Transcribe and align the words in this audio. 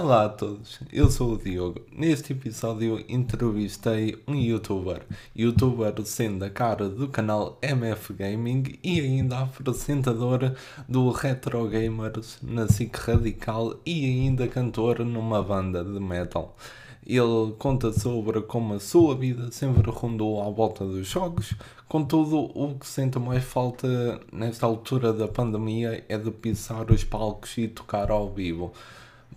Olá 0.00 0.26
a 0.26 0.28
todos, 0.28 0.78
eu 0.92 1.10
sou 1.10 1.32
o 1.32 1.36
Diogo. 1.36 1.80
Neste 1.90 2.32
episódio 2.32 3.04
entrevistei 3.08 4.16
um 4.28 4.34
youtuber, 4.36 5.04
youtuber 5.34 5.92
sendo 6.04 6.44
a 6.44 6.50
cara 6.50 6.88
do 6.88 7.08
canal 7.08 7.58
MF 7.60 8.12
Gaming 8.12 8.78
e 8.80 9.00
ainda 9.00 9.40
apresentador 9.40 10.54
do 10.88 11.10
Retro 11.10 11.66
Gamers 11.66 12.38
na 12.40 12.68
SIC 12.68 12.94
Radical 12.94 13.74
e 13.84 14.04
ainda 14.04 14.46
cantor 14.46 15.00
numa 15.00 15.42
banda 15.42 15.82
de 15.82 15.98
metal. 15.98 16.56
Ele 17.04 17.54
conta 17.58 17.92
sobre 17.92 18.40
como 18.42 18.74
a 18.74 18.80
sua 18.80 19.16
vida 19.16 19.50
sempre 19.50 19.90
rondou 19.90 20.40
à 20.40 20.48
volta 20.48 20.84
dos 20.84 21.08
jogos, 21.08 21.56
contudo, 21.88 22.52
o 22.54 22.78
que 22.78 22.86
sente 22.86 23.18
mais 23.18 23.42
falta 23.42 24.20
nesta 24.32 24.64
altura 24.64 25.12
da 25.12 25.26
pandemia 25.26 26.04
é 26.08 26.16
de 26.16 26.30
pisar 26.30 26.88
os 26.88 27.02
palcos 27.02 27.58
e 27.58 27.66
tocar 27.66 28.12
ao 28.12 28.30
vivo 28.30 28.72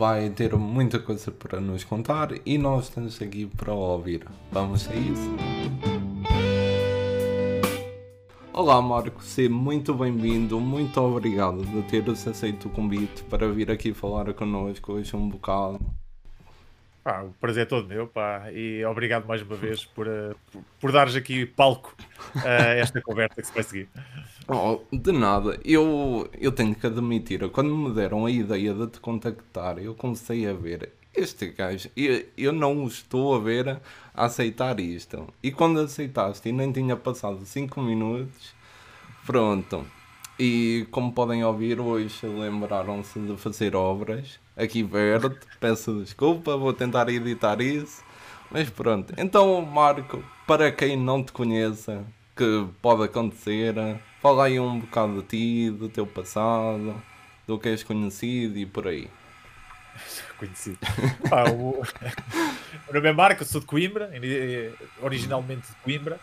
vai 0.01 0.31
ter 0.31 0.55
muita 0.55 0.97
coisa 0.97 1.29
para 1.29 1.61
nos 1.61 1.83
contar 1.83 2.29
e 2.43 2.57
nós 2.57 2.85
estamos 2.85 3.21
aqui 3.21 3.45
para 3.45 3.71
ouvir. 3.71 4.25
Vamos 4.51 4.89
a 4.89 4.95
isso? 4.95 5.29
Olá 8.51 8.81
Marco, 8.81 9.23
seja 9.23 9.47
muito 9.47 9.93
bem-vindo, 9.93 10.59
muito 10.59 10.99
obrigado 10.99 11.63
de 11.63 11.83
teres 11.83 12.27
aceito 12.27 12.67
o 12.67 12.71
convite 12.71 13.21
para 13.25 13.47
vir 13.51 13.69
aqui 13.69 13.93
falar 13.93 14.33
connosco 14.33 14.93
hoje 14.93 15.15
um 15.15 15.29
bocado. 15.29 15.79
Pá, 17.03 17.23
o 17.23 17.33
prazer 17.39 17.63
é 17.63 17.65
todo 17.65 17.87
meu, 17.87 18.07
pá, 18.07 18.51
e 18.51 18.85
obrigado 18.85 19.25
mais 19.25 19.41
uma 19.41 19.55
vez 19.55 19.85
por, 19.85 20.07
uh, 20.07 20.35
por, 20.51 20.63
por 20.79 20.91
dares 20.91 21.15
aqui 21.15 21.47
palco 21.47 21.95
a 22.35 22.39
uh, 22.39 22.77
esta 22.77 23.01
conversa 23.01 23.41
que 23.41 23.47
se 23.47 23.53
vai 23.53 23.63
seguir. 23.63 23.89
Oh, 24.47 24.81
de 24.91 25.11
nada, 25.11 25.59
eu, 25.65 26.29
eu 26.39 26.51
tenho 26.51 26.75
que 26.75 26.85
admitir, 26.85 27.49
quando 27.49 27.75
me 27.75 27.91
deram 27.91 28.27
a 28.27 28.31
ideia 28.31 28.71
de 28.75 28.85
te 28.85 28.99
contactar, 28.99 29.79
eu 29.79 29.95
comecei 29.95 30.47
a 30.47 30.53
ver 30.53 30.91
este 31.15 31.47
gajo, 31.47 31.89
eu, 31.97 32.23
eu 32.37 32.53
não 32.53 32.85
estou 32.85 33.35
a 33.35 33.39
ver 33.39 33.81
a 34.13 34.25
aceitar 34.25 34.79
isto. 34.79 35.27
E 35.41 35.51
quando 35.51 35.79
aceitaste 35.79 36.49
e 36.49 36.51
nem 36.51 36.71
tinha 36.71 36.95
passado 36.95 37.43
5 37.43 37.81
minutos, 37.81 38.53
pronto. 39.25 39.85
E 40.39 40.87
como 40.91 41.11
podem 41.13 41.43
ouvir, 41.43 41.79
hoje 41.79 42.27
lembraram-se 42.27 43.19
de 43.19 43.35
fazer 43.37 43.75
obras 43.75 44.39
aqui 44.55 44.83
verde. 44.83 45.37
Peço 45.59 46.01
desculpa, 46.01 46.57
vou 46.57 46.73
tentar 46.73 47.09
editar 47.09 47.61
isso. 47.61 48.03
Mas 48.49 48.69
pronto. 48.69 49.13
Então, 49.17 49.61
Marco, 49.61 50.23
para 50.45 50.71
quem 50.71 50.97
não 50.97 51.23
te 51.23 51.31
conheça, 51.31 52.03
que 52.35 52.67
pode 52.81 53.03
acontecer, 53.03 53.73
fala 54.21 54.45
aí 54.45 54.59
um 54.59 54.79
bocado 54.79 55.21
de 55.21 55.27
ti, 55.27 55.69
do 55.71 55.87
teu 55.87 56.05
passado, 56.05 57.01
do 57.47 57.57
que 57.57 57.69
és 57.69 57.83
conhecido 57.83 58.57
e 58.57 58.65
por 58.65 58.87
aí. 58.87 59.09
Conhecido. 60.37 60.79
Ah, 61.31 61.49
o... 61.51 61.81
o 62.89 62.93
nome 62.93 63.09
é 63.09 63.13
Marco, 63.13 63.45
sou 63.45 63.61
de 63.61 63.67
Coimbra, 63.67 64.11
originalmente 65.01 65.67
de 65.67 65.75
Coimbra. 65.83 66.19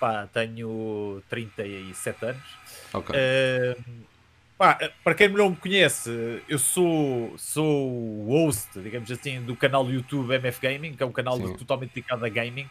Pá, 0.00 0.28
tenho 0.32 1.22
37 1.28 2.24
anos. 2.24 2.42
Ok. 2.94 3.14
Uh, 3.14 3.84
para 4.58 5.14
quem 5.14 5.28
não 5.28 5.50
me 5.50 5.56
conhece, 5.56 6.42
eu 6.48 6.58
sou, 6.58 7.32
sou 7.38 7.88
o 7.90 8.26
host, 8.26 8.68
digamos 8.80 9.08
assim, 9.10 9.40
do 9.40 9.54
canal 9.54 9.84
do 9.84 9.92
YouTube 9.92 10.34
MF 10.34 10.60
Gaming, 10.60 10.94
que 10.94 11.02
é 11.02 11.06
um 11.06 11.12
canal 11.12 11.38
de, 11.38 11.56
totalmente 11.56 11.94
dedicado 11.94 12.24
a 12.24 12.28
gaming. 12.28 12.68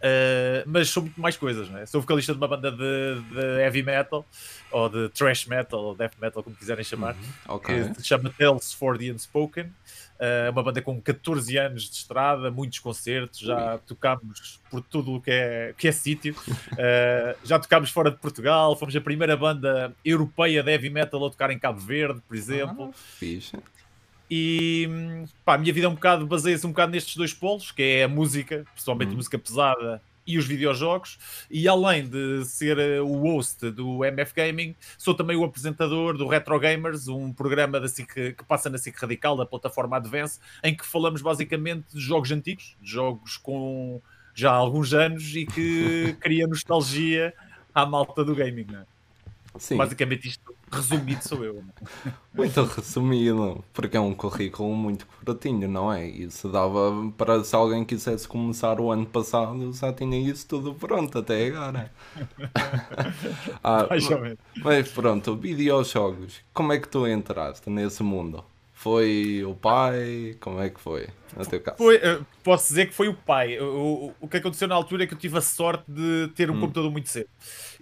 Uh, 0.00 0.64
mas 0.66 0.88
sou 0.88 1.02
muito 1.02 1.20
mais 1.20 1.36
coisas, 1.36 1.68
né? 1.68 1.84
Sou 1.86 2.00
vocalista 2.00 2.32
de 2.32 2.38
uma 2.38 2.48
banda 2.48 2.70
de, 2.70 3.20
de, 3.20 3.60
heavy 3.62 3.82
metal, 3.82 4.26
ou 4.70 4.88
de 4.88 5.08
thrash 5.10 5.46
metal, 5.46 5.80
ou 5.80 5.94
death 5.94 6.14
metal, 6.20 6.42
como 6.42 6.56
quiserem 6.56 6.84
chamar, 6.84 7.14
uhum. 7.14 7.54
okay. 7.56 7.88
que 7.88 8.02
se 8.02 8.08
chama 8.08 8.32
Tales 8.36 8.72
for 8.72 8.98
the 8.98 9.10
Unspoken. 9.10 9.72
Uh, 10.20 10.52
uma 10.52 10.62
banda 10.62 10.82
com 10.82 11.00
14 11.00 11.56
anos 11.56 11.84
de 11.84 11.96
estrada, 11.96 12.50
muitos 12.50 12.78
concertos, 12.78 13.40
já 13.40 13.78
tocámos 13.78 14.60
por 14.70 14.82
tudo 14.82 15.14
o 15.14 15.20
que 15.20 15.30
é, 15.30 15.74
que 15.78 15.88
é 15.88 15.92
sítio. 15.92 16.36
Uh, 16.72 17.34
já 17.42 17.58
tocámos 17.58 17.90
fora 17.90 18.10
de 18.10 18.18
Portugal, 18.18 18.76
fomos 18.76 18.94
a 18.94 19.00
primeira 19.00 19.34
banda 19.34 19.94
europeia 20.04 20.62
de 20.62 20.70
heavy 20.70 20.90
metal 20.90 21.24
a 21.24 21.30
tocar 21.30 21.50
em 21.50 21.58
Cabo 21.58 21.80
Verde, 21.80 22.20
por 22.28 22.36
exemplo. 22.36 22.92
Ah. 22.92 22.96
E 24.30 24.88
pá, 25.42 25.54
a 25.54 25.58
minha 25.58 25.72
vida 25.72 25.86
é 25.86 25.88
um 25.88 25.94
bocado 25.94 26.26
baseia-se 26.26 26.66
um 26.66 26.70
bocado 26.70 26.92
nestes 26.92 27.16
dois 27.16 27.32
polos, 27.32 27.72
que 27.72 27.82
é 27.82 28.04
a 28.04 28.08
música, 28.08 28.64
principalmente 28.74 29.12
hum. 29.12 29.16
música 29.16 29.38
pesada 29.38 30.02
e 30.26 30.38
os 30.38 30.46
videojogos, 30.46 31.18
e 31.50 31.66
além 31.66 32.08
de 32.08 32.44
ser 32.44 32.78
eh, 32.78 33.00
o 33.00 33.18
host 33.18 33.70
do 33.70 34.04
MF 34.04 34.34
Gaming, 34.34 34.76
sou 34.96 35.14
também 35.14 35.36
o 35.36 35.44
apresentador 35.44 36.16
do 36.16 36.26
Retro 36.28 36.58
Gamers, 36.58 37.08
um 37.08 37.32
programa 37.32 37.80
da 37.80 37.88
SIC, 37.88 38.34
que 38.34 38.44
passa 38.46 38.70
na 38.70 38.78
SIC 38.78 38.96
Radical, 38.96 39.36
da 39.36 39.46
plataforma 39.46 39.96
Advance, 39.96 40.38
em 40.62 40.76
que 40.76 40.86
falamos 40.86 41.22
basicamente 41.22 41.86
de 41.92 42.00
jogos 42.00 42.30
antigos, 42.30 42.76
de 42.80 42.90
jogos 42.90 43.36
com 43.36 44.00
já 44.34 44.52
há 44.52 44.54
alguns 44.54 44.94
anos 44.94 45.34
e 45.34 45.46
que 45.46 46.16
cria 46.20 46.46
nostalgia 46.46 47.34
à 47.74 47.84
malta 47.84 48.24
do 48.24 48.34
gaming. 48.34 48.66
Não 48.70 48.80
é? 48.80 48.99
Sim. 49.58 49.76
Basicamente 49.76 50.28
isto 50.28 50.54
resumido 50.70 51.22
sou 51.22 51.44
eu. 51.44 51.62
Muito 52.32 52.62
resumido, 52.62 53.64
porque 53.72 53.96
é 53.96 54.00
um 54.00 54.14
currículo 54.14 54.74
muito 54.74 55.06
curtinho, 55.06 55.68
não 55.68 55.92
é? 55.92 56.06
Isso 56.06 56.48
dava 56.48 57.12
para 57.18 57.42
se 57.42 57.54
alguém 57.56 57.84
quisesse 57.84 58.26
começar 58.28 58.80
o 58.80 58.90
ano 58.90 59.04
passado, 59.04 59.72
já 59.72 59.92
tinha 59.92 60.18
isso 60.18 60.46
tudo 60.46 60.72
pronto 60.74 61.18
até 61.18 61.48
agora. 61.48 61.90
ah, 63.64 63.88
mas 64.62 64.88
pronto, 64.92 65.36
videojogos, 65.36 66.40
como 66.54 66.72
é 66.72 66.78
que 66.78 66.88
tu 66.88 67.06
entraste 67.06 67.68
nesse 67.68 68.02
mundo? 68.04 68.44
Foi 68.72 69.44
o 69.44 69.54
pai? 69.54 70.36
Como 70.40 70.58
é 70.58 70.70
que 70.70 70.80
foi? 70.80 71.08
No 71.36 71.44
teu 71.44 71.60
caso? 71.60 71.76
Foi, 71.76 71.96
eh, 71.96 72.20
posso 72.42 72.68
dizer 72.68 72.86
que 72.86 72.94
foi 72.94 73.08
o 73.08 73.14
pai. 73.14 73.58
O, 73.58 73.64
o, 73.64 74.14
o, 74.22 74.28
que 74.28 74.38
aconteceu 74.38 74.66
na 74.66 74.74
altura 74.74 75.04
é 75.04 75.06
que 75.06 75.12
eu 75.12 75.18
tive 75.18 75.36
a 75.36 75.42
sorte 75.42 75.84
de 75.86 76.28
ter 76.34 76.50
um 76.50 76.54
hum. 76.54 76.60
computador 76.60 76.90
muito 76.90 77.10
cedo. 77.10 77.28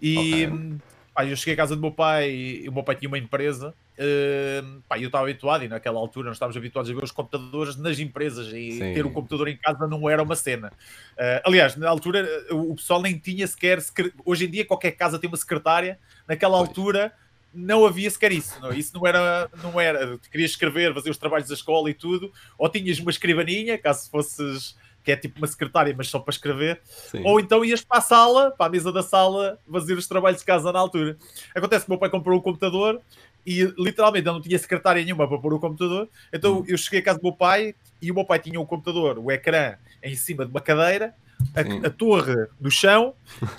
E 0.03 0.19
okay 0.19 0.49
hum, 0.49 0.79
Pá, 1.19 1.27
eu 1.27 1.35
cheguei 1.35 1.55
à 1.55 1.57
casa 1.57 1.75
do 1.75 1.83
meu 1.83 1.91
pai 1.91 2.31
e 2.31 2.69
o 2.69 2.73
meu 2.73 2.85
pai 2.85 2.95
tinha 2.95 3.09
uma 3.09 3.19
empresa. 3.19 3.75
Uh, 3.99 4.81
pá, 4.89 5.01
eu 5.01 5.07
estava 5.07 5.25
habituado 5.25 5.65
e 5.65 5.69
naquela 5.69 5.99
altura 5.99 6.29
nós 6.29 6.37
estávamos 6.37 6.57
habituados 6.57 6.89
a 6.89 6.95
ver 6.95 7.03
os 7.03 7.11
computadores 7.11 7.75
nas 7.75 7.99
empresas 7.99 8.47
e 8.53 8.79
Sim. 8.79 8.95
ter 8.95 9.05
um 9.05 9.13
computador 9.13 9.49
em 9.49 9.57
casa 9.57 9.89
não 9.89 10.09
era 10.09 10.23
uma 10.23 10.37
cena. 10.37 10.69
Uh, 10.69 11.43
aliás, 11.43 11.75
na 11.75 11.89
altura 11.89 12.25
o 12.53 12.73
pessoal 12.77 13.03
nem 13.03 13.19
tinha 13.19 13.45
sequer. 13.49 13.83
Hoje 14.25 14.45
em 14.45 14.49
dia 14.49 14.65
qualquer 14.65 14.93
casa 14.93 15.19
tem 15.19 15.29
uma 15.29 15.37
secretária. 15.37 15.99
Naquela 16.29 16.57
pois. 16.57 16.69
altura 16.69 17.13
não 17.53 17.85
havia 17.85 18.09
sequer 18.09 18.31
isso. 18.31 18.57
Não. 18.61 18.73
Isso 18.73 18.95
não 18.95 19.05
era, 19.05 19.51
não 19.61 19.81
era. 19.81 20.17
Querias 20.31 20.53
escrever, 20.53 20.95
fazer 20.95 21.11
os 21.11 21.19
trabalhos 21.19 21.49
da 21.49 21.55
escola 21.55 21.91
e 21.91 21.95
tudo, 21.95 22.33
ou 22.57 22.69
tinhas 22.69 23.01
uma 23.01 23.11
escrivaninha, 23.11 23.77
caso 23.77 24.09
fosses 24.09 24.77
que 25.03 25.13
é 25.13 25.17
tipo 25.17 25.39
uma 25.39 25.47
secretária, 25.47 25.95
mas 25.97 26.09
só 26.09 26.19
para 26.19 26.33
escrever, 26.33 26.81
Sim. 26.85 27.23
ou 27.25 27.41
então 27.41 27.65
ias 27.65 27.83
para 27.83 27.99
a 27.99 28.01
sala, 28.01 28.51
para 28.51 28.67
a 28.67 28.69
mesa 28.69 28.93
da 28.93 29.03
sala, 29.03 29.59
fazer 29.71 29.95
os 29.95 30.07
trabalhos 30.07 30.41
de 30.41 30.45
casa 30.45 30.71
na 30.73 30.79
altura. 30.79 31.17
Acontece 31.55 31.85
que 31.85 31.91
o 31.91 31.93
meu 31.93 31.99
pai 31.99 32.11
comprou 32.11 32.39
um 32.39 32.43
computador 32.43 33.01
e 33.47 33.65
literalmente 33.79 34.27
ele 34.29 34.35
não 34.35 34.43
tinha 34.43 34.59
secretária 34.59 35.03
nenhuma 35.03 35.27
para 35.27 35.39
pôr 35.39 35.55
o 35.55 35.61
computador, 35.61 36.09
então 36.33 36.59
hum. 36.59 36.65
eu 36.69 36.77
cheguei 36.77 37.01
à 37.01 37.03
casa 37.03 37.19
do 37.19 37.23
meu 37.23 37.33
pai 37.33 37.75
e 38.03 38.11
o 38.11 38.15
meu 38.15 38.25
pai 38.25 38.39
tinha 38.39 38.61
o 38.61 38.63
um 38.63 38.67
computador, 38.67 39.19
o 39.19 39.31
ecrã 39.31 39.77
em 40.03 40.15
cima 40.15 40.45
de 40.45 40.51
uma 40.51 40.61
cadeira, 40.61 41.15
a, 41.55 41.87
a, 41.87 41.91
torre 41.91 42.35
no 42.61 42.71
chão 42.71 43.15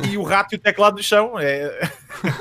e 0.09 0.17
o 0.17 0.23
rato 0.23 0.53
e 0.53 0.57
o 0.57 0.59
teclado 0.59 0.97
no 0.97 1.03
chão. 1.03 1.39
É... 1.39 1.89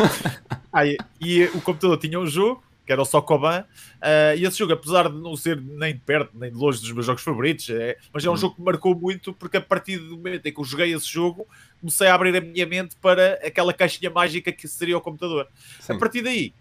Aí, 0.72 0.96
e 1.20 1.44
o 1.44 1.60
computador 1.60 1.96
tinha 1.96 2.18
um 2.18 2.26
jogo 2.26 2.62
que 2.88 2.92
era 2.92 3.02
o 3.02 3.04
Sokoban. 3.04 3.66
Uh, 3.96 4.34
e 4.38 4.46
esse 4.46 4.56
jogo, 4.56 4.72
apesar 4.72 5.10
de 5.10 5.20
não 5.20 5.36
ser 5.36 5.60
nem 5.60 5.92
de 5.92 6.00
perto, 6.00 6.30
nem 6.34 6.50
de 6.50 6.56
longe 6.56 6.80
dos 6.80 6.90
meus 6.90 7.04
jogos 7.04 7.22
favoritos, 7.22 7.68
é, 7.68 7.98
mas 8.10 8.24
é 8.24 8.28
um 8.28 8.32
uhum. 8.32 8.38
jogo 8.38 8.54
que 8.54 8.60
me 8.62 8.64
marcou 8.64 8.98
muito 8.98 9.30
porque 9.34 9.58
a 9.58 9.60
partir 9.60 9.98
do 9.98 10.16
momento 10.16 10.46
em 10.46 10.50
que 10.54 10.58
eu 10.58 10.64
joguei 10.64 10.94
esse 10.94 11.06
jogo, 11.06 11.46
comecei 11.78 12.06
a 12.06 12.14
abrir 12.14 12.34
a 12.34 12.40
minha 12.40 12.64
mente 12.64 12.96
para 12.96 13.34
aquela 13.44 13.74
caixinha 13.74 14.10
mágica 14.10 14.50
que 14.50 14.66
seria 14.66 14.96
o 14.96 15.02
computador. 15.02 15.46
Sim. 15.80 15.92
A 15.92 15.98
partir 15.98 16.22
daí, 16.22 16.54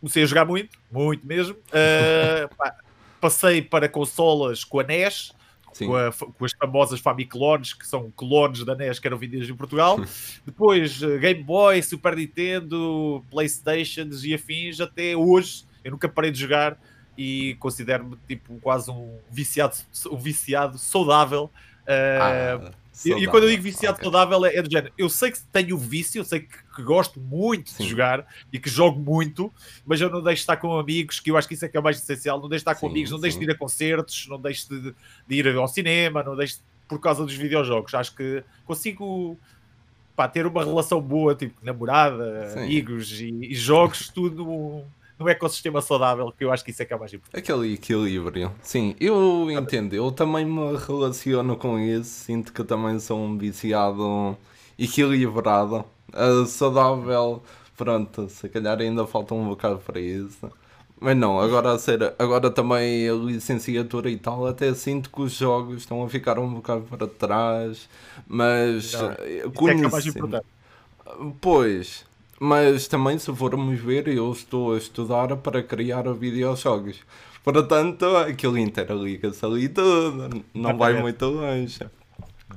comecei 0.00 0.22
a 0.22 0.26
jogar 0.26 0.46
muito, 0.46 0.78
muito 0.90 1.26
mesmo. 1.26 1.54
Uh, 1.54 2.48
pá, 2.56 2.74
passei 3.20 3.60
para 3.60 3.90
consolas 3.90 4.64
com 4.64 4.80
a 4.80 4.84
NES. 4.84 5.34
Com, 5.86 5.96
a, 5.96 6.12
com, 6.12 6.44
as 6.44 6.52
famosas 6.52 7.00
Famiclones, 7.00 7.72
que 7.72 7.86
são 7.86 8.10
clones 8.16 8.64
da 8.64 8.74
NES 8.74 8.98
que 8.98 9.06
eram 9.06 9.18
vendidas 9.18 9.48
em 9.48 9.54
Portugal. 9.54 9.98
Depois 10.44 11.02
uh, 11.02 11.18
Game 11.18 11.42
Boy, 11.42 11.82
Super 11.82 12.16
Nintendo, 12.16 13.24
Playstations 13.30 14.24
e 14.24 14.34
afins, 14.34 14.80
até 14.80 15.16
hoje 15.16 15.64
eu 15.84 15.92
nunca 15.92 16.08
parei 16.08 16.30
de 16.30 16.38
jogar 16.38 16.78
e 17.16 17.56
considero-me 17.58 18.16
tipo 18.28 18.58
quase 18.60 18.90
um 18.90 19.18
viciado, 19.30 19.74
um 20.10 20.16
viciado 20.16 20.78
saudável. 20.78 21.50
Uh, 21.84 22.20
ah, 22.20 22.70
saudável. 22.98 23.24
E, 23.24 23.30
quando 23.30 23.44
eu 23.44 23.50
digo 23.50 23.62
viciado 23.62 23.94
okay. 23.94 24.04
saudável 24.04 24.44
é, 24.44 24.56
é, 24.56 24.62
do 24.62 24.70
género. 24.70 24.92
Eu 24.98 25.08
sei 25.08 25.30
que 25.30 25.40
tenho 25.52 25.78
vício, 25.78 26.20
eu 26.20 26.24
sei 26.24 26.40
que, 26.40 26.56
que 26.74 26.82
gosto 26.82 27.20
muito 27.20 27.70
Sim. 27.70 27.84
de 27.84 27.90
jogar 27.90 28.26
e 28.52 28.58
que 28.58 28.68
jogo 28.68 29.00
muito, 29.00 29.52
mas 29.86 30.00
eu 30.00 30.10
não 30.10 30.22
deixo 30.22 30.36
de 30.36 30.42
estar 30.42 30.56
com 30.56 30.78
amigos, 30.78 31.20
que 31.20 31.30
eu 31.30 31.36
acho 31.36 31.46
que 31.46 31.54
isso 31.54 31.64
é 31.64 31.68
que 31.68 31.76
é 31.76 31.80
o 31.80 31.82
mais 31.82 31.98
essencial. 31.98 32.40
Não 32.40 32.48
deixo 32.48 32.64
de 32.64 32.70
estar 32.70 32.80
com 32.80 32.86
sim, 32.86 32.92
amigos, 32.92 33.10
não 33.10 33.20
deixo 33.20 33.38
de 33.38 33.44
ir 33.44 33.50
a 33.50 33.54
concertos, 33.56 34.26
não 34.28 34.40
deixo 34.40 34.68
de, 34.68 34.94
de 35.26 35.34
ir 35.34 35.56
ao 35.56 35.68
cinema, 35.68 36.22
não 36.22 36.36
deixo 36.36 36.56
de, 36.56 36.62
por 36.88 36.98
causa 37.00 37.24
dos 37.24 37.34
videojogos. 37.34 37.94
Acho 37.94 38.14
que 38.14 38.42
consigo 38.64 39.38
pá, 40.16 40.26
ter 40.26 40.46
uma 40.46 40.64
relação 40.64 41.00
boa, 41.00 41.34
tipo 41.34 41.54
namorada, 41.64 42.50
sim. 42.50 42.60
amigos 42.60 43.20
e, 43.20 43.30
e 43.42 43.54
jogos, 43.54 44.08
tudo 44.08 44.84
num 45.18 45.28
ecossistema 45.28 45.80
saudável, 45.80 46.32
que 46.36 46.44
eu 46.44 46.52
acho 46.52 46.64
que 46.64 46.70
isso 46.70 46.82
é 46.82 46.84
que 46.84 46.92
é 46.92 46.96
o 46.96 46.98
mais 46.98 47.12
importante. 47.12 47.40
Aquele 47.40 47.74
equilíbrio. 47.74 48.52
Sim, 48.62 48.94
eu 49.00 49.50
entendo. 49.50 49.94
Eu 49.94 50.12
também 50.12 50.44
me 50.44 50.76
relaciono 50.76 51.56
com 51.56 51.78
isso. 51.78 52.24
Sinto 52.24 52.52
que 52.52 52.62
também 52.62 53.00
sou 53.00 53.18
um 53.18 53.36
viciado 53.36 54.36
equilibrado. 54.78 55.84
Uh, 56.14 56.46
saudável, 56.46 57.42
pronto, 57.76 58.28
se 58.28 58.48
calhar 58.48 58.80
ainda 58.80 59.06
falta 59.06 59.34
um 59.34 59.48
bocado 59.48 59.78
para 59.78 60.00
isso. 60.00 60.50
Mas 61.00 61.16
não, 61.16 61.38
agora 61.38 61.72
a 61.72 61.78
ser, 61.78 62.14
agora 62.18 62.50
também 62.50 63.08
a 63.08 63.12
licenciatura 63.12 64.10
e 64.10 64.16
tal, 64.16 64.46
até 64.46 64.74
sinto 64.74 65.10
que 65.10 65.20
os 65.20 65.32
jogos 65.32 65.78
estão 65.78 66.02
a 66.02 66.08
ficar 66.08 66.38
um 66.40 66.54
bocado 66.54 66.82
para 66.82 67.06
trás, 67.06 67.88
mas 68.26 68.92
Não, 68.94 69.10
isso 69.10 69.68
é 69.68 69.74
que 69.74 69.84
é 69.84 69.88
mais 69.88 70.06
importante. 70.06 70.46
Pois, 71.40 72.04
mas 72.40 72.86
também 72.86 73.18
se 73.18 73.34
formos 73.34 73.80
ver, 73.80 74.08
eu 74.08 74.30
estou 74.32 74.74
a 74.74 74.78
estudar 74.78 75.36
para 75.36 75.62
criar 75.62 76.12
videojogos. 76.12 77.00
Portanto, 77.42 78.04
aquilo 78.16 78.58
interliga-se 78.58 79.44
ali 79.44 79.68
tudo, 79.68 80.44
não 80.54 80.76
vai 80.76 81.00
muito 81.00 81.24
longe. 81.24 81.80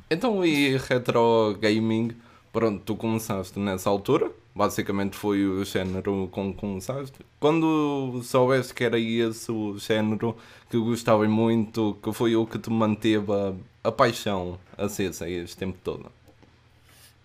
Então, 0.09 0.45
e 0.45 0.77
retro 0.77 1.57
gaming? 1.59 2.11
Pronto, 2.51 2.83
tu 2.83 2.95
começaste 2.95 3.57
nessa 3.57 3.89
altura, 3.89 4.29
basicamente 4.53 5.15
foi 5.15 5.45
o 5.45 5.63
género 5.63 6.27
com 6.31 6.53
que 6.53 6.59
começaste. 6.59 7.17
Quando 7.39 8.21
soubeste 8.23 8.73
que 8.73 8.83
era 8.83 8.99
esse 8.99 9.49
o 9.49 9.77
género 9.77 10.35
que 10.69 10.77
gostava 10.77 11.25
muito, 11.29 11.97
que 12.03 12.11
foi 12.11 12.35
o 12.35 12.45
que 12.45 12.59
te 12.59 12.69
manteve 12.69 13.31
a, 13.31 13.53
a 13.87 13.91
paixão 13.91 14.59
acesa 14.77 15.29
este 15.29 15.55
tempo 15.55 15.77
todo? 15.81 16.11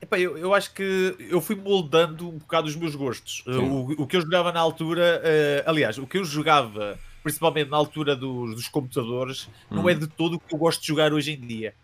Epá, 0.00 0.18
eu, 0.18 0.36
eu 0.36 0.54
acho 0.54 0.72
que 0.74 1.16
eu 1.18 1.40
fui 1.40 1.56
moldando 1.56 2.28
um 2.28 2.38
bocado 2.38 2.68
os 2.68 2.76
meus 2.76 2.94
gostos. 2.94 3.42
Uh, 3.46 3.62
O, 3.62 4.02
o 4.02 4.06
que 4.06 4.16
eu 4.16 4.20
jogava 4.20 4.52
na 4.52 4.60
altura, 4.60 5.22
uh, 5.22 5.70
aliás, 5.70 5.98
o 5.98 6.06
que 6.06 6.18
eu 6.18 6.24
jogava, 6.24 6.98
principalmente 7.22 7.70
na 7.70 7.76
altura 7.76 8.14
dos, 8.14 8.54
dos 8.54 8.68
computadores, 8.68 9.48
não 9.70 9.88
é 9.88 9.94
de 9.94 10.06
todo 10.06 10.34
o 10.34 10.38
que 10.38 10.54
eu 10.54 10.58
gosto 10.58 10.80
de 10.80 10.86
jogar 10.86 11.12
hoje 11.12 11.32
em 11.32 11.40
dia. 11.40 11.74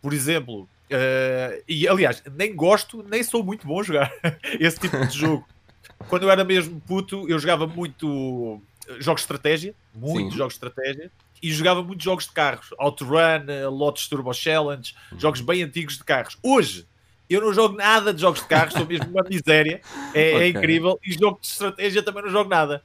Por 0.00 0.12
exemplo, 0.12 0.62
uh, 0.62 1.62
e 1.68 1.88
aliás, 1.88 2.22
nem 2.36 2.54
gosto, 2.54 3.04
nem 3.08 3.22
sou 3.22 3.42
muito 3.42 3.66
bom 3.66 3.80
a 3.80 3.82
jogar 3.82 4.12
esse 4.60 4.78
tipo 4.78 5.04
de 5.04 5.18
jogo. 5.18 5.46
Quando 6.08 6.22
eu 6.22 6.30
era 6.30 6.44
mesmo 6.44 6.80
puto, 6.80 7.28
eu 7.28 7.38
jogava 7.38 7.66
muito 7.66 8.60
jogos 9.00 9.22
de 9.22 9.24
estratégia, 9.24 9.74
muitos 9.94 10.34
jogos 10.34 10.54
de 10.54 10.64
estratégia, 10.64 11.10
e 11.42 11.52
jogava 11.52 11.82
muitos 11.82 12.04
jogos 12.04 12.26
de 12.26 12.32
carros, 12.32 12.68
Outrun, 12.78 13.68
Lotus 13.70 14.08
Turbo 14.08 14.32
Challenge, 14.32 14.94
jogos 15.18 15.40
bem 15.40 15.62
antigos 15.62 15.96
de 15.96 16.04
carros. 16.04 16.38
Hoje, 16.42 16.86
eu 17.28 17.40
não 17.40 17.52
jogo 17.52 17.76
nada 17.76 18.12
de 18.14 18.20
jogos 18.20 18.40
de 18.40 18.46
carros, 18.46 18.74
sou 18.74 18.86
mesmo 18.86 19.10
uma 19.10 19.22
miséria, 19.22 19.80
é, 20.14 20.30
é 20.30 20.48
Ok. 20.48 20.48
incrível, 20.48 20.98
e 21.04 21.12
jogos 21.12 21.40
de 21.42 21.46
estratégia 21.48 22.02
também 22.02 22.22
não 22.22 22.30
jogo 22.30 22.48
nada. 22.48 22.82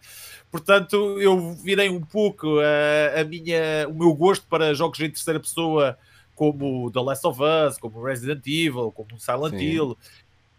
Portanto, 0.52 1.18
eu 1.20 1.54
virei 1.54 1.90
um 1.90 2.02
pouco 2.02 2.60
a, 2.60 3.22
a 3.22 3.24
minha, 3.24 3.88
o 3.88 3.94
meu 3.94 4.14
gosto 4.14 4.46
para 4.48 4.74
jogos 4.74 5.00
em 5.00 5.10
terceira 5.10 5.40
pessoa, 5.40 5.98
como 6.36 6.92
The 6.92 7.00
Last 7.00 7.26
of 7.28 7.40
Us, 7.42 7.78
como 7.78 8.04
Resident 8.04 8.46
Evil, 8.48 8.92
como 8.92 9.20
Silent 9.20 9.58
Sim. 9.58 9.66
Hill, 9.66 9.98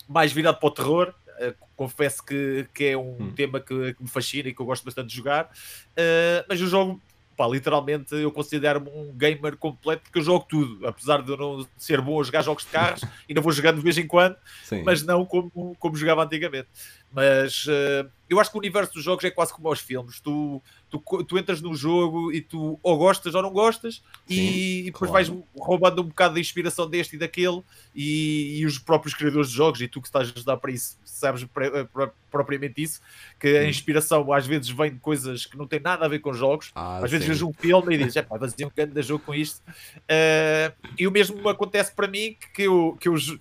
mais 0.09 0.33
virado 0.33 0.59
para 0.59 0.67
o 0.69 0.71
terror. 0.71 1.15
Uh, 1.41 1.55
confesso 1.75 2.25
que, 2.25 2.69
que 2.73 2.85
é 2.85 2.97
um 2.97 3.17
Hum. 3.19 3.33
tema 3.35 3.59
que, 3.59 3.95
que 3.95 4.03
me 4.03 4.09
fascina 4.09 4.49
e 4.49 4.55
que 4.55 4.61
eu 4.63 4.67
gosto 4.67 4.85
bastante 4.85 5.09
de 5.09 5.17
jogar. 5.17 5.47
Uh, 5.93 6.45
mas 6.49 6.61
eu 6.61 6.67
jogo, 6.69 7.03
pá, 7.43 7.49
literalmente, 7.49 8.15
eu 8.15 8.31
considero-me 8.31 8.89
um 8.91 9.13
gamer 9.17 9.57
completo 9.57 10.03
porque 10.05 10.21
eu 10.21 10.23
jogo 10.23 10.47
tudo. 10.49 10.87
Apesar 10.87 11.23
de 11.23 11.31
eu 11.31 11.37
não 11.37 11.67
ser 11.77 12.01
bom 12.01 12.21
a 12.21 12.23
jogar 12.23 12.43
jogos 12.43 12.65
de 12.65 12.71
carros, 12.71 13.03
ainda 13.29 13.41
vou 13.41 13.51
jogando 13.51 13.77
de 13.79 13.83
vez 13.83 13.99
em 13.99 14.07
quando, 14.07 14.37
Sim. 14.63 14.83
mas 14.85 15.03
não 15.03 15.25
como, 15.25 15.75
como 15.79 15.97
jogava 15.97 16.23
antigamente. 16.23 16.69
Mas 17.11 17.67
uh, 17.67 18.09
eu 18.31 18.39
acho 18.39 18.51
que 18.51 18.57
o 18.57 18.61
universo 18.61 18.95
dos 18.95 19.03
jogos 19.03 19.25
é 19.25 19.31
quase 19.31 19.53
como 19.53 19.69
aos 19.69 19.81
filmes. 19.81 20.21
Tu, 20.21 20.63
tu, 21.01 21.25
tu 21.25 21.39
entras 21.39 21.61
num 21.63 21.75
jogo 21.75 22.31
e 22.33 22.41
tu 22.41 22.79
ou 22.83 22.99
gostas 22.99 23.35
ou 23.35 23.43
não 23.43 23.51
gostas, 23.51 24.03
Sim, 24.27 24.35
e, 24.35 24.83
depois 24.87 25.11
claro. 25.11 25.27
vais 25.27 25.43
roubando 25.57 26.03
um 26.03 26.07
bocado 26.07 26.35
da 26.35 26.41
inspiração 26.41 26.89
deste 26.89 27.17
e 27.17 27.19
daquele, 27.19 27.63
e, 27.95 28.59
e 28.61 28.67
os 28.67 28.79
próprios 28.79 29.15
criadores 29.15 29.49
de 29.51 29.57
jogos, 29.57 29.81
e 29.81 29.89
tu 29.89 30.01
que 30.01 30.09
estás 30.09 30.29
a 30.29 30.33
ajudar 30.37 30.57
para 30.59 30.71
isso, 30.71 30.99
sabes 31.05 31.43
eh, 31.43 31.85
pro- 31.85 32.13
propriamente 32.31 32.83
isso, 32.83 33.01
que 33.39 33.59
a 33.59 33.69
inspiração 33.69 34.33
às 34.33 34.47
vezes 34.47 34.69
vem 34.71 34.93
de 34.93 34.99
coisas 34.99 35.45
que 35.45 35.57
não 35.57 35.67
têm 35.67 35.81
nada 35.81 36.05
a 36.07 36.09
ver 36.09 36.19
com 36.21 36.33
jogos. 36.33 36.71
Ah, 36.75 36.99
Às 37.03 37.11
vezes 37.11 37.27
vejo 37.29 37.47
um 37.49 37.53
filme 37.53 37.95
e 37.95 37.99
dizes, 37.99 38.17
é 38.17 38.23
pá, 38.23 38.39
fazia 38.39 38.67
um 38.67 38.71
grande 38.75 39.03
jogo 39.03 39.23
com 39.25 39.35
isto. 39.35 39.61
Eh, 40.09 40.73
e 40.99 41.07
o 41.07 41.11
mesmo 41.11 41.47
acontece 41.49 41.95
para 41.95 42.09
mim 42.09 42.37
que, 42.55 42.63
eu, 42.63 42.97
que 42.99 43.07
eu 43.09 43.17
jo- 43.17 43.39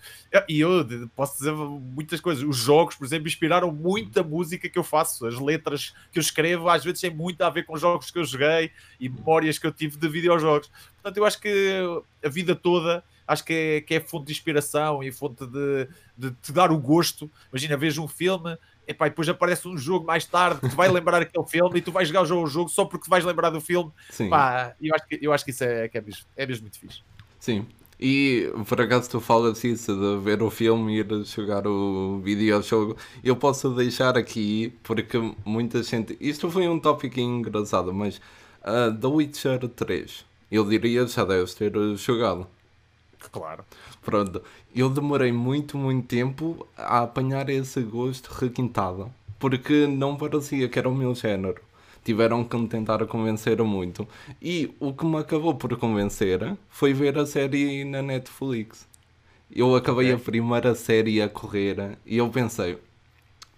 e 0.49 0.59
eu 0.59 0.85
posso 1.15 1.37
dizer 1.37 1.53
muitas 1.53 2.19
coisas. 2.19 2.43
Os 2.43 2.57
jogos, 2.57 2.95
por 2.95 3.05
exemplo, 3.05 3.27
inspiraram 3.27 3.71
muita 3.71 4.23
música 4.23 4.67
que 4.69 4.77
eu 4.77 4.83
faço. 4.83 5.25
As 5.25 5.39
letras 5.39 5.93
que 6.11 6.19
eu 6.19 6.21
escrevo 6.21 6.67
às 6.69 6.83
vezes 6.83 6.99
têm 6.99 7.09
muito 7.09 7.40
a 7.47 7.49
ver 7.49 7.65
com 7.65 7.77
jogos 7.77 8.11
que 8.11 8.19
eu 8.19 8.25
joguei 8.25 8.71
e 8.99 9.09
memórias 9.09 9.57
que 9.57 9.67
eu 9.67 9.71
tive 9.71 9.97
de 9.97 10.07
videojogos. 10.07 10.69
Portanto, 10.95 11.17
eu 11.17 11.25
acho 11.25 11.39
que 11.39 11.81
a 12.23 12.29
vida 12.29 12.55
toda 12.55 13.03
acho 13.31 13.45
que 13.45 13.53
é, 13.53 13.81
que 13.81 13.95
é 13.95 13.99
fonte 13.99 14.25
de 14.25 14.31
inspiração 14.33 15.01
e 15.01 15.11
fonte 15.11 15.45
de, 15.45 15.87
de 16.17 16.31
te 16.31 16.51
dar 16.51 16.71
o 16.71 16.77
gosto. 16.77 17.31
Imagina, 17.51 17.77
vejo 17.77 18.03
um 18.03 18.07
filme. 18.07 18.57
Epá, 18.87 19.07
e 19.07 19.09
depois 19.09 19.29
aparece 19.29 19.67
um 19.67 19.77
jogo 19.77 20.05
mais 20.05 20.25
tarde 20.25 20.59
que 20.61 20.75
vai 20.75 20.89
lembrar 20.89 21.21
aquele 21.21 21.45
filme 21.47 21.79
e 21.79 21.81
tu 21.81 21.91
vais 21.91 22.07
jogar 22.07 22.23
o 22.23 22.47
jogo, 22.47 22.67
só 22.67 22.83
porque 22.83 23.09
vais 23.09 23.23
lembrar 23.23 23.49
do 23.51 23.61
filme 23.61 23.91
Sim. 24.09 24.29
Pá, 24.29 24.75
eu 24.81 24.93
acho 24.93 25.07
que, 25.07 25.19
eu 25.21 25.31
acho 25.31 25.45
que 25.45 25.51
isso 25.51 25.63
é, 25.63 25.87
que 25.87 25.97
é, 25.97 26.01
mesmo, 26.01 26.25
é 26.35 26.45
mesmo 26.45 26.63
muito 26.63 26.79
fixe. 26.79 27.01
Sim. 27.39 27.67
E 28.01 28.51
por 28.67 28.81
acaso 28.81 29.11
tu 29.11 29.21
falas 29.21 29.63
isso 29.63 29.93
de 29.93 30.23
ver 30.23 30.41
o 30.41 30.49
filme 30.49 30.95
e 30.95 30.99
ir 31.01 31.23
jogar 31.23 31.67
o 31.67 32.19
videojogo, 32.23 32.97
eu 33.23 33.35
posso 33.35 33.69
deixar 33.75 34.17
aqui 34.17 34.73
porque 34.81 35.19
muita 35.45 35.83
gente. 35.83 36.17
Isto 36.19 36.49
foi 36.49 36.67
um 36.67 36.79
tópico 36.79 37.19
engraçado, 37.19 37.93
mas 37.93 38.19
uh, 38.63 38.91
The 38.99 39.07
Witcher 39.07 39.67
3, 39.67 40.25
eu 40.51 40.67
diria 40.67 41.05
já 41.05 41.23
deves 41.23 41.53
ter 41.53 41.73
jogado. 41.95 42.47
Claro. 43.31 43.63
Pronto, 44.01 44.41
eu 44.75 44.89
demorei 44.89 45.31
muito, 45.31 45.77
muito 45.77 46.07
tempo 46.07 46.65
a 46.75 47.03
apanhar 47.03 47.49
esse 47.49 47.81
gosto 47.81 48.29
requintado, 48.33 49.11
porque 49.37 49.85
não 49.85 50.17
parecia 50.17 50.67
que 50.67 50.79
era 50.79 50.89
o 50.89 50.95
meu 50.95 51.13
género. 51.13 51.61
Tiveram 52.03 52.43
que 52.43 52.57
me 52.57 52.67
tentar 52.67 53.05
convencer 53.05 53.61
muito. 53.63 54.07
E 54.41 54.73
o 54.79 54.93
que 54.93 55.05
me 55.05 55.17
acabou 55.17 55.55
por 55.55 55.75
convencer 55.77 56.57
foi 56.69 56.93
ver 56.93 57.17
a 57.17 57.25
série 57.25 57.85
na 57.85 58.01
Netflix. 58.01 58.87
Eu 59.53 59.75
acabei 59.75 60.11
a 60.11 60.17
primeira 60.17 60.73
série 60.73 61.21
a 61.21 61.27
correr 61.27 61.97
e 62.05 62.17
eu 62.17 62.29
pensei, 62.29 62.77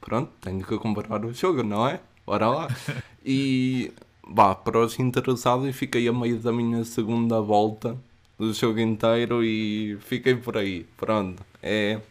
pronto, 0.01 0.31
tenho 0.41 0.65
que 0.65 0.77
comprar 0.77 1.23
o 1.23 1.33
jogo, 1.33 1.63
não 1.63 1.87
é? 1.87 1.99
Bora 2.25 2.47
lá. 2.47 2.67
E 3.25 3.89
vá, 4.27 4.53
para 4.53 4.79
os 4.79 4.99
interessados, 4.99 5.65
e 5.65 5.71
fiquei 5.71 6.05
a 6.09 6.11
meio 6.11 6.37
da 6.39 6.51
minha 6.51 6.83
segunda 6.83 7.39
volta 7.39 7.97
do 8.37 8.51
jogo 8.53 8.79
inteiro 8.79 9.43
e 9.43 9.97
fiquei 10.01 10.35
por 10.35 10.57
aí. 10.57 10.85
Pronto, 10.97 11.41
é. 11.61 12.01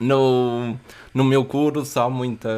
No, 0.00 0.76
no 1.12 1.24
meu 1.24 1.44
curso 1.44 1.98
há 2.00 2.08
muita 2.08 2.48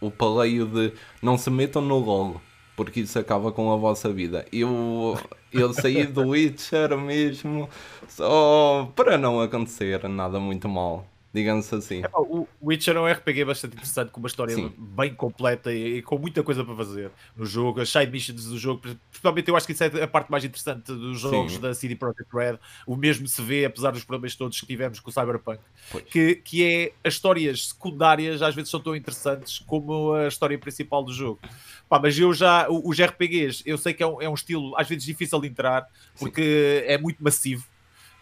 o 0.00 0.10
paleio 0.10 0.66
de 0.66 0.92
não 1.20 1.36
se 1.36 1.50
metam 1.50 1.82
no 1.82 1.98
LOL, 1.98 2.40
porque 2.78 3.00
isso 3.00 3.18
acaba 3.18 3.50
com 3.50 3.72
a 3.72 3.76
vossa 3.76 4.08
vida. 4.12 4.46
Eu, 4.52 5.18
eu 5.52 5.74
saí 5.74 6.06
do 6.06 6.22
Witcher 6.30 6.96
mesmo 6.96 7.68
só 8.06 8.88
para 8.94 9.18
não 9.18 9.40
acontecer 9.40 10.08
nada 10.08 10.38
muito 10.38 10.68
mal, 10.68 11.04
digamos 11.34 11.72
assim. 11.72 12.04
Epá, 12.04 12.20
o 12.20 12.46
Witcher 12.62 12.94
é 12.94 13.00
um 13.00 13.10
RPG 13.10 13.44
bastante 13.46 13.72
interessante, 13.72 14.12
com 14.12 14.20
uma 14.20 14.28
história 14.28 14.54
Sim. 14.54 14.72
bem 14.78 15.12
completa 15.12 15.72
e, 15.72 15.96
e 15.96 16.02
com 16.02 16.18
muita 16.18 16.44
coisa 16.44 16.64
para 16.64 16.76
fazer 16.76 17.10
no 17.36 17.44
jogo. 17.44 17.80
As 17.80 17.90
side 17.90 18.12
missions 18.12 18.44
do 18.44 18.56
jogo, 18.56 18.80
principalmente 19.10 19.48
eu 19.48 19.56
acho 19.56 19.66
que 19.66 19.72
isso 19.72 19.82
é 19.82 20.02
a 20.04 20.06
parte 20.06 20.30
mais 20.30 20.44
interessante 20.44 20.86
dos 20.86 21.18
jogos 21.18 21.54
Sim. 21.54 21.60
da 21.60 21.74
CD 21.74 21.96
Projekt 21.96 22.32
Red. 22.32 22.58
O 22.86 22.94
mesmo 22.94 23.26
se 23.26 23.42
vê, 23.42 23.64
apesar 23.64 23.90
dos 23.90 24.04
problemas 24.04 24.36
todos 24.36 24.60
que 24.60 24.66
tivemos 24.68 25.00
com 25.00 25.10
o 25.10 25.12
Cyberpunk, 25.12 25.58
Pois. 25.90 26.04
que, 26.04 26.36
que 26.36 26.64
é 26.64 26.92
as 27.02 27.14
histórias 27.14 27.70
secundárias 27.70 28.40
às 28.40 28.54
vezes 28.54 28.70
são 28.70 28.78
tão 28.78 28.94
interessantes 28.94 29.58
como 29.66 30.12
a 30.12 30.28
história 30.28 30.56
principal 30.56 31.02
do 31.02 31.12
jogo. 31.12 31.40
Pá, 31.88 31.98
mas 31.98 32.18
eu 32.18 32.34
já, 32.34 32.66
os 32.68 33.00
RPGs, 33.00 33.62
eu 33.64 33.78
sei 33.78 33.94
que 33.94 34.02
é 34.02 34.06
um, 34.06 34.20
é 34.20 34.28
um 34.28 34.34
estilo 34.34 34.76
às 34.76 34.86
vezes 34.86 35.04
difícil 35.04 35.40
de 35.40 35.48
entrar 35.48 35.88
porque 36.18 36.84
é 36.86 36.98
muito 36.98 37.22
massivo. 37.22 37.66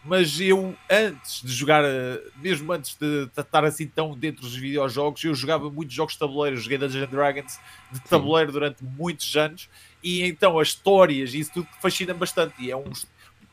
Mas 0.04 0.40
eu, 0.40 0.72
antes 0.88 1.42
de 1.42 1.52
jogar, 1.52 1.82
eh, 1.84 2.22
mesmo 2.36 2.72
antes 2.72 2.94
de 2.94 3.24
estar 3.36 3.64
assim 3.64 3.88
tão 3.88 4.16
dentro 4.16 4.42
dos 4.42 4.54
videojogos, 4.54 5.24
eu 5.24 5.34
jogava 5.34 5.68
muitos 5.68 5.92
jogos 5.92 6.12
de 6.12 6.20
tabuleiro, 6.20 6.56
joguei 6.56 6.78
Dungeons 6.78 7.08
and 7.08 7.10
Dragons 7.10 7.58
de 7.90 8.00
tabuleiro 8.02 8.52
durante 8.52 8.84
muitos 8.84 9.36
anos, 9.36 9.68
e 10.00 10.22
então 10.22 10.60
as 10.60 10.68
histórias 10.68 11.34
e 11.34 11.40
isso 11.40 11.50
tudo 11.54 11.68
fascina 11.82 12.14
bastante. 12.14 12.54
E 12.60 12.70
é 12.70 12.76
um. 12.76 12.84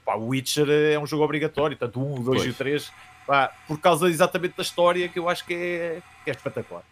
Pá, 0.05 0.13
Witcher 0.15 0.69
é 0.69 0.99
um 0.99 1.07
jogo 1.07 1.23
obrigatório, 1.23 1.75
tanto 1.75 1.99
1, 1.99 2.19
o 2.19 2.23
2 2.23 2.25
e 2.45 2.49
o 2.49 2.53
Pois. 2.53 2.57
3, 2.57 2.91
pá, 3.25 3.47
por 3.67 3.79
causa 3.79 4.07
exatamente 4.07 4.55
da 4.55 4.61
história 4.61 5.09
que 5.09 5.17
eu 5.17 5.27
acho 5.27 5.43
que 5.45 5.55
é, 5.55 6.01
que 6.23 6.29
é 6.29 6.33
espetacular. 6.33 6.83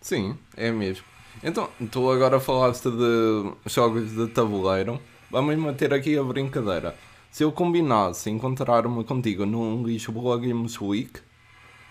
Sim, 0.00 0.38
é 0.56 0.70
mesmo. 0.70 1.04
Então, 1.42 1.68
tu 1.90 2.10
agora 2.10 2.40
falaste 2.40 2.90
de 2.90 3.52
jogos 3.66 4.12
de 4.12 4.26
tabuleiro. 4.28 5.00
Vamos 5.30 5.56
manter 5.56 5.92
aqui 5.92 6.16
a 6.18 6.22
brincadeira. 6.22 6.94
Se 7.30 7.44
eu 7.44 7.52
combinasse 7.52 8.30
encontrar-me 8.30 9.04
contigo 9.04 9.44
num 9.44 9.84
Lisboa 9.84 10.38
Games 10.38 10.80
Week, 10.80 11.20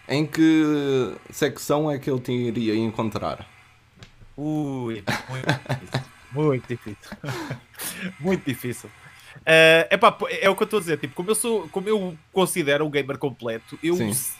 em 0.07 0.25
que 0.25 1.15
secção 1.29 1.89
é 1.89 1.99
que 1.99 2.09
eu 2.09 2.19
te 2.19 2.31
iria 2.31 2.75
encontrar? 2.75 3.47
Ui, 4.35 5.03
muito 5.29 5.47
difícil. 5.67 6.01
Muito 6.31 6.67
difícil. 6.67 7.17
muito 8.19 8.45
difícil. 8.45 8.89
Uh, 9.41 9.85
epá, 9.91 10.17
é 10.41 10.49
o 10.49 10.55
que 10.55 10.63
eu 10.63 10.65
estou 10.65 10.77
a 10.77 10.81
dizer, 10.81 10.97
tipo, 10.97 11.13
como 11.13 11.29
eu 11.29 11.35
sou, 11.35 11.67
como 11.69 11.87
eu 11.87 12.17
considero 12.33 12.85
um 12.85 12.89
gamer 12.89 13.17
completo, 13.17 13.77
eu, 13.83 13.97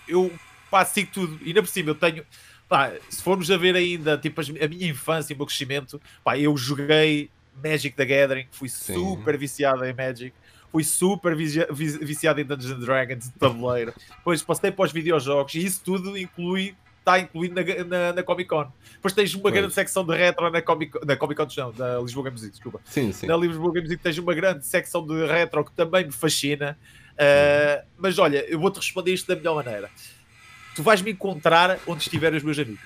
eu 0.08 0.32
pá, 0.72 0.84
sigo 0.84 1.12
tudo, 1.14 1.40
e 1.44 1.50
ainda 1.50 1.62
por 1.62 1.70
cima 1.70 1.92
eu 1.92 1.96
tenho, 1.96 2.26
pá, 2.68 2.92
se 3.10 3.22
formos 3.22 3.50
a 3.52 3.58
ver 3.58 3.76
ainda, 3.76 4.18
tipo, 4.18 4.42
a 4.42 4.68
minha 4.68 4.90
infância 4.90 5.34
e 5.34 5.36
o 5.36 5.38
meu 5.38 5.46
crescimento, 5.46 6.02
pá, 6.24 6.38
eu 6.38 6.56
joguei 6.58 7.30
Magic 7.64 7.96
the 7.96 8.06
Gathering, 8.06 8.48
fui 8.52 8.70
Sim. 8.70 8.94
super 8.94 9.38
viciado 9.38 9.86
em 9.86 9.94
Magic, 9.94 10.34
fui 10.72 10.84
super 10.84 11.36
viciado 11.36 12.42
em 12.42 12.46
Dungeons 12.46 12.72
and 12.72 12.80
Dragons 12.80 13.26
de 13.26 13.32
tabuleiro, 13.32 13.94
depois 14.18 14.42
passei 14.42 14.72
para 14.72 14.86
os 14.86 14.92
videojogos, 14.92 15.56
e 15.56 15.66
isso 15.66 15.82
tudo 15.84 16.18
inclui 16.18 16.76
está 17.06 17.20
incluído 17.20 17.54
na, 17.54 17.84
na, 17.84 18.14
na, 18.14 18.24
Comic 18.24 18.50
Con. 18.50 18.68
Depois 18.94 19.14
tens 19.14 19.32
uma 19.36 19.44
pois. 19.44 19.54
grande 19.54 19.74
secção 19.76 20.04
de 20.04 20.18
retro 20.18 20.50
na 20.50 20.60
Comic, 20.60 21.06
na 21.06 21.16
Comic 21.16 21.40
Con, 21.40 21.48
não, 21.56 21.72
da 21.72 22.00
Lisboa 22.00 22.26
Games 22.26 22.42
Week, 22.42 22.52
desculpa. 22.52 22.82
Sim, 22.84 23.12
sim. 23.12 23.28
Na 23.28 23.38
Lisboa 23.38 23.72
Games 23.72 23.92
Week 23.92 24.02
tens 24.02 24.18
uma 24.18 24.34
grande 24.34 24.66
secção 24.66 25.06
de 25.06 25.26
retro 25.28 25.64
que 25.64 25.72
também 25.74 26.06
me 26.06 26.12
fascina. 26.12 26.78
Uh, 27.14 27.86
mas 27.98 28.18
olha, 28.18 28.44
eu 28.50 28.60
vou-te 28.60 28.78
responder 28.78 29.14
isto 29.14 29.28
da 29.28 29.36
melhor 29.36 29.64
maneira. 29.64 29.90
Tu 30.76 30.84
vais 30.84 31.02
me 31.02 31.12
encontrar 31.12 31.80
onde 31.88 32.04
estiverem 32.04 32.38
os 32.38 32.44
meus 32.44 32.60
amigos. 32.60 32.84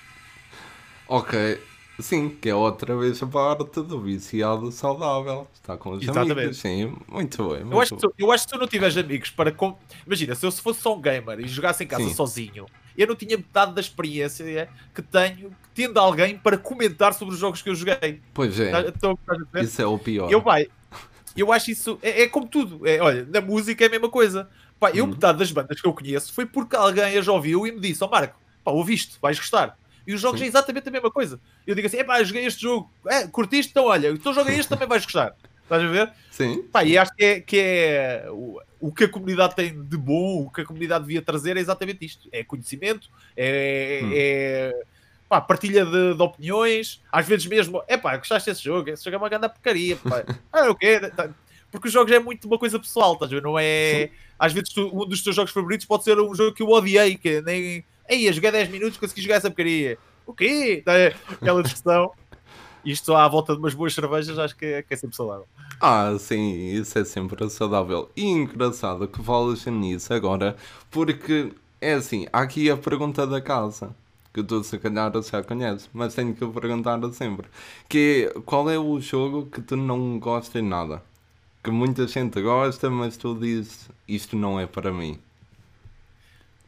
Ok. 1.08 1.60
Sim, 2.00 2.30
que 2.30 2.48
é 2.48 2.56
outra 2.56 2.96
vez 2.96 3.22
a 3.22 3.28
parte 3.28 3.82
do 3.82 4.00
viciado 4.00 4.72
saudável. 4.72 5.48
Está 5.54 5.76
com 5.76 5.92
os 5.92 6.02
Exatamente. 6.02 6.32
amigos. 6.32 6.58
Sim, 6.58 6.96
muito 7.10 7.50
bem. 7.50 7.64
Muito 7.64 7.74
eu, 7.74 7.82
acho 7.82 7.96
que 7.96 8.02
tu, 8.02 8.14
eu 8.18 8.32
acho 8.32 8.46
que 8.46 8.50
se 8.50 8.56
tu 8.56 8.60
não 8.60 8.68
tiveres 8.68 8.96
amigos 8.96 9.30
para. 9.32 9.52
Com... 9.52 9.78
Imagina, 10.06 10.34
se 10.34 10.46
eu 10.46 10.52
fosse 10.52 10.82
só 10.82 10.96
um 10.96 11.02
gamer 11.02 11.42
e 11.42 11.48
jogasse 11.48 11.84
em 11.84 11.88
casa 11.88 12.06
sim. 12.06 12.14
sozinho, 12.14 12.66
eu 12.98 13.08
não 13.08 13.16
tinha 13.16 13.36
metade 13.36 13.74
da 13.74 13.82
experiência 13.82 14.70
que 14.94 15.02
tenho 15.02 15.52
tendo 15.76 16.00
alguém 16.00 16.38
para 16.38 16.58
comentar 16.58 17.14
sobre 17.14 17.34
os 17.34 17.40
jogos 17.40 17.62
que 17.62 17.70
eu 17.70 17.76
joguei. 17.76 18.22
Pois 18.34 18.60
é. 18.60 18.72
Então, 18.88 19.18
isso 19.62 19.82
é 19.82 19.86
o 19.86 19.98
pior. 19.98 20.32
Eu, 20.32 20.42
vai, 20.42 20.68
eu 21.36 21.52
acho 21.52 21.72
isso. 21.72 22.00
É, 22.02 22.24
é, 22.24 22.28
como 22.28 22.48
tudo. 22.48 22.88
É, 22.88 23.02
olha, 23.02 23.26
na 23.26 23.42
música 23.42 23.84
é 23.84 23.88
a 23.88 23.90
mesma 23.90 24.10
coisa. 24.10 24.50
Pá, 24.80 24.92
eu, 24.92 25.06
hum. 25.06 25.10
metade 25.10 25.38
das 25.38 25.52
bandas 25.52 25.82
que 25.82 25.88
eu 25.88 25.94
conheço 25.94 26.32
foi 26.32 26.46
porque 26.46 26.76
alguém 26.76 27.18
as 27.18 27.28
ouviu 27.28 27.68
e 27.68 27.72
me 27.72 27.80
disse: 27.80 28.04
Ó 28.04 28.08
oh, 28.08 28.10
Marco, 28.10 28.40
pá, 28.64 28.72
ouviste, 28.72 29.18
vais 29.22 29.38
gostar. 29.38 29.78
E 30.08 30.14
os 30.14 30.22
jogos 30.22 30.40
Sim. 30.40 30.46
é 30.46 30.50
exatamente 30.50 30.88
a 30.88 30.92
mesma 30.92 31.12
coisa. 31.12 31.40
Eu 31.68 31.76
digo 31.76 31.88
assim: 31.88 31.98
é 31.98 32.04
pá, 32.04 32.24
joguei 32.24 32.46
este 32.46 32.62
jogo, 32.62 32.92
é, 33.08 33.28
curtiste, 33.28 33.72
então 33.72 33.86
olha, 33.86 34.08
então 34.10 34.34
joguei 34.34 34.56
este 34.56 34.70
também 34.70 34.88
vais 34.88 35.04
gostar. 35.04 35.36
Estás 35.64 35.84
a 35.84 35.88
ver? 35.88 36.12
Sim. 36.32 36.64
Pá, 36.64 36.84
e 36.84 36.98
acho 36.98 37.14
que 37.16 37.24
é, 37.24 37.40
que 37.42 37.60
é 37.60 38.26
o, 38.30 38.60
o, 38.80 38.92
que 38.92 39.04
a 39.04 39.10
comunidade 39.10 39.56
tem 39.56 39.84
de 39.84 39.98
bom, 39.98 40.46
o 40.46 40.50
que 40.50 40.62
a 40.62 40.66
comunidade 40.66 41.06
devia 41.06 41.22
trazer 41.22 41.58
é 41.58 41.60
exatamente 41.60 42.06
isto: 42.06 42.28
é 42.32 42.44
conhecimento, 42.44 43.08
é, 43.38 44.02
hum. 44.04 44.12
é 44.14 44.84
pá, 45.30 45.40
partilha 45.40 45.86
de, 45.86 46.16
de, 46.16 46.22
opiniões, 46.24 47.04
às 47.12 47.28
vezes 47.28 47.46
mesmo, 47.46 47.84
é 47.88 47.96
pá, 47.96 48.18
gostaste 48.18 48.50
desse 48.50 48.64
jogo? 48.64 48.90
Esse 48.90 49.04
jogo 49.04 49.16
é 49.16 49.18
uma 49.20 49.30
grande 49.30 49.48
porcaria, 49.48 49.96
pá. 49.98 50.24
ah, 50.52 50.72
o 50.72 50.76
quê? 50.76 51.00
Porque 51.72 51.88
os 51.88 51.94
jogos 51.94 52.12
é 52.12 52.20
muito 52.20 52.46
uma 52.48 52.58
coisa 52.58 52.80
pessoal, 52.80 53.14
estás 53.14 53.32
a 53.32 53.36
ver? 53.36 53.42
Não 53.42 53.58
é. 53.58 54.08
Sim. 54.08 54.16
Às 54.38 54.54
vezes 54.54 54.70
tu, 54.70 54.90
um 54.94 55.06
dos 55.06 55.22
teus 55.22 55.36
jogos 55.36 55.52
favoritos 55.52 55.86
pode 55.86 56.04
ser 56.04 56.20
um 56.20 56.34
jogo 56.34 56.54
que 56.54 56.64
eu 56.64 56.70
odiei, 56.70 57.18
que 57.18 57.42
nem. 57.42 57.84
Ei, 58.08 58.32
joguei 58.34 58.52
10 58.52 58.70
minutos, 58.70 58.98
consegui 58.98 59.22
jogar 59.22 59.36
essa 59.36 59.50
porcaria. 59.50 59.98
O 60.26 60.34
quê? 60.34 60.82
Tá, 60.84 60.94
aquela 61.32 61.62
discussão 61.62 62.12
isto 62.84 63.14
à 63.14 63.28
volta 63.28 63.54
de 63.54 63.60
umas 63.60 63.74
boas 63.74 63.94
cervejas 63.94 64.38
acho 64.40 64.56
que 64.56 64.66
é, 64.66 64.82
que 64.82 64.94
é 64.94 64.98
sempre 64.98 65.16
saudável. 65.16 65.48
Ah, 65.82 66.16
sim, 66.20 66.72
isso 66.74 66.98
é 66.98 67.06
sempre 67.06 67.50
saudável. 67.50 68.10
E 68.16 68.26
engraçado 68.26 69.08
que 69.08 69.22
falas 69.24 69.66
nisso 69.66 70.14
agora, 70.14 70.56
porque 70.90 71.52
é 71.80 71.94
assim, 71.94 72.28
há 72.32 72.42
aqui 72.42 72.70
a 72.70 72.78
pergunta 72.78 73.26
da 73.26 73.42
casa, 73.42 73.96
que 74.34 74.44
tu 74.44 74.64
se 74.64 74.78
calhar 74.78 75.12
já 75.22 75.44
conheces, 75.44 75.90
mas 75.94 76.14
tenho 76.14 76.34
que 76.34 76.46
perguntar 76.48 77.00
sempre, 77.14 77.48
que 77.88 78.32
é, 78.36 78.40
qual 78.42 78.70
é 78.70 78.78
o 78.78 79.00
jogo 79.00 79.46
que 79.48 79.62
tu 79.62 79.76
não 79.76 80.20
gostas 80.20 80.64
nada? 80.64 81.02
Que 81.64 81.72
muita 81.72 82.08
gente 82.08 82.42
gosta, 82.42 82.90
mas 82.90 83.18
tu 83.18 83.36
dizes, 83.36 83.90
isto 84.08 84.36
não 84.36 84.60
é 84.60 84.66
para 84.66 84.92
mim. 84.92 85.20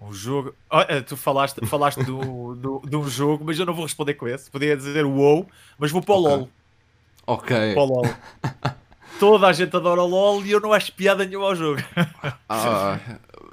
Um 0.01 0.11
jogo. 0.11 0.53
Oh, 0.69 1.03
tu 1.07 1.15
falaste, 1.15 1.65
falaste 1.67 2.03
do, 2.03 2.55
do, 2.55 2.81
de 2.83 2.95
um 2.95 3.07
jogo, 3.07 3.45
mas 3.45 3.57
eu 3.59 3.65
não 3.65 3.73
vou 3.73 3.85
responder 3.85 4.15
com 4.15 4.27
esse. 4.27 4.49
Podia 4.49 4.75
dizer 4.75 5.05
o 5.05 5.11
WoW, 5.11 5.47
mas 5.77 5.91
vou 5.91 6.01
para 6.01 6.15
o 6.15 6.19
okay. 6.21 6.35
LOL. 6.35 6.49
Ok. 7.27 7.73
Para 7.73 7.83
o 7.83 7.85
LOL. 7.85 8.05
Toda 9.19 9.47
a 9.47 9.53
gente 9.53 9.75
adora 9.75 10.01
o 10.01 10.07
LOL 10.07 10.43
e 10.43 10.51
eu 10.51 10.59
não 10.59 10.73
acho 10.73 10.91
piada 10.93 11.23
nenhuma 11.23 11.47
ao 11.47 11.55
jogo. 11.55 11.81
ah, 12.49 12.99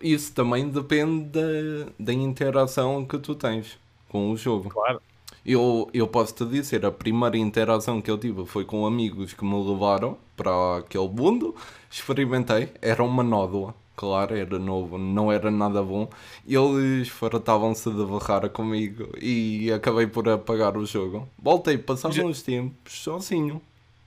isso 0.01 0.33
também 0.33 0.69
depende 0.71 1.27
da, 1.27 1.93
da 2.01 2.13
interação 2.15 3.05
que 3.05 3.19
tu 3.19 3.35
tens 3.35 3.79
com 4.09 4.31
o 4.31 4.37
jogo. 4.37 4.71
Claro. 4.71 5.03
Eu, 5.45 5.89
eu 5.93 6.09
posso 6.09 6.35
te 6.35 6.47
dizer, 6.47 6.85
a 6.87 6.91
primeira 6.91 7.37
interação 7.37 8.01
que 8.01 8.11
eu 8.11 8.17
tive 8.17 8.47
foi 8.47 8.65
com 8.65 8.87
amigos 8.87 9.35
que 9.35 9.45
me 9.45 9.63
levaram 9.63 10.17
para 10.39 10.79
aquele 10.79 11.09
mundo, 11.09 11.55
experimentei, 11.91 12.73
era 12.81 13.03
uma 13.03 13.23
nódoa 13.23 13.75
claro, 13.99 14.37
era 14.37 14.61
novo, 14.61 14.97
não 14.97 15.33
era 15.33 15.51
nada 15.51 15.83
bom. 15.83 16.09
Eles 16.47 17.09
fartavam-se 17.09 17.91
de 17.91 18.05
barrar 18.05 18.49
comigo 18.49 19.09
e 19.21 19.73
acabei 19.73 20.07
por 20.07 20.29
apagar 20.29 20.77
o 20.77 20.87
jogo. 20.87 21.29
Voltei, 21.37 21.77
passaram 21.77 22.15
Já... 22.15 22.23
uns 22.23 22.41
tempos 22.41 22.93
sozinho. 22.93 23.61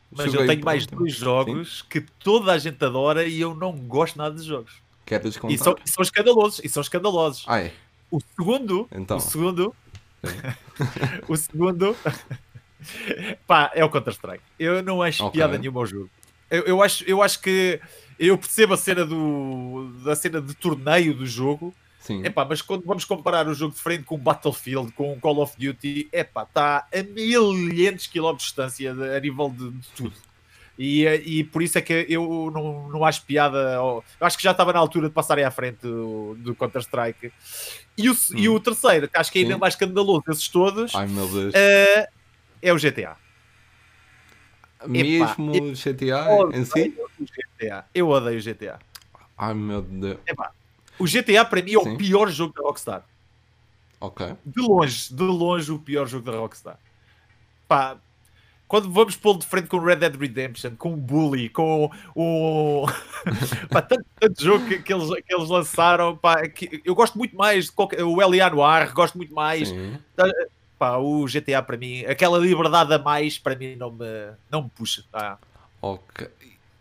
Mas 0.10 0.28
Joguei 0.28 0.42
eu 0.42 0.48
tenho 0.48 0.66
mais 0.66 0.86
dois 0.86 1.14
jogos 1.14 1.80
Sim. 1.80 1.86
que 1.90 2.02
toda 2.24 2.54
a 2.54 2.58
gente 2.58 2.84
adora 2.84 3.26
e 3.26 3.40
eu 3.40 3.54
não 3.54 3.74
gosto 3.74 4.18
nada 4.18 4.34
de 4.36 4.44
jogos. 4.44 4.74
Queres 5.06 5.38
contar? 5.38 5.54
E 5.54 5.58
são, 5.58 5.76
e 5.86 5.90
são 5.90 6.02
escandalosos, 6.02 6.62
e 6.64 6.70
são 6.70 6.82
escandalosos. 6.82 7.44
Ah, 7.48 7.60
é? 7.60 7.74
O 8.10 8.20
segundo, 8.20 8.88
então. 8.94 9.18
o 9.18 9.20
segundo, 9.20 9.76
o 11.28 11.36
segundo, 11.36 11.96
pá, 13.48 13.72
é 13.74 13.84
o 13.84 13.90
Counter-Strike. 13.90 14.44
Eu 14.58 14.82
não 14.84 15.02
acho 15.02 15.26
okay. 15.26 15.40
piada 15.40 15.58
nenhuma 15.58 15.82
ao 15.82 15.86
jogo. 15.86 16.10
Eu, 16.51 16.63
eu, 16.63 16.84
acho, 16.84 17.03
eu 17.05 17.24
acho 17.24 17.41
que 17.41 17.79
eu 18.20 18.38
percebo 18.38 18.74
a 18.74 18.77
cena 18.77 19.05
do 19.05 19.89
da 20.03 20.15
cena 20.15 20.41
de 20.41 20.53
torneio 20.53 21.13
do 21.13 21.25
jogo. 21.25 21.74
Sim. 22.01 22.25
Epá, 22.25 22.43
mas 22.43 22.62
quando 22.62 22.84
vamos 22.84 23.05
comparar 23.05 23.48
o 23.48 23.53
jogo 23.53 23.74
de 23.74 23.79
frente 23.79 24.03
com 24.03 24.15
o 24.15 24.17
Battlefield, 24.17 24.91
com 24.91 25.13
o 25.13 25.20
Call 25.20 25.39
of 25.39 25.55
Duty, 25.58 26.10
epá, 26.12 26.43
está 26.43 26.88
a 26.91 27.03
milhares 27.03 28.03
de 28.03 28.10
quilómetros 28.10 28.48
de 28.48 28.50
distância 28.50 28.93
de, 28.93 29.15
a 29.15 29.20
nível 29.20 29.50
de, 29.50 29.70
de 29.72 29.88
tudo. 29.96 30.15
E, 30.77 31.05
e, 31.05 31.43
por 31.43 31.62
isso 31.62 31.77
é 31.77 31.81
que 31.81 32.08
eu 32.10 32.51
não, 32.53 32.89
não 32.89 33.05
acho 33.05 33.24
piada. 33.24 33.75
Eu 33.75 34.03
acho 34.20 34.36
que 34.36 34.43
já 34.43 34.50
estava 34.50 34.74
na 34.74 34.79
altura 34.79 35.10
de 35.10 35.13
passarem 35.13 35.46
à 35.46 35.51
frente 35.51 35.81
do, 35.81 36.36
do 36.39 36.55
Counter-Strike. 36.55 37.31
E 37.96 38.10
o, 38.10 38.13
hum. 38.13 38.17
e 38.36 38.50
o 38.50 38.60
terceiro, 38.60 39.08
que 39.08 39.15
acho 39.15 39.31
que 39.31 39.39
é 39.39 39.41
ainda 39.43 39.53
Sim. 39.53 39.60
mais 39.60 39.75
escandaloso 39.75 40.24
desses 40.25 40.48
todos, 40.48 40.96
Ai, 40.96 41.05
uh, 41.05 42.08
é 42.62 42.74
o 42.74 42.77
GTA. 42.77 43.15
Mesmo 44.88 45.74
GTA 45.74 46.28
em 46.54 46.66
si? 46.66 46.96
GTA. 47.20 47.86
Eu 47.94 48.10
odeio 48.10 48.40
o 48.40 48.44
GTA. 48.44 48.80
Ai 49.38 49.54
meu 49.54 49.82
Deus. 49.82 50.18
Epá, 50.28 50.52
o 51.00 51.06
GTA 51.06 51.46
para 51.46 51.62
mim 51.62 51.76
é 51.76 51.84
Sim. 51.84 51.94
o 51.94 51.98
pior 51.98 52.30
jogo 52.30 52.54
da 52.54 52.62
Rockstar. 52.62 53.04
Ok. 54.00 54.36
De 54.46 54.62
longe, 54.62 55.14
de 55.14 55.24
longe 55.24 55.72
o 55.72 55.80
pior 55.80 56.08
jogo 56.08 56.32
da 56.32 56.38
Rockstar. 56.38 56.78
Pá, 57.68 57.98
quando 58.68 58.90
vamos 58.90 59.16
pô-lo 59.16 59.40
de 59.40 59.46
frente 59.46 59.68
com 59.68 59.80
Red 59.80 59.98
Dead 59.98 60.16
Redemption, 60.16 60.76
com 60.78 60.94
o 60.94 60.96
Bully, 60.98 61.50
com 61.50 61.92
o. 62.16 62.86
pá, 63.70 63.82
tanto, 63.82 64.06
tanto 64.20 64.44
jogo 64.44 64.66
que, 64.66 64.82
que, 64.82 64.94
eles, 64.94 65.10
que 65.10 65.36
eles 65.36 65.50
lançaram, 65.50 66.16
pá, 66.16 66.48
que 66.48 66.82
eu 66.86 66.96
gosto 66.96 67.18
muito 67.18 67.36
mais 67.36 67.66
de 67.66 67.72
qualquer, 67.74 68.04
o 68.04 68.22
L.A. 68.22 68.50
Noir, 68.50 68.94
gosto 68.94 69.18
muito 69.18 69.34
mais. 69.34 69.68
Sim. 69.68 70.00
Pá, 70.82 70.98
o 70.98 71.28
GTA 71.28 71.62
para 71.62 71.78
mim, 71.78 72.04
aquela 72.06 72.40
liberdade 72.40 72.92
a 72.92 72.98
mais 72.98 73.38
para 73.38 73.56
mim 73.56 73.76
não 73.76 73.92
me, 73.92 74.32
não 74.50 74.64
me 74.64 74.70
puxa. 74.72 75.04
Tá? 75.12 75.38
Ok. 75.80 76.28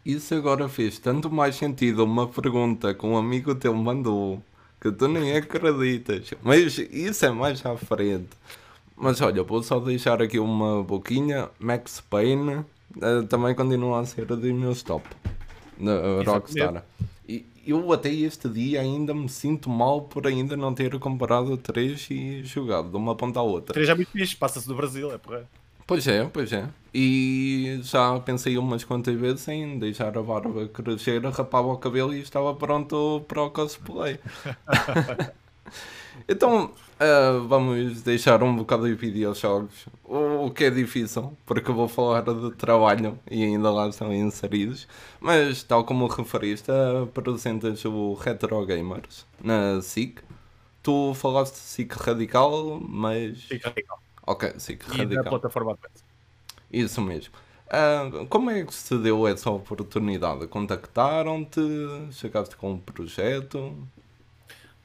Isso 0.06 0.34
agora 0.34 0.70
fez 0.70 0.98
tanto 0.98 1.30
mais 1.30 1.56
sentido 1.56 2.02
uma 2.02 2.26
pergunta 2.26 2.94
que 2.94 3.04
um 3.04 3.14
amigo 3.18 3.54
teu 3.54 3.74
mandou 3.74 4.42
que 4.80 4.90
tu 4.90 5.06
nem 5.06 5.36
acreditas. 5.36 6.32
Mas 6.42 6.78
isso 6.78 7.26
é 7.26 7.30
mais 7.30 7.66
à 7.66 7.76
frente. 7.76 8.30
Mas 8.96 9.20
olha, 9.20 9.42
vou 9.42 9.62
só 9.62 9.78
deixar 9.78 10.22
aqui 10.22 10.38
uma 10.38 10.82
boquinha. 10.82 11.50
Max 11.58 12.00
Payne 12.00 12.64
uh, 12.96 13.26
também 13.28 13.54
continua 13.54 14.00
a 14.00 14.06
ser 14.06 14.24
dos 14.24 14.40
meus 14.40 14.82
top 14.82 15.06
na 15.78 16.22
Rockstar. 16.24 16.86
Eu 17.66 17.92
até 17.92 18.10
este 18.10 18.48
dia 18.48 18.80
ainda 18.80 19.14
me 19.14 19.28
sinto 19.28 19.68
mal 19.68 20.02
por 20.02 20.26
ainda 20.26 20.56
não 20.56 20.74
ter 20.74 20.98
comprado 20.98 21.56
3 21.56 22.08
e 22.10 22.42
jogado 22.42 22.90
de 22.90 22.96
uma 22.96 23.14
ponta 23.14 23.38
à 23.38 23.42
outra. 23.42 23.74
3 23.74 23.88
é 23.88 23.94
muito 23.94 24.10
fixe, 24.10 24.34
passa-se 24.34 24.66
do 24.66 24.74
Brasil, 24.74 25.12
é 25.12 25.18
porra. 25.18 25.48
Pois 25.86 26.06
é, 26.06 26.24
pois 26.24 26.52
é. 26.52 26.68
E 26.94 27.80
já 27.82 28.18
pensei 28.20 28.56
umas 28.56 28.84
quantas 28.84 29.18
vezes 29.18 29.46
em 29.48 29.78
deixar 29.78 30.16
a 30.16 30.22
barba 30.22 30.68
crescer, 30.68 31.20
rapava 31.26 31.68
o 31.68 31.78
cabelo 31.78 32.14
e 32.14 32.20
estava 32.20 32.54
pronto 32.54 33.24
para 33.26 33.42
o 33.42 33.50
cosplay. 33.50 34.18
então, 36.28 36.72
Uh, 37.00 37.48
vamos 37.48 38.02
deixar 38.02 38.42
um 38.42 38.54
bocado 38.54 38.86
de 38.86 38.92
videojogos, 38.92 39.86
o, 40.04 40.44
o 40.44 40.50
que 40.50 40.64
é 40.64 40.70
difícil, 40.70 41.34
porque 41.46 41.72
vou 41.72 41.88
falar 41.88 42.20
de 42.20 42.50
trabalho 42.56 43.18
e 43.30 43.42
ainda 43.42 43.70
lá 43.70 43.88
estão 43.88 44.12
inseridos. 44.12 44.86
Mas, 45.18 45.62
tal 45.62 45.82
como 45.82 46.06
referiste, 46.06 46.70
apresentas 47.02 47.82
o 47.86 48.12
Retro 48.12 48.66
Gamers 48.66 49.26
na 49.42 49.80
SIC. 49.80 50.20
Tu 50.82 51.14
falaste 51.14 51.56
SIC 51.56 51.90
Radical, 51.90 52.78
mas. 52.86 53.44
SIC 53.48 53.64
Radical. 53.64 54.02
Ok, 54.26 54.52
sim, 54.58 54.76
que 54.76 54.94
e 54.94 54.98
radical. 54.98 55.24
na 55.24 55.30
plataforma. 55.30 55.78
Isso 56.70 57.00
mesmo. 57.00 57.32
Ah, 57.70 58.10
como 58.28 58.50
é 58.50 58.62
que 58.62 58.74
se 58.74 58.98
deu 58.98 59.26
essa 59.26 59.50
oportunidade? 59.50 60.46
Contactaram-te? 60.48 61.60
Chegaste 62.12 62.56
com 62.56 62.72
um 62.72 62.78
projeto? 62.78 63.74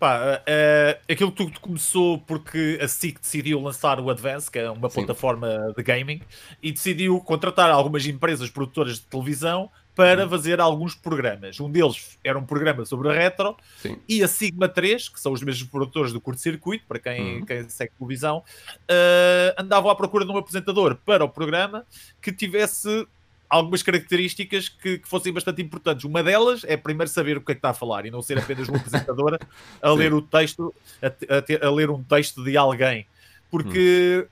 Pá, 0.05 0.39
uh, 0.39 1.12
aquilo 1.12 1.31
tudo 1.31 1.59
começou 1.59 2.19
porque 2.19 2.77
a 2.79 2.88
SIC 2.88 3.19
decidiu 3.19 3.59
lançar 3.59 4.00
o 4.00 4.12
Advance, 4.12 4.51
que 4.51 4.59
é 4.59 4.69
uma 4.69 4.88
Sim. 4.88 5.00
plataforma 5.00 5.74
de 5.75 5.81
gaming, 5.81 6.21
e 6.62 6.71
decidiu 6.71 7.19
contratar 7.21 7.71
algumas 7.71 8.05
empresas 8.05 8.51
produtoras 8.51 9.00
de 9.00 9.01
televisão 9.07 9.67
para 9.95 10.29
fazer 10.29 10.59
alguns 10.59 10.93
programas. 10.93 11.59
Um 11.59 11.71
deles 11.71 12.19
era 12.24 12.38
um 12.38 12.45
programa 12.45 12.85
sobre 12.85 13.09
a 13.09 13.13
retro 13.13 13.57
Sim. 13.77 13.97
e 14.07 14.21
a 14.21 14.27
Sigma 14.27 14.69
3, 14.69 15.09
que 15.09 15.19
são 15.19 15.31
os 15.31 15.41
mesmos 15.41 15.67
produtores 15.71 16.13
do 16.13 16.21
curto-circuito, 16.21 16.85
para 16.88 17.00
quem, 17.00 17.39
Uhum. 17.39 17.45
quem 17.45 17.67
segue 17.67 17.93
televisão, 17.97 18.43
uh, 18.83 19.55
andavam 19.57 19.89
à 19.89 19.95
procura 19.95 20.24
de 20.24 20.29
um 20.29 20.38
apresentador 20.38 21.00
para 21.03 21.25
o 21.25 21.29
programa 21.29 21.83
que 22.21 22.31
tivesse 22.31 23.07
algumas 23.49 23.83
características 23.83 24.69
que, 24.69 24.99
que 24.99 25.07
fossem 25.07 25.31
bastante 25.31 25.61
importantes. 25.61 26.05
Uma 26.05 26.23
delas 26.23 26.63
é 26.65 26.75
primeiro 26.75 27.09
saber 27.09 27.37
o 27.37 27.41
que 27.41 27.51
é 27.51 27.55
que 27.55 27.59
está 27.59 27.69
a 27.69 27.73
falar 27.73 28.05
e 28.05 28.11
não 28.11 28.21
ser 28.21 28.37
apenas 28.37 28.67
uma 28.67 28.77
apresentadora 28.77 29.39
a 29.81 29.91
ler 29.93 30.13
o 30.13 30.21
texto, 30.21 30.73
a, 31.01 31.07
a 31.07 31.67
a 31.67 31.71
ler 31.71 31.89
um 31.89 32.03
texto 32.03 32.43
de 32.43 32.57
alguém. 32.57 33.05
Porque, 33.49 34.27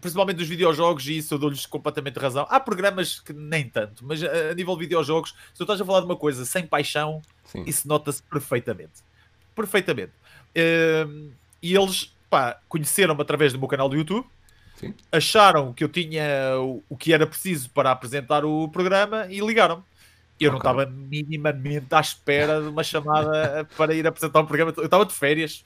principalmente 0.00 0.36
dos 0.36 0.48
videojogos, 0.48 1.06
e 1.06 1.18
isso 1.18 1.34
eu 1.34 1.38
dou-lhes 1.38 1.66
completamente 1.66 2.18
razão. 2.18 2.46
Há 2.48 2.60
programas 2.60 3.20
que 3.20 3.32
nem 3.32 3.68
tanto, 3.68 4.04
mas 4.04 4.22
a, 4.22 4.50
a 4.50 4.54
nível 4.54 4.74
de 4.74 4.80
videojogos, 4.80 5.30
se 5.30 5.56
tu 5.56 5.64
estás 5.64 5.80
a 5.80 5.84
falar 5.84 6.00
de 6.00 6.06
uma 6.06 6.16
coisa 6.16 6.44
sem 6.44 6.66
paixão, 6.66 7.20
Sim. 7.44 7.64
isso 7.66 7.86
nota-se 7.86 8.22
perfeitamente. 8.22 9.04
Perfeitamente. 9.54 10.12
Ehm, 10.54 11.30
e 11.62 11.74
eles, 11.74 12.14
pá, 12.30 12.58
conheceram-me 12.68 13.20
através 13.20 13.52
do 13.52 13.58
meu 13.58 13.68
canal 13.68 13.88
do 13.88 13.96
YouTube, 13.96 14.26
Sim. 14.76 14.94
acharam 15.10 15.72
que 15.72 15.82
eu 15.82 15.88
tinha 15.88 16.24
o, 16.58 16.82
o 16.88 16.96
que 16.96 17.12
era 17.12 17.26
preciso 17.26 17.70
para 17.70 17.90
apresentar 17.90 18.44
o 18.44 18.68
programa 18.68 19.26
e 19.30 19.40
ligaram-me. 19.40 19.82
Eu 20.38 20.50
não 20.52 20.58
Ok. 20.58 20.70
estava 20.70 20.90
minimamente 20.90 21.86
à 21.94 22.00
espera 22.00 22.60
de 22.60 22.68
uma 22.68 22.84
chamada 22.84 23.66
para 23.74 23.94
ir 23.94 24.06
apresentar 24.06 24.40
um 24.40 24.46
programa. 24.46 24.72
Eu 24.76 24.84
estava 24.84 25.06
de 25.06 25.14
férias, 25.14 25.64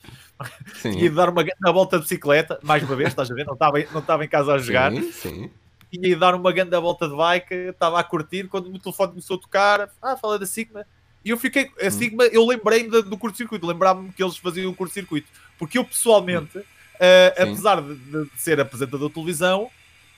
Sim. 0.74 0.96
ia 0.96 1.10
dar 1.10 1.28
uma 1.28 1.42
grande 1.42 1.72
volta 1.72 1.96
de 1.96 2.02
bicicleta, 2.04 2.58
mais 2.62 2.82
uma 2.84 2.94
vez, 2.94 3.08
estás 3.08 3.28
a 3.30 3.34
ver? 3.34 3.44
Não 3.46 3.54
estava, 3.54 3.78
não 3.92 4.00
estava 4.00 4.24
em 4.24 4.28
casa 4.28 4.52
a 4.54 4.58
jogar 4.58 4.92
Sim, 4.92 5.10
sim. 5.12 5.50
ido 5.92 6.20
dar 6.20 6.36
uma 6.36 6.52
grande 6.52 6.78
volta 6.78 7.08
de 7.08 7.16
bike, 7.16 7.52
estava 7.52 7.98
a 7.98 8.04
curtir, 8.04 8.46
quando 8.46 8.66
o 8.66 8.70
meu 8.70 8.78
telefone 8.80 9.08
começou 9.10 9.36
a 9.38 9.40
tocar, 9.40 9.90
ah, 10.00 10.16
fala 10.16 10.38
da 10.38 10.46
Sigma. 10.46 10.86
E 11.24 11.30
eu 11.30 11.36
fiquei, 11.36 11.64
Hum. 11.64 11.86
a 11.86 11.90
Sigma, 11.90 12.24
eu 12.26 12.46
lembrei-me 12.46 13.02
do 13.02 13.18
curto-circuito, 13.18 13.66
lembrava-me 13.66 14.12
que 14.12 14.22
eles 14.22 14.36
faziam 14.36 14.70
o 14.70 14.74
curto-circuito. 14.74 15.28
Porque 15.58 15.78
eu 15.78 15.84
pessoalmente, 15.84 16.58
eh, 16.58 16.62
Sim. 17.00 17.42
apesar 17.42 17.80
de, 17.82 17.94
de 17.96 18.30
ser 18.36 18.60
apresentador 18.60 19.08
de 19.08 19.14
televisão, 19.14 19.70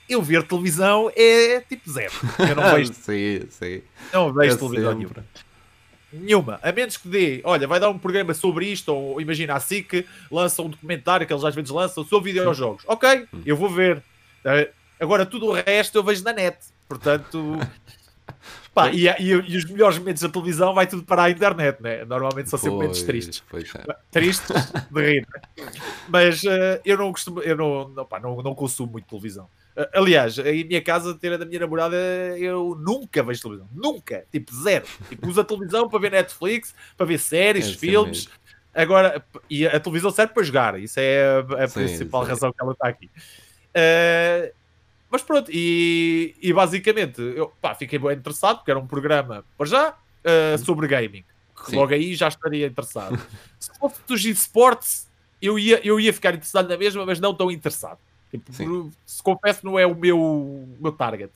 eu 0.09 0.21
ver 0.21 0.43
televisão 0.43 1.11
é 1.15 1.61
tipo 1.61 1.89
zero. 1.91 2.11
Eu 2.49 2.55
não 2.55 2.63
vejo, 2.75 2.93
sim, 2.93 3.41
sim. 3.49 3.81
não 4.11 4.33
vejo 4.33 4.53
É 4.53 4.57
televisão 4.57 4.91
sempre. 4.91 4.97
nenhuma. 5.05 5.25
Nenhuma. 6.11 6.59
A 6.61 6.71
menos 6.71 6.95
que 6.97 7.07
dê, 7.07 7.41
olha, 7.43 7.67
vai 7.67 7.79
dar 7.79 7.89
um 7.89 7.97
programa 7.97 8.33
sobre 8.35 8.67
isto, 8.67 8.89
ou 8.93 9.19
imagina 9.19 9.55
a 9.55 9.59
SIC 9.59 10.05
lança 10.29 10.61
um 10.61 10.69
documentário 10.69 11.25
que 11.25 11.33
eles 11.33 11.43
às 11.43 11.55
vezes 11.55 11.71
lançam 11.71 12.03
sobre 12.03 12.31
videojogos. 12.33 12.83
Ok, 12.87 13.27
Hum. 13.33 13.41
eu 13.45 13.55
vou 13.57 13.69
ver. 13.69 14.03
Eh, 14.45 14.69
Agora 14.99 15.25
tudo 15.25 15.47
o 15.47 15.51
resto 15.53 15.97
eu 15.97 16.03
vejo 16.03 16.23
na 16.23 16.31
net. 16.31 16.57
Portanto. 16.87 17.57
Pá, 18.73 18.89
e, 18.91 19.07
e- 19.07 19.13
e 19.29 19.57
os 19.57 19.65
melhores 19.65 19.99
momentos 19.99 20.23
da 20.23 20.29
televisão 20.29 20.73
vai 20.73 20.87
tudo 20.87 21.03
para 21.03 21.23
a 21.23 21.29
internet, 21.29 21.79
né? 21.81 22.03
Normalmente 22.05 22.49
são 22.49 22.57
sempre 22.57 22.75
momentos 22.75 23.03
tristes. 23.03 23.43
pois 23.47 23.71
é. 23.75 23.95
Tristes 24.09 24.71
de 24.91 25.01
rir. 25.01 25.27
né? 25.57 25.71
Mas 26.09 26.43
eh, 26.43 26.81
eu 26.83 26.97
não 26.97 27.11
costumo, 27.11 27.39
eu 27.41 27.55
não, 27.55 27.87
não, 27.89 28.05
pá, 28.05 28.19
não, 28.19 28.41
não 28.41 28.55
consumo 28.55 28.93
muito 28.93 29.05
televisão. 29.07 29.47
Eh, 29.75 29.89
aliás, 29.93 30.39
em 30.39 30.63
minha 30.63 30.81
casa, 30.81 31.13
ter 31.13 31.33
a 31.33 31.37
da 31.37 31.45
minha 31.45 31.59
namorada, 31.59 31.95
eu 32.39 32.75
nunca 32.79 33.21
vejo 33.21 33.41
televisão. 33.43 33.69
Nunca. 33.73 34.25
Tipo, 34.31 34.51
zero. 34.55 34.85
Tipo, 35.07 35.27
usa 35.29 35.41
a 35.41 35.45
televisão 35.45 35.87
para 35.87 35.99
ver 35.99 36.11
Netflix, 36.11 36.73
para 36.97 37.05
ver 37.05 37.19
séries, 37.19 37.67
É 37.69 37.73
filmes. 37.73 38.25
mesmo. 38.25 38.31
Agora, 38.73 39.23
e 39.47 39.67
a 39.67 39.79
televisão 39.79 40.09
serve 40.09 40.33
para 40.33 40.41
jogar. 40.41 40.79
Isso 40.79 40.99
é 40.99 41.43
a, 41.59 41.63
a 41.63 41.67
Sim, 41.67 41.73
principal 41.75 42.23
sim. 42.23 42.29
razão 42.29 42.51
que 42.51 42.59
ela 42.63 42.71
está 42.73 42.87
aqui. 42.87 43.11
Eh, 43.71 44.51
mas 45.13 45.21
pronto, 45.21 45.51
e, 45.53 46.35
e 46.41 46.51
basicamente 46.51 47.21
eu 47.21 47.53
pá, 47.61 47.75
fiquei 47.75 47.99
bem 47.99 48.13
interessado, 48.13 48.57
porque 48.57 48.71
era 48.71 48.79
um 48.79 48.87
programa, 48.87 49.45
para 49.55 49.67
já, 49.67 49.95
eh, 50.23 50.57
sobre 50.57 50.87
gaming. 50.87 51.23
Sim. 51.67 51.75
logo 51.75 51.93
aí 51.93 52.15
já 52.15 52.27
estaria 52.27 52.65
interessado. 52.65 53.15
Se 53.59 53.69
fosse 53.79 54.01
dos 54.07 54.25
esportes, 54.25 55.07
eu 55.39 55.59
ia, 55.59 55.79
eu 55.85 55.99
ia 55.99 56.11
ficar 56.11 56.33
interessado 56.33 56.67
na 56.67 56.75
mesma, 56.75 57.05
mas 57.05 57.19
não 57.19 57.31
tão 57.31 57.51
interessado. 57.51 57.99
Tipo, 58.31 58.91
se 59.05 59.21
confesso, 59.21 59.63
não 59.63 59.77
é 59.77 59.85
o 59.85 59.95
meu, 59.95 60.67
meu 60.79 60.91
target. 60.91 61.31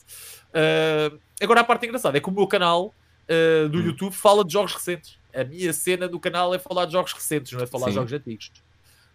Eh, 0.52 1.12
agora, 1.40 1.62
a 1.62 1.64
parte 1.64 1.86
engraçada 1.86 2.18
é 2.18 2.20
que 2.20 2.28
o 2.28 2.32
meu 2.32 2.48
canal 2.48 2.96
eh, 3.28 3.68
do 3.68 3.78
Hum. 3.78 3.86
YouTube 3.86 4.14
fala 4.14 4.44
de 4.44 4.52
jogos 4.54 4.74
recentes. 4.74 5.20
A 5.32 5.44
minha 5.44 5.72
cena 5.72 6.08
do 6.08 6.20
canal 6.20 6.52
é 6.56 6.58
falar 6.58 6.86
de 6.86 6.94
jogos 6.94 7.14
recentes, 7.14 7.52
não 7.52 7.62
é 7.62 7.68
falar 7.68 7.86
de 7.86 7.92
Sim. 7.92 7.96
jogos 8.00 8.14
antigos. 8.14 8.52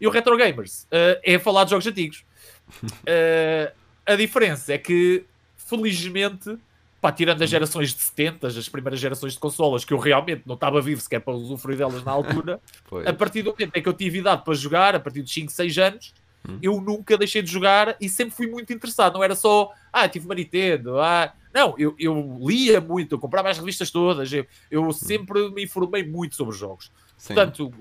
E 0.01 0.07
o 0.07 0.11
Retro 0.11 0.37
Gamers 0.37 0.87
eh, 0.92 1.20
é 1.25 1.38
falar 1.40 1.64
de 1.64 1.70
jogos 1.70 1.87
antigos. 1.88 2.25
A 4.06 4.16
diferença 4.16 4.72
é 4.72 4.78
que, 4.78 5.24
felizmente, 5.56 6.58
pá, 7.00 7.12
tirando 7.12 7.42
as 7.42 7.50
gerações 7.50 7.94
de 7.94 8.00
70, 8.00 8.46
as 8.46 8.68
primeiras 8.68 9.00
gerações 9.00 9.34
de 9.34 9.38
consolas, 9.38 9.84
que 9.84 9.92
eu 9.92 9.98
realmente 9.98 10.42
não 10.46 10.54
estava 10.54 10.80
vivo 10.80 11.00
sequer 11.00 11.20
para 11.20 11.34
usufruir 11.34 11.78
delas 11.78 12.02
na 12.04 12.12
altura, 12.12 12.60
a 13.06 13.12
partir 13.12 13.42
do 13.42 13.50
momento 13.50 13.76
em 13.76 13.82
que 13.82 13.88
eu 13.88 13.92
tive 13.92 14.18
idade 14.18 14.44
para 14.44 14.54
jogar, 14.54 14.94
a 14.94 15.00
partir 15.00 15.22
dos 15.22 15.32
5, 15.32 15.50
6 15.50 15.78
anos, 15.78 16.14
Hum. 16.48 16.58
eu 16.60 16.80
nunca 16.80 17.16
deixei 17.16 17.40
de 17.40 17.50
jogar 17.50 17.96
e 18.00 18.08
sempre 18.08 18.34
fui 18.34 18.46
muito 18.46 18.72
interessado. 18.72 19.14
Não 19.14 19.22
era 19.22 19.34
só, 19.34 19.70
ah, 19.92 20.08
tive 20.08 20.26
uma 20.26 20.34
Nintendo, 20.34 20.98
ah. 20.98 21.32
Não, 21.54 21.74
eu, 21.78 21.94
eu 21.98 22.38
lia 22.40 22.80
muito, 22.80 23.14
eu 23.14 23.18
comprava 23.18 23.50
as 23.50 23.58
revistas 23.58 23.90
todas, 23.90 24.32
eu, 24.32 24.46
eu 24.70 24.90
sempre 24.92 25.50
me 25.50 25.64
informei 25.64 26.02
muito 26.02 26.34
sobre 26.34 26.56
jogos. 26.56 26.90
Sim. 27.16 27.34
Portanto, 27.34 27.72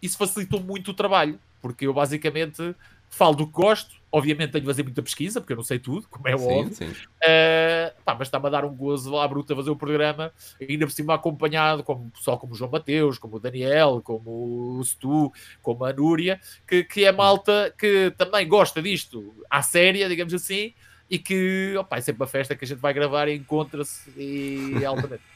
isso 0.00 0.16
facilitou 0.16 0.60
muito 0.60 0.92
o 0.92 0.94
trabalho, 0.94 1.38
porque 1.60 1.86
eu 1.86 1.92
basicamente 1.92 2.74
falo 3.10 3.34
do 3.34 3.46
que 3.46 3.52
gosto. 3.52 4.00
Obviamente 4.14 4.50
tenho 4.50 4.62
de 4.62 4.68
fazer 4.68 4.82
muita 4.82 5.02
pesquisa, 5.02 5.40
porque 5.40 5.54
eu 5.54 5.56
não 5.56 5.64
sei 5.64 5.78
tudo, 5.78 6.06
como 6.08 6.28
é 6.28 6.36
sim, 6.36 6.44
óbvio. 6.44 6.74
sim. 6.74 6.88
Uh, 6.90 8.02
pá, 8.04 8.14
mas 8.14 8.28
está-me 8.28 8.46
a 8.46 8.50
dar 8.50 8.64
um 8.64 8.74
gozo 8.74 9.10
lá 9.10 9.26
bruto 9.26 9.52
a 9.52 9.56
fazer 9.56 9.70
o 9.70 9.76
programa, 9.76 10.30
ainda 10.60 10.86
por 10.86 10.92
cima 10.92 11.14
acompanhado 11.14 11.82
como 11.82 12.10
pessoal 12.10 12.38
como 12.38 12.52
o 12.52 12.54
João 12.54 12.70
Mateus, 12.70 13.18
como 13.18 13.36
o 13.36 13.40
Daniel, 13.40 14.02
como 14.04 14.78
o 14.78 14.84
Stu, 14.84 15.32
como 15.62 15.84
a 15.84 15.92
Núria, 15.92 16.38
que, 16.68 16.84
que 16.84 17.04
é 17.06 17.10
malta 17.12 17.74
que 17.78 18.12
também 18.18 18.46
gosta 18.46 18.82
disto 18.82 19.34
à 19.48 19.62
séria, 19.62 20.08
digamos 20.08 20.34
assim, 20.34 20.74
e 21.08 21.18
que 21.18 21.74
opa, 21.78 21.96
é 21.96 22.00
sempre 22.02 22.22
uma 22.22 22.28
festa 22.28 22.54
que 22.54 22.64
a 22.64 22.68
gente 22.68 22.80
vai 22.80 22.92
gravar 22.92 23.28
e 23.28 23.34
encontra-se 23.34 24.10
e 24.16 24.74
é 24.82 24.84
altamente. 24.84 25.22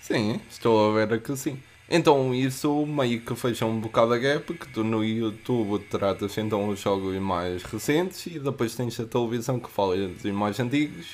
Sim, 0.00 0.38
estou 0.50 0.90
a 0.90 1.06
ver 1.06 1.22
que 1.22 1.34
sim. 1.34 1.58
Então 1.96 2.34
isso 2.34 2.84
meio 2.86 3.20
que 3.20 3.36
fecha 3.36 3.64
um 3.64 3.78
bocado 3.78 4.14
a 4.14 4.18
gap, 4.18 4.52
que 4.52 4.66
tu 4.66 4.82
no 4.82 5.04
YouTube 5.04 5.78
tratas 5.84 6.36
então 6.38 6.68
os 6.68 6.80
jogos 6.80 7.16
mais 7.20 7.62
recentes 7.62 8.26
e 8.26 8.40
depois 8.40 8.74
tens 8.74 8.98
a 8.98 9.04
televisão 9.04 9.60
que 9.60 9.70
fala 9.70 9.96
dos 10.08 10.24
mais 10.32 10.58
antigos 10.58 11.06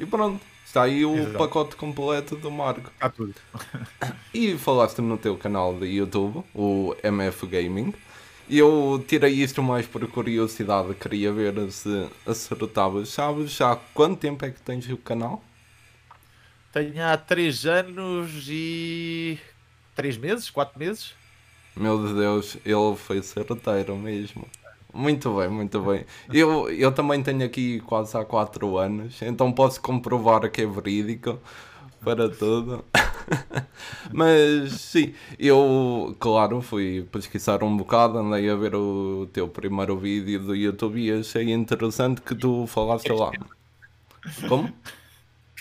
e 0.00 0.06
pronto, 0.06 0.40
está 0.64 0.84
aí 0.84 1.04
o 1.04 1.14
Exato. 1.18 1.36
pacote 1.36 1.76
completo 1.76 2.34
do 2.34 2.50
Marco. 2.50 2.90
Está 2.94 3.10
tudo. 3.10 3.34
E 4.32 4.56
falaste 4.56 5.02
no 5.02 5.18
teu 5.18 5.36
canal 5.36 5.74
de 5.74 5.84
YouTube, 5.84 6.42
o 6.54 6.96
MF 7.04 7.46
Gaming, 7.46 7.92
e 8.48 8.56
eu 8.56 9.04
tirei 9.06 9.34
isto 9.34 9.62
mais 9.62 9.86
por 9.86 10.06
curiosidade, 10.08 10.94
queria 10.94 11.30
ver 11.30 11.70
se 11.70 12.08
acertavas. 12.26 13.10
Sabes 13.10 13.50
já 13.50 13.72
há 13.72 13.76
quanto 13.76 14.18
tempo 14.18 14.46
é 14.46 14.50
que 14.50 14.62
tens 14.62 14.88
o 14.88 14.96
canal? 14.96 15.44
Tenho 16.72 17.04
há 17.04 17.18
3 17.18 17.66
anos 17.66 18.46
e 18.48 19.38
3 19.94 20.16
meses, 20.16 20.50
4 20.50 20.78
meses. 20.78 21.14
Meu 21.76 22.14
Deus, 22.14 22.56
ele 22.64 22.96
foi 22.96 23.22
certeiro 23.22 23.96
mesmo. 23.96 24.46
Muito 24.92 25.34
bem, 25.34 25.48
muito 25.48 25.80
bem. 25.80 26.04
Eu, 26.30 26.68
eu 26.70 26.92
também 26.92 27.22
tenho 27.22 27.44
aqui 27.44 27.80
quase 27.80 28.16
há 28.16 28.24
4 28.24 28.76
anos, 28.76 29.22
então 29.22 29.50
posso 29.50 29.80
comprovar 29.80 30.50
que 30.50 30.62
é 30.62 30.66
verídico 30.66 31.38
para 32.04 32.28
tudo. 32.28 32.84
Mas 34.12 34.72
sim, 34.72 35.14
eu, 35.38 36.14
claro, 36.20 36.60
fui 36.60 37.06
pesquisar 37.10 37.62
um 37.62 37.74
bocado, 37.74 38.18
andei 38.18 38.50
a 38.50 38.54
ver 38.54 38.74
o 38.74 39.26
teu 39.32 39.48
primeiro 39.48 39.96
vídeo 39.96 40.40
do 40.40 40.54
YouTube 40.54 41.00
e 41.00 41.10
achei 41.10 41.50
interessante 41.50 42.20
que 42.20 42.34
tu 42.34 42.66
falaste 42.66 43.10
lá. 43.10 43.30
Como? 44.48 44.70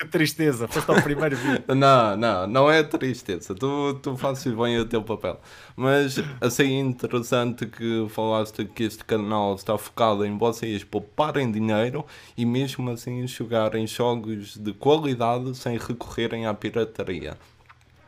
Que 0.01 0.07
tristeza, 0.07 0.67
foste 0.67 0.89
ao 0.89 0.99
primeiro 0.99 1.37
vídeo. 1.37 1.63
Não, 1.75 2.17
não, 2.17 2.47
não 2.47 2.71
é 2.71 2.81
tristeza. 2.81 3.53
Tu, 3.53 3.99
tu 4.01 4.17
fazes 4.17 4.51
bem 4.51 4.79
o 4.79 4.85
teu 4.85 5.03
papel. 5.03 5.39
Mas 5.75 6.15
assim 6.41 6.79
interessante 6.79 7.67
que 7.67 8.07
falaste 8.09 8.65
que 8.65 8.81
este 8.81 9.05
canal 9.05 9.53
está 9.53 9.77
focado 9.77 10.25
em 10.25 10.35
vocês 10.39 10.83
pouparem 10.83 11.51
dinheiro 11.51 12.03
e 12.35 12.47
mesmo 12.47 12.89
assim 12.89 13.27
jogarem 13.27 13.85
jogos 13.85 14.57
de 14.57 14.73
qualidade 14.73 15.55
sem 15.55 15.77
recorrerem 15.77 16.47
à 16.47 16.53
pirataria. 16.55 17.37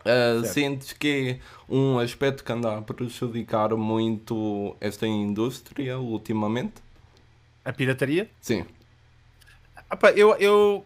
Certo. 0.04 0.48
sentes 0.48 0.94
que 0.94 1.40
é 1.40 1.74
um 1.74 2.00
aspecto 2.00 2.44
que 2.44 2.52
anda 2.52 2.76
a 2.76 2.82
prejudicar 2.82 3.70
muito 3.76 4.76
esta 4.82 5.06
indústria 5.06 6.00
ultimamente? 6.00 6.74
A 7.64 7.72
pirataria? 7.72 8.28
Sim. 8.42 8.66
Opa, 9.92 10.10
eu, 10.12 10.36
eu, 10.38 10.84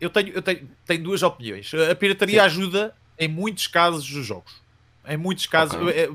eu, 0.00 0.10
tenho, 0.10 0.28
eu 0.28 0.42
tenho, 0.42 0.68
tenho 0.86 1.02
duas 1.02 1.22
opiniões. 1.22 1.70
A 1.90 1.94
pirataria 1.94 2.40
Sim. 2.40 2.46
ajuda 2.46 2.94
em 3.18 3.28
muitos 3.28 3.66
casos 3.66 4.08
dos 4.08 4.26
jogos. 4.26 4.60
Em 5.06 5.16
muitos 5.16 5.46
casos. 5.46 5.74
Okay. 5.74 6.04
É, 6.04 6.10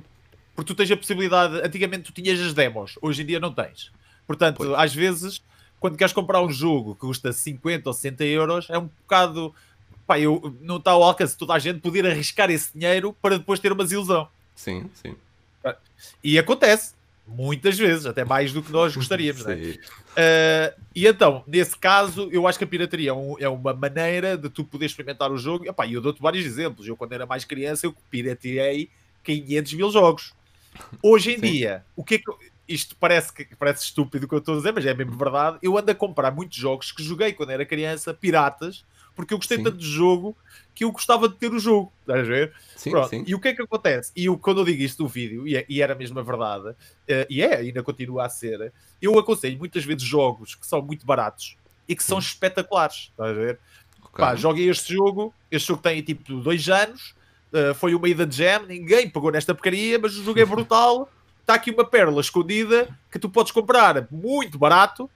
porque 0.56 0.74
tu 0.74 0.76
tens 0.76 0.92
a 0.92 0.98
possibilidade. 0.98 1.62
Antigamente 1.64 2.12
tu 2.12 2.12
tinhas 2.12 2.40
as 2.40 2.54
demos, 2.54 2.98
hoje 3.02 3.22
em 3.22 3.26
dia 3.26 3.40
não 3.40 3.54
tens. 3.54 3.92
Portanto, 4.26 4.58
pois. 4.58 4.72
às 4.74 4.94
vezes, 4.94 5.42
quando 5.80 5.98
queres 5.98 6.14
comprar 6.14 6.42
um 6.42 6.52
jogo 6.52 6.96
que 6.96 7.02
custa 7.02 7.32
50 7.32 7.90
ou 7.90 7.94
60 7.94 8.24
euros, 8.26 8.70
é 8.70 8.78
um 8.78 8.88
bocado. 8.88 9.54
Pá, 10.06 10.20
eu, 10.20 10.56
não 10.62 10.78
está 10.78 10.92
ao 10.92 11.04
alcance 11.04 11.34
de 11.34 11.40
toda 11.40 11.54
a 11.54 11.60
gente 11.60 11.80
poder 11.80 12.06
arriscar 12.06 12.50
esse 12.50 12.78
dinheiro 12.78 13.16
para 13.22 13.38
depois 13.38 13.60
ter 13.60 13.72
uma 13.72 13.84
desilusão. 13.84 14.28
Sim, 14.56 14.90
sim. 14.94 15.16
E 16.24 16.40
acontece 16.40 16.97
muitas 17.28 17.78
vezes, 17.78 18.06
até 18.06 18.24
mais 18.24 18.54
do 18.54 18.64
que 18.64 18.72
nós 18.72 18.96
gostaríamos. 18.96 19.46
né? 19.46 19.56
uh, 19.56 20.82
e 20.96 21.06
então, 21.06 21.44
nesse 21.46 21.78
caso, 21.78 22.30
eu 22.32 22.48
acho 22.48 22.58
que 22.58 22.64
a 22.64 22.68
pirataria 22.68 23.10
é, 23.10 23.14
um, 23.14 23.36
é 23.40 23.50
uma 23.50 23.74
maneira 23.74 24.38
de 24.38 24.50
tu 24.50 24.64
poder 24.64 24.86
experimentar 24.86 25.32
o 25.32 25.38
jogo. 25.38 25.66
E 25.66 25.94
eu 25.94 26.02
dou-te 26.02 26.22
vários 26.22 26.46
exemplos. 26.46 26.88
Eu, 26.88 26.96
quando 26.96 27.14
era 27.14 27.26
mais 27.26 27.44
criança, 27.44 27.86
eu 27.86 27.94
pirateei 28.10 28.90
500 29.24 29.74
mil 29.74 29.92
jogos. 29.92 30.34
Hoje 31.04 31.32
em 31.32 31.36
Sim. 31.36 31.52
dia, 31.52 31.86
o 31.96 32.04
que 32.04 32.16
é 32.16 32.18
que. 32.20 32.58
Isto 32.68 32.98
parece, 33.00 33.32
que, 33.32 33.56
parece 33.56 33.86
estúpido 33.86 34.26
o 34.26 34.28
que 34.28 34.36
eu 34.36 34.40
estou 34.40 34.56
a 34.56 34.58
dizer, 34.58 34.74
mas 34.74 34.86
é 34.86 34.94
mesmo 34.94 35.18
verdade. 35.18 35.58
Eu 35.62 35.78
ando 35.78 35.90
a 35.90 35.96
comprar 35.96 36.32
muitos 36.32 36.58
jogos 36.58 36.92
que 36.92 37.02
joguei 37.02 37.32
quando 37.32 37.52
era 37.52 37.66
criança, 37.66 38.14
piratas, 38.14 38.84
porque 39.16 39.34
eu 39.34 39.38
gostei 39.38 39.56
Sim. 39.56 39.64
tanto 39.64 39.78
de 39.78 39.90
jogo 39.90 40.36
que 40.78 40.84
eu 40.84 40.92
gostava 40.92 41.28
de 41.28 41.34
ter 41.34 41.52
o 41.52 41.58
jogo. 41.58 41.92
Estás 42.02 42.20
a 42.20 42.24
ver? 42.24 42.54
Sim, 42.76 42.92
sim. 43.10 43.24
E 43.26 43.34
o 43.34 43.40
que 43.40 43.48
é 43.48 43.56
que 43.56 43.64
acontece? 43.64 44.12
E 44.16 44.26
eu, 44.26 44.38
quando 44.38 44.62
eu 44.62 44.66
digo 44.66 44.84
isto 44.84 45.02
do 45.02 45.10
vídeo, 45.10 45.48
e, 45.48 45.58
é, 45.58 45.66
e 45.68 45.82
era 45.82 45.96
mesmo 45.96 46.20
a 46.20 46.22
verdade, 46.22 46.70
uh, 46.70 46.76
e 47.28 47.42
é, 47.42 47.56
ainda 47.56 47.82
continua 47.82 48.28
a 48.28 48.30
ser, 48.30 48.72
eu 49.02 49.18
aconselho 49.18 49.58
muitas 49.58 49.84
vezes 49.84 50.04
jogos 50.04 50.54
que 50.54 50.68
são 50.68 50.80
muito 50.80 51.04
baratos 51.04 51.58
e 51.88 51.96
que 51.96 52.04
são 52.04 52.20
espetaculares. 52.20 53.10
Estás 53.10 53.32
a 53.32 53.34
ver? 53.34 53.60
Okay. 54.02 54.24
Pá, 54.24 54.36
joguei 54.36 54.70
este 54.70 54.94
jogo, 54.94 55.34
este 55.50 55.68
jogo 55.68 55.82
tem 55.82 56.00
tipo 56.04 56.32
dois 56.42 56.70
anos, 56.70 57.16
uh, 57.52 57.74
foi 57.74 57.96
uma 57.96 58.08
ida 58.08 58.24
de 58.24 58.38
jam, 58.38 58.68
ninguém 58.68 59.10
pegou 59.10 59.32
nesta 59.32 59.56
porcaria, 59.56 59.98
mas 59.98 60.16
o 60.16 60.24
jogo 60.24 60.40
é 60.40 60.46
brutal. 60.46 61.12
Está 61.42 61.56
aqui 61.58 61.72
uma 61.72 61.86
pérola 61.86 62.22
escondida 62.22 62.88
que 63.12 63.18
tu 63.18 63.32
podes 63.32 63.52
comprar 63.52 64.08
muito 64.12 64.60
barato 64.60 65.06
uh, 65.06 65.10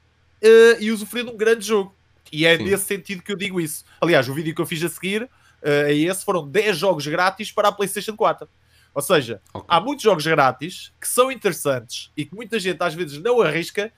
e 0.79 0.89
usufruir 0.89 1.23
de 1.25 1.29
um 1.29 1.37
grande 1.37 1.67
jogo. 1.67 1.93
E 2.31 2.47
é 2.47 2.57
Sim. 2.57 2.63
nesse 2.63 2.85
sentido 2.85 3.21
que 3.21 3.31
eu 3.31 3.37
digo 3.37 3.61
isso. 3.61 3.85
Aliás, 4.01 4.27
o 4.27 4.33
vídeo 4.33 4.55
que 4.55 4.61
eu 4.61 4.65
fiz 4.65 4.83
a 4.83 4.89
seguir 4.89 5.29
a 5.63 5.91
esse 5.91 6.25
foram 6.25 6.47
10 6.47 6.77
jogos 6.77 7.07
grátis 7.07 7.51
para 7.51 7.67
a 7.67 7.71
PlayStation 7.71 8.15
4. 8.15 8.47
Ou 8.93 9.01
seja, 9.01 9.41
okay. 9.53 9.67
há 9.69 9.79
muitos 9.79 10.03
jogos 10.03 10.25
grátis 10.25 10.91
que 10.99 11.07
são 11.07 11.31
interessantes 11.31 12.11
e 12.15 12.25
que 12.25 12.35
muita 12.35 12.59
gente 12.59 12.81
às 12.81 12.93
vezes 12.93 13.21
não 13.21 13.41
arrisca, 13.41 13.91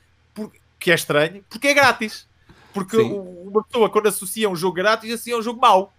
que 0.80 0.92
é 0.92 0.96
estranho, 0.96 1.44
porque 1.50 1.70
é 1.70 1.74
grátis. 1.74 2.28
Porque 2.74 2.98
Sim. 2.98 3.14
uma 3.14 3.64
pessoa, 3.64 3.90
quando 3.90 4.08
associa 4.08 4.50
um 4.50 4.56
jogo 4.56 4.76
grátis, 4.76 5.12
associa 5.12 5.38
um 5.38 5.42
jogo 5.42 5.60
mau. 5.60 5.94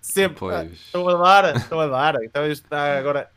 Sempre. 0.00 0.54
Ah, 0.54 0.64
estão 0.64 1.08
a 1.08 1.14
dar, 1.14 1.56
estão 1.56 1.80
a 1.80 1.86
dar. 1.86 2.22
Então 2.22 2.46
está 2.46 2.98
agora. 2.98 3.30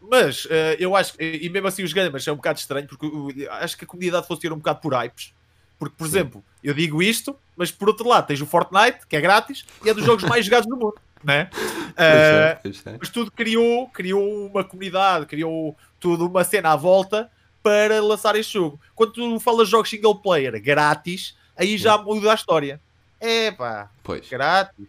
Mas 0.00 0.44
uh, 0.46 0.76
eu 0.78 0.96
acho 0.96 1.14
e 1.20 1.48
mesmo 1.50 1.68
assim 1.68 1.82
os 1.82 1.92
gamers 1.92 2.26
é 2.26 2.32
um 2.32 2.36
bocado 2.36 2.58
estranho, 2.58 2.86
porque 2.86 3.06
uh, 3.06 3.50
acho 3.52 3.76
que 3.76 3.84
a 3.84 3.88
comunidade 3.88 4.26
funciona 4.26 4.54
um 4.54 4.58
bocado 4.58 4.80
por 4.80 4.94
hypes. 4.94 5.34
Porque, 5.80 5.96
por 5.96 6.06
Sim. 6.06 6.10
exemplo, 6.10 6.44
eu 6.62 6.74
digo 6.74 7.02
isto, 7.02 7.34
mas 7.56 7.70
por 7.70 7.88
outro 7.88 8.06
lado 8.06 8.26
tens 8.26 8.40
o 8.42 8.46
Fortnite, 8.46 9.06
que 9.08 9.16
é 9.16 9.20
grátis, 9.20 9.64
e 9.82 9.88
é 9.88 9.94
dos 9.94 10.04
jogos 10.04 10.24
mais 10.24 10.44
jogados 10.44 10.68
do 10.68 10.76
mundo. 10.76 11.00
Né? 11.24 11.48
Uh, 11.90 12.96
mas 13.00 13.08
tudo 13.08 13.30
criou, 13.30 13.88
criou 13.88 14.46
uma 14.46 14.62
comunidade, 14.62 15.24
criou 15.24 15.74
tudo 15.98 16.26
uma 16.26 16.44
cena 16.44 16.72
à 16.72 16.76
volta 16.76 17.30
para 17.62 17.98
lançar 18.02 18.36
este 18.36 18.54
jogo. 18.54 18.78
Quando 18.94 19.12
tu 19.12 19.40
falas 19.40 19.70
jogos 19.70 19.88
single 19.88 20.16
player 20.16 20.62
grátis, 20.62 21.34
aí 21.56 21.78
já 21.78 21.96
muda 21.96 22.30
a 22.30 22.34
história. 22.34 22.78
É 23.18 23.50
pá, 23.50 23.90
pois. 24.02 24.28
grátis. 24.28 24.86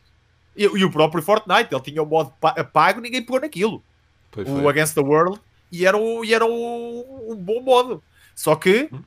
E, 0.57 0.63
e, 0.63 0.83
o 0.83 0.91
próprio 0.91 1.23
Fortnite, 1.23 1.69
ele 1.71 1.81
tinha 1.81 2.03
o 2.03 2.05
modo 2.05 2.33
pago, 2.73 2.99
ninguém 2.99 3.21
pegou 3.21 3.39
naquilo. 3.39 3.81
Pois 4.29 4.45
o 4.45 4.59
foi. 4.59 4.67
Against 4.67 4.93
the 4.95 5.01
World, 5.01 5.39
e 5.71 5.85
era, 5.85 5.95
um, 5.95 6.23
e 6.23 6.33
era 6.33 6.45
um, 6.45 7.29
um 7.29 7.35
bom 7.35 7.61
modo. 7.61 8.03
Só 8.35 8.55
que 8.55 8.89
hum 8.91 9.01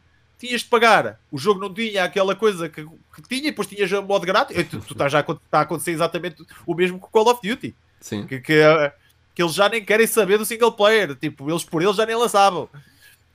tinhas 0.45 0.61
de 0.61 0.69
pagar. 0.69 1.19
O 1.31 1.39
jogo 1.39 1.61
não 1.61 1.73
tinha 1.73 2.05
aquela 2.05 2.37
coisa 2.37 2.69
que, 2.69 2.85
que 2.85 3.23
tinha, 3.29 3.49
e 3.49 3.51
depois 3.51 3.67
tinhas 3.67 3.91
modo 4.05 4.27
grátis. 4.27 4.57
Tu, 4.69 4.81
tu 4.81 4.93
estás 4.93 5.11
já 5.11 5.21
está 5.21 5.59
a 5.59 5.61
acontecer 5.63 5.93
exatamente 5.93 6.45
o 6.67 6.75
mesmo 6.75 6.99
com 6.99 7.07
o 7.07 7.11
Call 7.11 7.33
of 7.33 7.47
Duty. 7.47 7.75
Sim. 8.01 8.27
Que, 8.27 8.41
que, 8.41 8.53
eh, 8.53 8.93
que, 9.35 9.43
eles 9.43 9.55
já 9.55 9.69
nem 9.69 9.83
querem 9.83 10.07
saber 10.07 10.37
do 10.37 10.45
single 10.45 10.73
player. 10.73 11.15
Tipo, 11.17 11.51
eles 11.51 11.65
por 11.65 11.83
eles 11.83 11.97
já 11.97 12.05
nem 12.05 12.15
lançavam. 12.15 12.69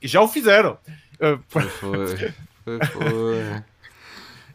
E 0.02 0.08
já 0.08 0.22
o 0.22 0.28
fizeram. 0.28 0.78
Eh, 1.20 1.40
foi, 1.50 1.64
foi. 1.64 2.16
foi. 2.94 3.64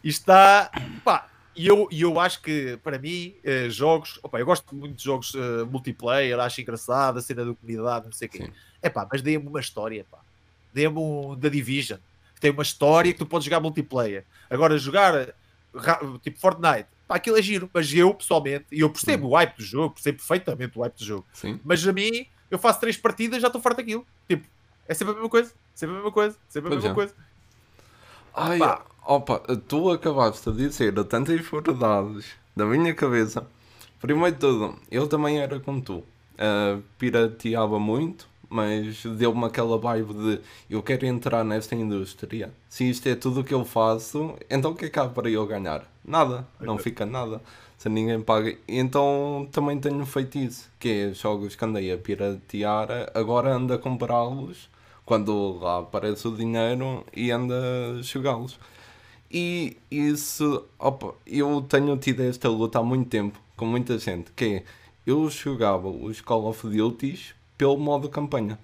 está. 0.03 0.71
Pá, 1.03 1.27
e 1.55 1.67
eu, 1.67 1.89
eu 1.91 2.19
acho 2.19 2.41
que, 2.41 2.79
para 2.83 2.97
mim, 2.97 3.35
eh, 3.43 3.69
jogos. 3.69 4.17
Opa, 4.23 4.39
eu 4.39 4.45
gosto 4.45 4.73
muito 4.73 4.95
de 4.95 5.03
jogos 5.03 5.33
uh, 5.33 5.65
multiplayer, 5.69 6.39
acho 6.39 6.61
engraçado, 6.61 7.19
a 7.19 7.21
cena 7.21 7.45
da 7.45 7.53
comunidade, 7.53 8.05
não 8.05 8.13
sei 8.13 8.27
o 8.27 8.31
quê. 8.31 8.49
É 8.81 8.89
pá, 8.89 9.07
mas 9.11 9.21
dê-me 9.21 9.47
uma 9.47 9.59
história, 9.59 10.05
pá. 10.09 10.19
Dê-me 10.73 10.97
um 10.97 11.35
da 11.35 11.49
Division 11.49 11.99
que 12.35 12.41
tem 12.41 12.51
uma 12.51 12.63
história 12.63 13.11
que 13.11 13.17
tu 13.17 13.25
podes 13.25 13.45
jogar 13.45 13.59
multiplayer. 13.59 14.25
Agora, 14.49 14.77
jogar 14.77 15.33
tipo 16.21 16.39
Fortnite, 16.39 16.87
pá, 17.07 17.15
aquilo 17.15 17.37
é 17.37 17.41
giro, 17.41 17.69
mas 17.73 17.93
eu 17.93 18.13
pessoalmente, 18.13 18.65
e 18.71 18.81
eu 18.81 18.89
percebo 18.89 19.27
hum. 19.27 19.31
o 19.31 19.35
hype 19.35 19.57
do 19.57 19.63
jogo, 19.63 19.93
percebo 19.95 20.17
perfeitamente 20.17 20.77
o 20.77 20.81
hype 20.81 20.97
do 20.97 21.03
jogo, 21.03 21.25
Sim. 21.33 21.59
mas 21.63 21.85
a 21.87 21.93
mim, 21.93 22.27
eu 22.49 22.59
faço 22.59 22.79
três 22.79 22.97
partidas 22.97 23.41
já 23.41 23.47
estou 23.47 23.61
farto 23.61 23.77
daquilo. 23.77 24.05
Tipo, 24.27 24.47
é 24.87 24.93
sempre 24.93 25.11
a 25.11 25.15
mesma 25.15 25.29
coisa, 25.29 25.53
sempre 25.73 25.93
a 25.93 25.97
mesma 25.97 26.11
coisa, 26.11 26.37
sempre 26.47 26.67
a 26.67 26.71
pois 26.71 26.83
mesma 26.83 26.91
é. 26.91 26.95
coisa. 26.95 27.15
Ai, 28.33 28.59
pá. 28.59 28.85
opa, 29.05 29.39
tu 29.67 29.89
acabaste 29.89 30.51
de 30.51 30.67
dizer 30.67 30.93
tantas 31.05 31.39
verdades 31.41 32.27
da 32.55 32.65
minha 32.65 32.93
cabeça. 32.93 33.47
Primeiro 33.99 34.35
de 34.35 34.39
tudo, 34.39 34.79
eu 34.91 35.07
também 35.07 35.39
era 35.39 35.59
como 35.59 35.81
tu, 35.81 35.95
uh, 35.95 36.83
pirateava 36.97 37.79
muito 37.79 38.27
mas 38.55 39.03
deu-me 39.03 39.43
aquela 39.43 39.77
vibe 39.77 40.13
de 40.13 40.39
eu 40.69 40.81
quero 40.81 41.05
entrar 41.05 41.43
nesta 41.43 41.75
indústria. 41.75 42.53
Se 42.69 42.89
isto 42.89 43.05
é 43.09 43.13
tudo 43.13 43.41
o 43.41 43.43
que 43.43 43.53
eu 43.53 43.65
faço, 43.65 44.33
então 44.49 44.71
o 44.71 44.75
que 44.75 44.85
é 44.85 44.89
que 44.89 44.97
há 44.97 45.09
para 45.09 45.29
eu 45.29 45.45
ganhar? 45.45 45.85
Nada, 46.05 46.47
não 46.61 46.77
fica 46.77 47.05
nada. 47.05 47.41
Se 47.77 47.89
ninguém 47.89 48.21
paga. 48.21 48.57
Então 48.65 49.45
também 49.51 49.77
tenho 49.77 50.05
feito 50.05 50.37
isso, 50.37 50.71
que 50.79 50.87
é 50.89 51.13
jogos 51.13 51.53
que 51.53 51.65
andei 51.65 51.91
a 51.91 51.97
piratear, 51.97 53.11
agora 53.13 53.53
ando 53.53 53.73
a 53.73 53.77
comprá-los 53.77 54.69
quando 55.05 55.59
lá 55.59 55.79
aparece 55.79 56.25
o 56.25 56.35
dinheiro 56.35 57.05
e 57.13 57.31
anda 57.31 57.55
a 57.99 58.01
jogá-los. 58.01 58.57
E 59.29 59.75
isso, 59.91 60.63
opa, 60.79 61.13
eu 61.27 61.61
tenho 61.67 61.97
tido 61.97 62.21
esta 62.21 62.47
luta 62.47 62.79
há 62.79 62.83
muito 62.83 63.09
tempo 63.09 63.37
com 63.57 63.65
muita 63.65 63.97
gente, 63.99 64.31
que 64.33 64.45
é 64.45 64.63
eu 65.05 65.29
jogava 65.29 65.89
os 65.89 66.21
Call 66.21 66.47
of 66.47 66.67
Duties 66.67 67.34
pelo 67.57 67.77
modo 67.77 68.09
campanha. 68.09 68.59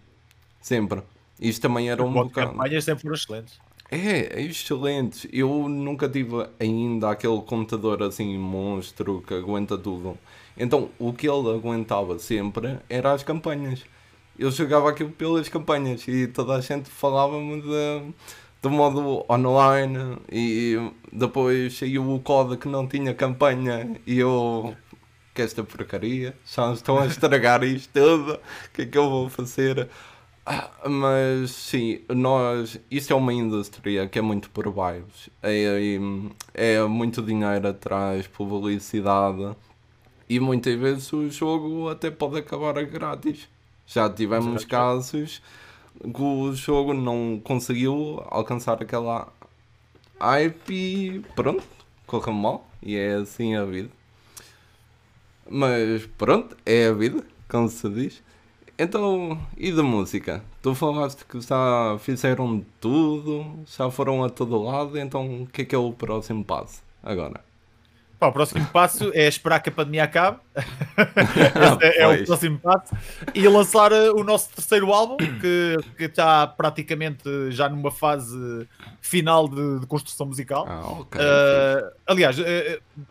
Sempre. 0.59 1.01
Isto 1.39 1.63
também 1.63 1.89
era 1.89 2.03
um 2.03 2.11
bocado. 2.11 2.51
campanhas 2.51 2.83
sempre 2.83 3.01
foram 3.01 3.15
excelentes. 3.15 3.59
É, 3.89 4.39
é 4.39 4.41
excelente. 4.41 5.29
Eu 5.33 5.67
nunca 5.67 6.07
tive 6.07 6.47
ainda 6.59 7.09
aquele 7.09 7.41
computador 7.41 8.01
assim 8.03 8.37
monstro 8.37 9.21
que 9.27 9.33
aguenta 9.33 9.77
tudo. 9.77 10.17
Então 10.57 10.89
o 10.97 11.11
que 11.11 11.27
ele 11.27 11.49
aguentava 11.49 12.17
sempre 12.19 12.77
era 12.87 13.11
as 13.11 13.23
campanhas. 13.23 13.83
Eu 14.39 14.49
jogava 14.49 14.89
aquilo 14.89 15.11
pelas 15.11 15.49
campanhas 15.49 16.07
e 16.07 16.27
toda 16.27 16.55
a 16.55 16.61
gente 16.61 16.89
falava-me 16.89 17.61
de, 17.61 18.13
do 18.61 18.69
modo 18.69 19.25
online 19.29 20.17
e 20.31 20.77
depois 21.11 21.77
saiu 21.77 22.13
o 22.13 22.19
código 22.19 22.61
que 22.61 22.67
não 22.67 22.87
tinha 22.87 23.13
campanha 23.13 23.99
e 24.07 24.19
eu 24.19 24.75
que 25.33 25.41
esta 25.41 25.63
porcaria, 25.63 26.35
já 26.45 26.71
estão 26.73 26.99
a 26.99 27.05
estragar 27.05 27.63
isto 27.63 27.91
tudo, 27.93 28.33
o 28.33 28.71
que 28.73 28.83
é 28.83 28.85
que 28.85 28.97
eu 28.97 29.09
vou 29.09 29.29
fazer? 29.29 29.89
Ah, 30.45 30.69
mas 30.89 31.51
sim, 31.51 32.01
nós, 32.09 32.79
isso 32.89 33.13
é 33.13 33.15
uma 33.15 33.33
indústria 33.33 34.07
que 34.07 34.17
é 34.17 34.21
muito 34.21 34.49
por 34.49 34.71
bairros, 34.71 35.29
é, 35.41 35.97
é 36.53 36.83
muito 36.83 37.21
dinheiro 37.21 37.67
atrás, 37.67 38.25
publicidade 38.27 39.55
e 40.27 40.39
muitas 40.39 40.79
vezes 40.79 41.11
o 41.13 41.29
jogo 41.29 41.89
até 41.89 42.09
pode 42.09 42.39
acabar 42.39 42.73
grátis. 42.85 43.49
Já 43.85 44.09
tivemos 44.09 44.63
casos 44.63 45.41
que 46.01 46.21
o 46.21 46.53
jogo 46.53 46.93
não 46.93 47.41
conseguiu 47.43 48.23
alcançar 48.29 48.81
aquela 48.81 49.27
hype 50.19 50.71
e 50.71 51.19
pronto, 51.35 51.63
correu 52.07 52.33
mal 52.33 52.65
e 52.81 52.95
é 52.95 53.15
assim 53.15 53.55
a 53.55 53.65
vida. 53.65 53.89
Mas 55.51 56.05
pronto, 56.17 56.55
é 56.65 56.87
a 56.87 56.93
vida, 56.93 57.21
como 57.49 57.67
se 57.67 57.89
diz. 57.89 58.23
Então, 58.79 59.37
e 59.57 59.71
da 59.71 59.83
música? 59.83 60.41
Tu 60.61 60.73
falaste 60.73 61.25
que 61.25 61.41
já 61.41 61.97
fizeram 61.99 62.65
tudo, 62.79 63.45
já 63.67 63.91
foram 63.91 64.23
a 64.23 64.29
todo 64.29 64.63
lado, 64.63 64.97
então 64.97 65.43
o 65.43 65.47
que 65.47 65.63
é 65.63 65.65
que 65.65 65.75
é 65.75 65.77
o 65.77 65.91
próximo 65.91 66.43
passo 66.45 66.81
agora? 67.03 67.50
Pá, 68.21 68.27
o 68.27 68.31
próximo 68.31 68.63
passo 68.67 69.09
é 69.15 69.27
esperar 69.27 69.59
que 69.61 69.69
a 69.69 69.71
pandemia 69.71 70.03
acabe. 70.03 70.37
é, 71.81 72.03
é, 72.03 72.07
o 72.07 72.23
próximo 72.23 72.59
passo. 72.59 72.95
E 73.33 73.47
lançar 73.47 73.91
uh, 73.91 74.15
o 74.15 74.23
nosso 74.23 74.53
terceiro 74.53 74.93
álbum, 74.93 75.17
que, 75.17 75.75
que, 75.97 76.03
está 76.03 76.45
praticamente 76.45 77.23
já 77.49 77.67
numa 77.67 77.89
fase 77.89 78.67
final 79.01 79.47
de, 79.47 79.79
de 79.79 79.87
construção 79.87 80.27
musical. 80.27 80.67
Ah, 80.69 80.87
okay. 80.99 81.19
uh, 81.19 81.91
aliás, 82.05 82.37
uh, 82.37 82.43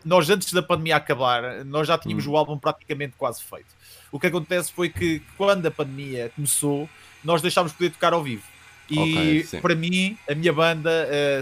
nós 0.05 0.29
antes 0.29 0.53
da 0.53 0.63
pandemia 0.63 0.95
acabar, 0.95 1.65
nós 1.65 1.89
já 1.89 1.97
tínhamos 1.97 2.25
hum. 2.25 2.31
o 2.31 2.37
álbum 2.37 2.57
praticamente 2.57 3.15
quase 3.17 3.43
feito. 3.43 3.75
O 4.13 4.17
que 4.17 4.27
acontece 4.27 4.71
foi 4.71 4.87
que 4.87 5.21
quando 5.37 5.65
a 5.65 5.71
pandemia 5.71 6.31
começou, 6.33 6.89
nós 7.21 7.41
deixámos 7.41 7.73
de 7.73 7.77
poder 7.77 7.89
tocar 7.89 8.13
ao 8.13 8.23
vivo. 8.23 8.43
E 8.89 9.43
okay, 9.45 9.59
para 9.59 9.75
mim, 9.75 10.17
a 10.29 10.33
minha 10.33 10.53
banda 10.53 10.89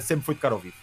sempre 0.01 0.25
foi 0.25 0.33
tocar 0.33 0.53
ao 0.53 0.57
vivo. 0.57 0.75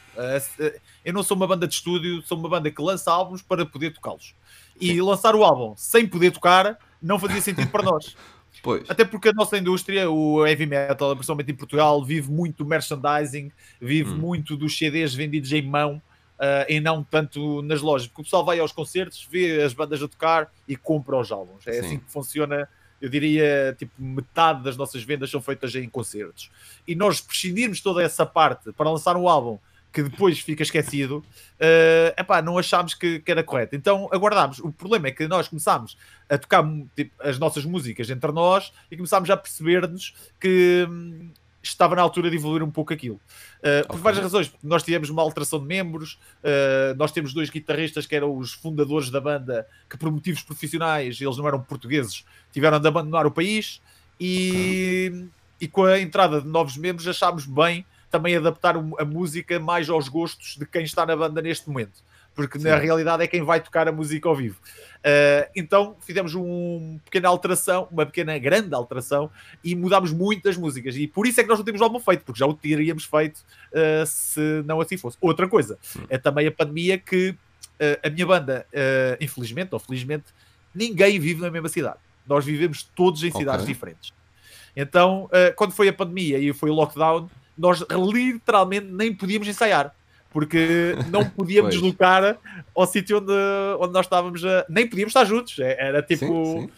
Eu 1.06 1.12
não 1.12 1.22
sou 1.22 1.36
uma 1.36 1.46
banda 1.46 1.68
de 1.68 1.74
estúdio, 1.74 2.20
sou 2.22 2.36
uma 2.36 2.48
banda 2.48 2.68
que 2.68 2.82
lança 2.82 3.12
álbuns 3.12 3.40
para 3.40 3.64
poder 3.64 3.92
tocá-los. 3.92 4.34
E 4.78 5.00
lançar 5.00 5.36
o 5.36 5.44
álbum 5.44 5.72
sem 5.76 6.04
poder 6.04 6.32
tocar 6.32 6.76
não 7.00 7.16
fazia 7.16 7.40
sentido 7.40 7.70
para 7.70 7.84
nós. 7.84 8.14
Pois. 8.62 8.88
Até 8.88 9.04
porque 9.04 9.28
a 9.28 9.32
nossa 9.32 9.58
indústria, 9.58 10.10
o 10.10 10.44
heavy 10.44 10.64
metal, 10.64 11.14
principalmente 11.14 11.52
em 11.52 11.54
Portugal, 11.54 12.02
vive 12.02 12.32
muito 12.32 12.64
do 12.64 12.68
merchandising, 12.68 13.52
vive 13.78 14.10
hum. 14.10 14.16
muito 14.16 14.56
dos 14.56 14.76
CDs 14.76 15.14
vendidos 15.14 15.52
em 15.52 15.60
mão 15.60 16.02
uh, 16.36 16.64
e 16.66 16.80
não 16.80 17.04
tanto 17.04 17.60
nas 17.62 17.82
lojas. 17.82 18.08
Porque 18.08 18.22
o 18.22 18.24
pessoal 18.24 18.44
vai 18.44 18.58
aos 18.58 18.72
concertos, 18.72 19.28
vê 19.30 19.62
as 19.62 19.74
bandas 19.74 20.02
a 20.02 20.08
tocar 20.08 20.50
e 20.66 20.74
compra 20.74 21.18
os 21.18 21.30
álbuns. 21.30 21.66
É 21.66 21.74
Sim. 21.74 21.78
assim 21.80 21.98
que 21.98 22.10
funciona. 22.10 22.66
Eu 22.98 23.10
diria, 23.10 23.76
tipo, 23.78 23.92
metade 23.98 24.64
das 24.64 24.76
nossas 24.76 25.04
vendas 25.04 25.30
são 25.30 25.42
feitas 25.42 25.74
em 25.74 25.88
concertos. 25.88 26.50
E 26.88 26.94
nós 26.94 27.20
prescindirmos 27.20 27.82
toda 27.82 28.02
essa 28.02 28.24
parte 28.24 28.72
para 28.72 28.90
lançar 28.90 29.18
um 29.18 29.28
álbum 29.28 29.58
que 29.96 30.02
depois 30.02 30.38
fica 30.40 30.62
esquecido, 30.62 31.24
uh, 31.58 32.20
epá, 32.20 32.42
não 32.42 32.58
achámos 32.58 32.92
que, 32.92 33.18
que, 33.20 33.30
era 33.30 33.42
correto. 33.42 33.74
Então 33.74 34.10
aguardámos. 34.12 34.58
O 34.58 34.70
problema 34.70 35.08
é 35.08 35.10
que 35.10 35.26
nós 35.26 35.48
começámos 35.48 35.96
a 36.28 36.36
tocar 36.36 36.62
tipo, 36.94 37.12
as 37.22 37.38
nossas 37.38 37.64
músicas 37.64 38.10
entre 38.10 38.30
nós 38.30 38.74
e 38.90 38.96
começámos 38.96 39.30
a 39.30 39.38
perceber-nos 39.38 40.14
que 40.38 40.86
hum, 40.86 41.30
estava 41.62 41.96
na 41.96 42.02
altura 42.02 42.28
de 42.28 42.36
evoluir 42.36 42.62
um 42.62 42.70
pouco 42.70 42.92
aquilo. 42.92 43.18
Uh, 43.60 43.86
por 43.86 43.92
okay. 43.92 44.02
várias 44.02 44.22
razões. 44.22 44.52
Nós 44.62 44.82
tivemos 44.82 45.08
uma 45.08 45.22
alteração 45.22 45.60
de 45.60 45.64
membros, 45.64 46.18
uh, 46.42 46.94
nós 46.98 47.10
temos 47.10 47.32
dois 47.32 47.48
guitarristas 47.48 48.06
que 48.06 48.14
eram 48.14 48.36
os 48.36 48.52
fundadores 48.52 49.08
da 49.08 49.18
banda, 49.18 49.66
que 49.88 49.96
por 49.96 50.12
motivos 50.12 50.42
profissionais, 50.42 51.18
eles 51.18 51.38
não 51.38 51.48
eram 51.48 51.62
portugueses, 51.62 52.22
tiveram 52.52 52.78
de 52.78 52.86
abandonar 52.86 53.24
o 53.24 53.30
país 53.30 53.80
e, 54.20 55.08
okay. 55.08 55.28
e 55.62 55.68
com 55.68 55.84
a 55.84 55.98
entrada 55.98 56.42
de 56.42 56.48
novos 56.48 56.76
membros 56.76 57.08
achámos 57.08 57.46
bem 57.46 57.86
também 58.10 58.36
adaptar 58.36 58.76
a 58.76 59.04
música 59.04 59.58
mais 59.58 59.88
aos 59.88 60.08
gostos 60.08 60.56
de 60.56 60.66
quem 60.66 60.84
está 60.84 61.04
na 61.04 61.16
banda 61.16 61.42
neste 61.42 61.68
momento, 61.68 62.02
porque 62.34 62.58
Sim. 62.58 62.68
na 62.68 62.76
realidade 62.76 63.22
é 63.22 63.26
quem 63.26 63.42
vai 63.42 63.60
tocar 63.60 63.88
a 63.88 63.92
música 63.92 64.28
ao 64.28 64.36
vivo. 64.36 64.58
Uh, 64.98 65.50
então 65.54 65.96
fizemos 66.00 66.34
uma 66.34 66.98
pequena 67.04 67.28
alteração, 67.28 67.88
uma 67.90 68.04
pequena 68.04 68.38
grande 68.38 68.74
alteração 68.74 69.30
e 69.62 69.74
mudámos 69.74 70.12
muitas 70.12 70.56
músicas. 70.56 70.96
E 70.96 71.06
por 71.06 71.26
isso 71.26 71.40
é 71.40 71.42
que 71.42 71.48
nós 71.48 71.58
não 71.58 71.64
temos 71.64 71.80
álbum 71.80 71.98
feito, 71.98 72.24
porque 72.24 72.38
já 72.38 72.46
o 72.46 72.54
teríamos 72.54 73.04
feito 73.04 73.38
uh, 73.38 74.06
se 74.06 74.62
não 74.64 74.80
assim 74.80 74.96
fosse. 74.96 75.16
Outra 75.20 75.48
coisa 75.48 75.78
é 76.08 76.18
também 76.18 76.46
a 76.46 76.52
pandemia 76.52 76.98
que 76.98 77.30
uh, 77.30 78.06
a 78.06 78.10
minha 78.10 78.26
banda, 78.26 78.66
infelizmente 79.20 79.72
ou 79.72 79.78
felizmente, 79.78 80.26
ninguém 80.74 81.18
vive 81.18 81.40
na 81.40 81.50
mesma 81.50 81.68
cidade. 81.68 81.98
Nós 82.26 82.44
vivemos 82.44 82.82
todos 82.82 83.22
em 83.22 83.30
cidades 83.30 83.62
okay. 83.62 83.74
diferentes. 83.74 84.12
Então, 84.74 85.30
quando 85.54 85.72
foi 85.72 85.88
a 85.88 85.92
pandemia 85.92 86.38
e 86.38 86.52
foi 86.52 86.68
o 86.68 86.74
lockdown, 86.74 87.30
nós 87.56 87.84
literalmente 88.12 88.86
nem 88.86 89.14
podíamos 89.14 89.48
ensaiar 89.48 89.94
porque 90.36 90.94
não 91.08 91.24
podíamos 91.24 91.72
deslocar 91.72 92.36
ao 92.74 92.86
sítio 92.86 93.16
onde, 93.16 93.32
onde 93.80 93.94
nós 93.94 94.04
estávamos, 94.04 94.44
a... 94.44 94.66
nem 94.68 94.86
podíamos 94.86 95.10
estar 95.10 95.24
juntos. 95.24 95.58
É, 95.58 95.88
era 95.88 96.02
tipo, 96.02 96.26
sim, 96.26 96.60
sim. 96.60 96.70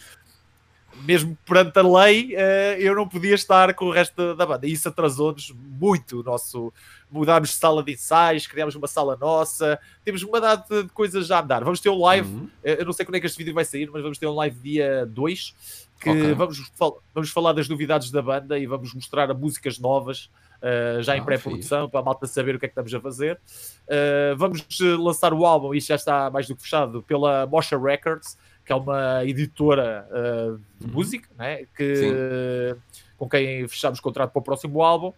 mesmo 1.05 1.37
perante 1.45 1.77
a 1.77 1.83
lei, 1.83 2.37
eh, 2.37 2.77
eu 2.79 2.95
não 2.95 3.09
podia 3.09 3.35
estar 3.35 3.75
com 3.75 3.87
o 3.87 3.91
resto 3.91 4.37
da 4.37 4.47
banda. 4.47 4.65
E 4.65 4.71
isso 4.71 4.89
atrasou-nos 4.89 5.51
muito 5.51 6.21
o 6.21 6.23
nosso. 6.23 6.73
Mudámos 7.11 7.49
de 7.49 7.57
sala 7.57 7.83
de 7.83 7.95
ensaios, 7.95 8.47
criámos 8.47 8.77
uma 8.77 8.87
sala 8.87 9.17
nossa, 9.17 9.77
temos 10.05 10.23
uma 10.23 10.41
data 10.41 10.85
de 10.85 10.91
coisas 10.91 11.27
já 11.27 11.39
a 11.39 11.43
andar. 11.43 11.65
Vamos 11.65 11.81
ter 11.81 11.89
um 11.89 11.99
live, 11.99 12.29
uhum. 12.29 12.49
Eh, 12.63 12.81
eu 12.81 12.85
não 12.85 12.93
sei 12.93 13.05
quando 13.05 13.17
é 13.17 13.21
que 13.21 13.27
este 13.27 13.39
vídeo 13.39 13.55
vai 13.55 13.65
sair, 13.65 13.91
mas 13.93 14.03
vamos 14.03 14.19
ter 14.19 14.29
um 14.29 14.35
live 14.35 14.57
dia 14.61 15.05
2 15.07 15.89
que 16.01 16.11
okay. 16.11 16.33
vamos, 16.33 16.71
vamos 17.13 17.31
falar 17.31 17.53
das 17.55 17.69
novidades 17.69 18.13
da 18.13 18.23
banda 18.23 18.57
e 18.57 18.67
vamos 18.67 18.95
mostrar 18.95 19.35
músicas 19.35 19.81
novas 19.81 20.31
uh, 20.63 21.03
já 21.03 21.17
em 21.17 21.21
ah, 21.21 21.25
pré-produção, 21.25 21.89
para 21.89 22.01
a 22.01 22.03
malta 22.03 22.27
saber 22.27 22.55
o 22.55 22.59
que 22.59 22.67
é 22.67 22.69
que 22.69 22.73
estamos 22.73 22.95
a 22.95 23.01
fazer. 23.01 23.41
Uh, 23.87 24.37
vamos 24.37 24.67
lançar 24.99 25.33
o 25.33 25.45
álbum, 25.45 25.75
isto 25.75 25.89
já 25.89 25.95
está 25.97 26.31
mais 26.31 26.47
do 26.47 26.57
que 26.57 26.63
fechado, 26.63 27.03
pela 27.03 27.47
Mosha 27.47 27.79
Records, 27.79 28.37
que 28.65 28.73
é 28.73 28.77
uma 28.77 29.25
editora 29.25 30.07
uh, 30.11 30.61
de 30.79 30.87
uhum. 30.87 30.93
música, 30.93 31.29
né? 31.39 31.65
que, 31.77 32.77
com 33.17 33.29
quem 33.29 33.67
fechamos 33.67 34.01
contrato 34.01 34.31
para 34.33 34.41
o 34.41 34.43
próximo 34.43 34.83
álbum. 34.83 35.13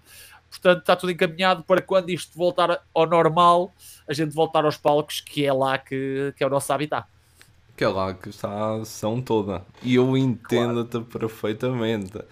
Portanto, 0.48 0.80
está 0.80 0.96
tudo 0.96 1.12
encaminhado 1.12 1.62
para 1.62 1.80
quando 1.80 2.10
isto 2.10 2.36
voltar 2.36 2.82
ao 2.92 3.06
normal, 3.06 3.72
a 4.08 4.12
gente 4.12 4.34
voltar 4.34 4.64
aos 4.64 4.76
palcos, 4.76 5.20
que 5.20 5.46
é 5.46 5.52
lá 5.52 5.78
que, 5.78 6.34
que 6.36 6.42
é 6.42 6.46
o 6.46 6.50
nosso 6.50 6.72
habitat 6.72 7.06
que 7.80 7.84
é 7.84 7.88
lá 7.88 8.12
que 8.12 8.28
está 8.28 8.50
a 8.50 8.74
ação 8.82 9.22
toda. 9.22 9.64
E 9.82 9.94
eu 9.94 10.14
entendo-te 10.14 10.90
claro. 10.90 11.06
perfeitamente. 11.06 12.22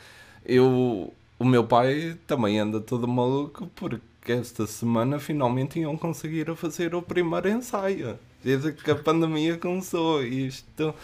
Eu, 0.44 1.10
o 1.38 1.44
meu 1.44 1.64
pai 1.64 2.18
também 2.26 2.58
anda 2.58 2.80
todo 2.80 3.06
maluco 3.06 3.68
porque 3.74 4.32
esta 4.32 4.66
semana 4.66 5.18
finalmente 5.18 5.78
iam 5.78 5.96
conseguir 5.96 6.54
fazer 6.56 6.94
o 6.94 7.02
primeiro 7.02 7.48
ensaio. 7.48 8.18
Desde 8.42 8.72
que 8.72 8.90
a 8.90 8.96
pandemia 8.96 9.56
começou 9.56 10.22
isto. 10.22 10.94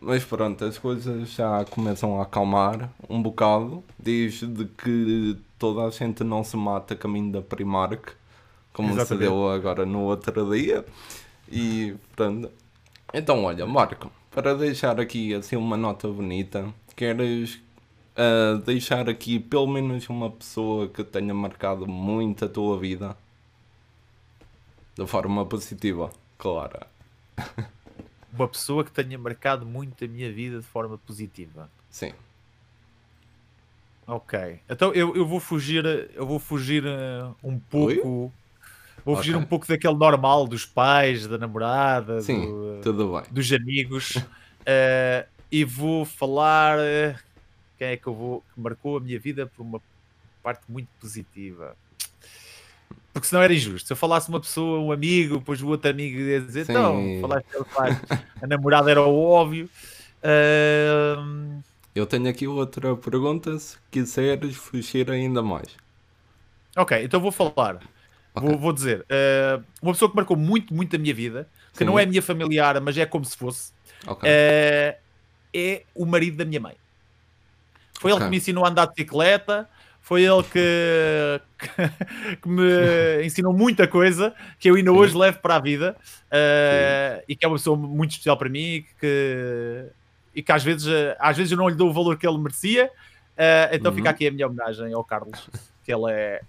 Mas 0.00 0.24
pronto, 0.24 0.64
as 0.64 0.76
coisas 0.76 1.30
já 1.30 1.64
começam 1.66 2.18
a 2.18 2.24
acalmar 2.24 2.90
um 3.08 3.22
bocado, 3.22 3.82
desde 3.98 4.64
que 4.76 5.36
toda 5.58 5.82
a 5.86 5.90
gente 5.90 6.22
não 6.24 6.44
se 6.44 6.56
mata 6.56 6.94
a 6.94 6.96
caminho 6.96 7.32
da 7.32 7.40
Primark, 7.40 8.12
como 8.72 8.90
Exatamente. 8.90 9.08
se 9.08 9.16
deu 9.16 9.48
agora 9.48 9.86
no 9.86 10.00
outro 10.00 10.50
dia. 10.50 10.84
E 11.50 11.94
pronto. 12.14 12.50
Então 13.12 13.44
olha, 13.44 13.64
Marco, 13.66 14.10
para 14.30 14.54
deixar 14.54 15.00
aqui 15.00 15.32
assim 15.32 15.56
uma 15.56 15.76
nota 15.76 16.08
bonita, 16.08 16.66
queres 16.96 17.60
uh, 18.16 18.58
deixar 18.58 19.08
aqui 19.08 19.38
pelo 19.38 19.66
menos 19.66 20.08
uma 20.08 20.30
pessoa 20.30 20.88
que 20.88 21.04
tenha 21.04 21.34
marcado 21.34 21.86
muito 21.86 22.44
a 22.44 22.48
tua 22.48 22.78
vida 22.78 23.16
de 24.96 25.06
forma 25.06 25.44
positiva, 25.44 26.10
claro. 26.38 26.80
Uma 28.32 28.48
pessoa 28.48 28.84
que 28.84 28.90
tenha 28.90 29.16
marcado 29.16 29.64
muito 29.64 30.04
a 30.04 30.08
minha 30.08 30.32
vida 30.32 30.58
de 30.58 30.66
forma 30.66 30.98
positiva. 30.98 31.70
Sim. 31.88 32.12
Ok. 34.06 34.58
Então 34.68 34.92
eu, 34.92 35.14
eu 35.14 35.24
vou 35.24 35.38
fugir, 35.38 35.84
eu 36.14 36.26
vou 36.26 36.40
fugir 36.40 36.84
uh, 36.84 37.34
um 37.42 37.58
pouco. 37.58 38.08
Oi? 38.24 38.30
Vou 39.04 39.16
fugir 39.16 39.32
okay. 39.32 39.44
um 39.44 39.46
pouco 39.46 39.68
daquele 39.68 39.94
normal 39.94 40.46
dos 40.46 40.64
pais, 40.64 41.26
da 41.26 41.36
namorada, 41.36 42.22
Sim, 42.22 42.40
do, 42.40 42.80
tudo 42.82 43.12
bem. 43.12 43.22
dos 43.30 43.52
amigos. 43.52 44.16
uh, 44.16 45.28
e 45.52 45.62
vou 45.64 46.04
falar 46.04 46.78
quem 47.78 47.88
é 47.88 47.96
que 47.96 48.06
eu 48.06 48.14
vou 48.14 48.40
que 48.54 48.60
marcou 48.60 48.96
a 48.96 49.00
minha 49.00 49.18
vida 49.18 49.46
por 49.46 49.62
uma 49.62 49.80
parte 50.42 50.62
muito 50.68 50.88
positiva. 51.00 51.76
Porque 53.12 53.28
senão 53.28 53.42
era 53.42 53.54
injusto. 53.54 53.86
Se 53.86 53.92
eu 53.92 53.96
falasse 53.96 54.28
uma 54.28 54.40
pessoa, 54.40 54.80
um 54.80 54.90
amigo, 54.90 55.38
depois 55.38 55.62
o 55.62 55.68
outro 55.68 55.88
amigo 55.88 56.18
ia 56.18 56.40
dizer, 56.40 56.66
Sim. 56.66 56.72
então, 56.72 57.20
falaste 57.20 57.46
a 58.42 58.46
namorada 58.46 58.90
era 58.90 59.00
o 59.00 59.16
óbvio. 59.16 59.70
Uh... 60.20 61.62
Eu 61.94 62.06
tenho 62.06 62.28
aqui 62.28 62.48
outra 62.48 62.96
pergunta, 62.96 63.56
se 63.58 63.76
quiseres 63.88 64.56
fugir 64.56 65.10
ainda 65.10 65.42
mais. 65.42 65.76
Ok, 66.76 67.04
então 67.04 67.20
vou 67.20 67.30
falar. 67.30 67.76
Okay. 68.34 68.48
Vou, 68.48 68.58
vou, 68.58 68.72
dizer, 68.72 69.02
uh, 69.02 69.64
uma 69.80 69.92
pessoa 69.92 70.10
que 70.10 70.16
marcou 70.16 70.36
muito, 70.36 70.74
muito 70.74 70.96
a 70.96 70.98
minha 70.98 71.14
vida, 71.14 71.48
que 71.72 71.78
Sim. 71.78 71.84
não 71.84 71.96
é 71.96 72.04
minha 72.04 72.20
familiar, 72.20 72.80
mas 72.80 72.98
é 72.98 73.06
como 73.06 73.24
se 73.24 73.36
fosse, 73.36 73.72
okay. 74.04 74.28
uh, 74.28 74.98
é 75.54 75.84
o 75.94 76.04
marido 76.04 76.38
da 76.38 76.44
minha 76.44 76.60
mãe. 76.60 76.74
Foi 78.00 78.12
okay. 78.12 78.22
ele 78.22 78.24
que 78.24 78.30
me 78.30 78.36
ensinou 78.36 78.64
a 78.64 78.68
andar 78.68 78.86
de 78.86 78.92
bicicleta, 78.94 79.68
foi 80.00 80.22
ele 80.22 80.42
que, 80.52 82.36
que, 82.42 82.48
me 82.48 83.24
ensinou 83.24 83.54
muita 83.54 83.88
coisa 83.88 84.34
que 84.58 84.68
eu 84.68 84.74
ainda 84.74 84.90
Sim. 84.90 84.96
hoje 84.98 85.16
levo 85.16 85.38
para 85.38 85.56
a 85.56 85.58
vida 85.58 85.96
uh, 86.26 87.24
e 87.26 87.34
que 87.34 87.44
é 87.44 87.48
uma 87.48 87.56
pessoa 87.56 87.76
muito 87.76 88.10
especial 88.10 88.36
para 88.36 88.50
mim 88.50 88.84
que, 89.00 89.86
e 90.34 90.42
que 90.42 90.52
às 90.52 90.62
vezes, 90.62 90.86
às 91.18 91.36
vezes 91.36 91.52
eu 91.52 91.56
não 91.56 91.68
lhe 91.68 91.74
dou 91.74 91.88
o 91.88 91.92
valor 91.92 92.18
que 92.18 92.26
ele 92.26 92.36
merecia. 92.36 92.86
Uh, 92.86 93.72
então 93.72 93.90
uhum. 93.90 93.96
fica 93.96 94.10
aqui 94.10 94.28
a 94.28 94.30
minha 94.30 94.46
homenagem 94.46 94.92
ao 94.92 95.02
Carlos, 95.02 95.48
que 95.82 95.92
ele 95.92 96.12
é, 96.12 96.40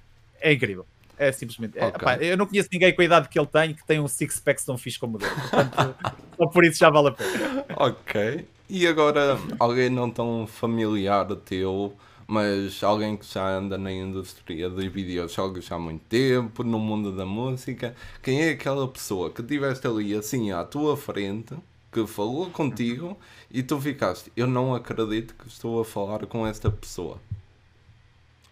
é 0.41 0.53
incrível. 0.53 0.85
É 1.17 1.31
simplesmente. 1.31 1.79
É, 1.79 1.85
okay. 1.85 2.31
eu 2.31 2.37
não 2.37 2.45
conheço 2.45 2.67
ninguém 2.71 2.93
com 2.93 3.01
a 3.01 3.05
idade 3.05 3.29
que 3.29 3.39
ele 3.39 3.47
tem 3.47 3.73
que 3.73 3.85
tem 3.85 3.99
um 4.01 4.07
six-pack 4.07 4.65
tão 4.65 4.77
fixe 4.77 4.99
como 4.99 5.15
o 5.15 5.19
dele. 5.19 5.31
Portanto, 5.31 5.95
só 6.37 6.47
por 6.47 6.65
isso 6.65 6.77
já 6.77 6.89
vale 6.89 7.07
a 7.07 7.11
pena. 7.11 7.65
Ok. 7.77 8.45
E 8.67 8.87
agora, 8.87 9.37
alguém 9.59 9.89
não 9.89 10.09
tão 10.09 10.47
familiar 10.47 11.27
teu, 11.35 11.95
mas 12.27 12.83
alguém 12.83 13.15
que 13.15 13.25
já 13.25 13.47
anda 13.47 13.77
na 13.77 13.91
indústria 13.91 14.69
dos 14.69 14.85
videojogos 14.85 15.71
há 15.71 15.77
muito 15.77 16.01
tempo, 16.05 16.63
no 16.63 16.79
mundo 16.79 17.11
da 17.11 17.25
música, 17.25 17.95
quem 18.23 18.41
é 18.41 18.49
aquela 18.51 18.87
pessoa 18.87 19.29
que 19.29 19.43
tiveste 19.43 19.85
ali 19.85 20.15
assim 20.15 20.51
à 20.51 20.63
tua 20.63 20.97
frente, 20.97 21.55
que 21.91 22.07
falou 22.07 22.49
contigo 22.49 23.17
e 23.51 23.61
tu 23.61 23.79
ficaste, 23.79 24.31
eu 24.35 24.47
não 24.47 24.73
acredito 24.73 25.35
que 25.35 25.47
estou 25.47 25.79
a 25.79 25.85
falar 25.85 26.25
com 26.25 26.45
esta 26.45 26.69
pessoa. 26.71 27.19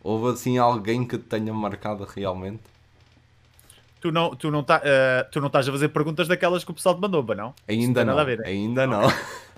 Houve 0.04 0.34
assim 0.34 0.58
alguém 0.58 1.06
que 1.06 1.18
te 1.18 1.24
tenha 1.24 1.54
marcado 1.54 2.04
realmente? 2.06 2.62
Tu 4.00 4.12
não, 4.12 4.36
tu, 4.36 4.52
não 4.52 4.64
tá, 4.64 4.78
uh, 4.78 5.32
tu 5.32 5.40
não 5.40 5.48
estás 5.48 5.68
a 5.68 5.72
fazer 5.72 5.90
perguntas 5.90 6.28
daquelas 6.28 6.64
que 6.64 6.72
o 6.72 6.74
pessoal 6.74 6.94
te 6.94 7.02
mandou, 7.02 7.24
não? 7.36 7.54
Ainda 7.68 8.04
não. 8.04 8.18
Ainda 8.46 8.86
não. 8.86 9.02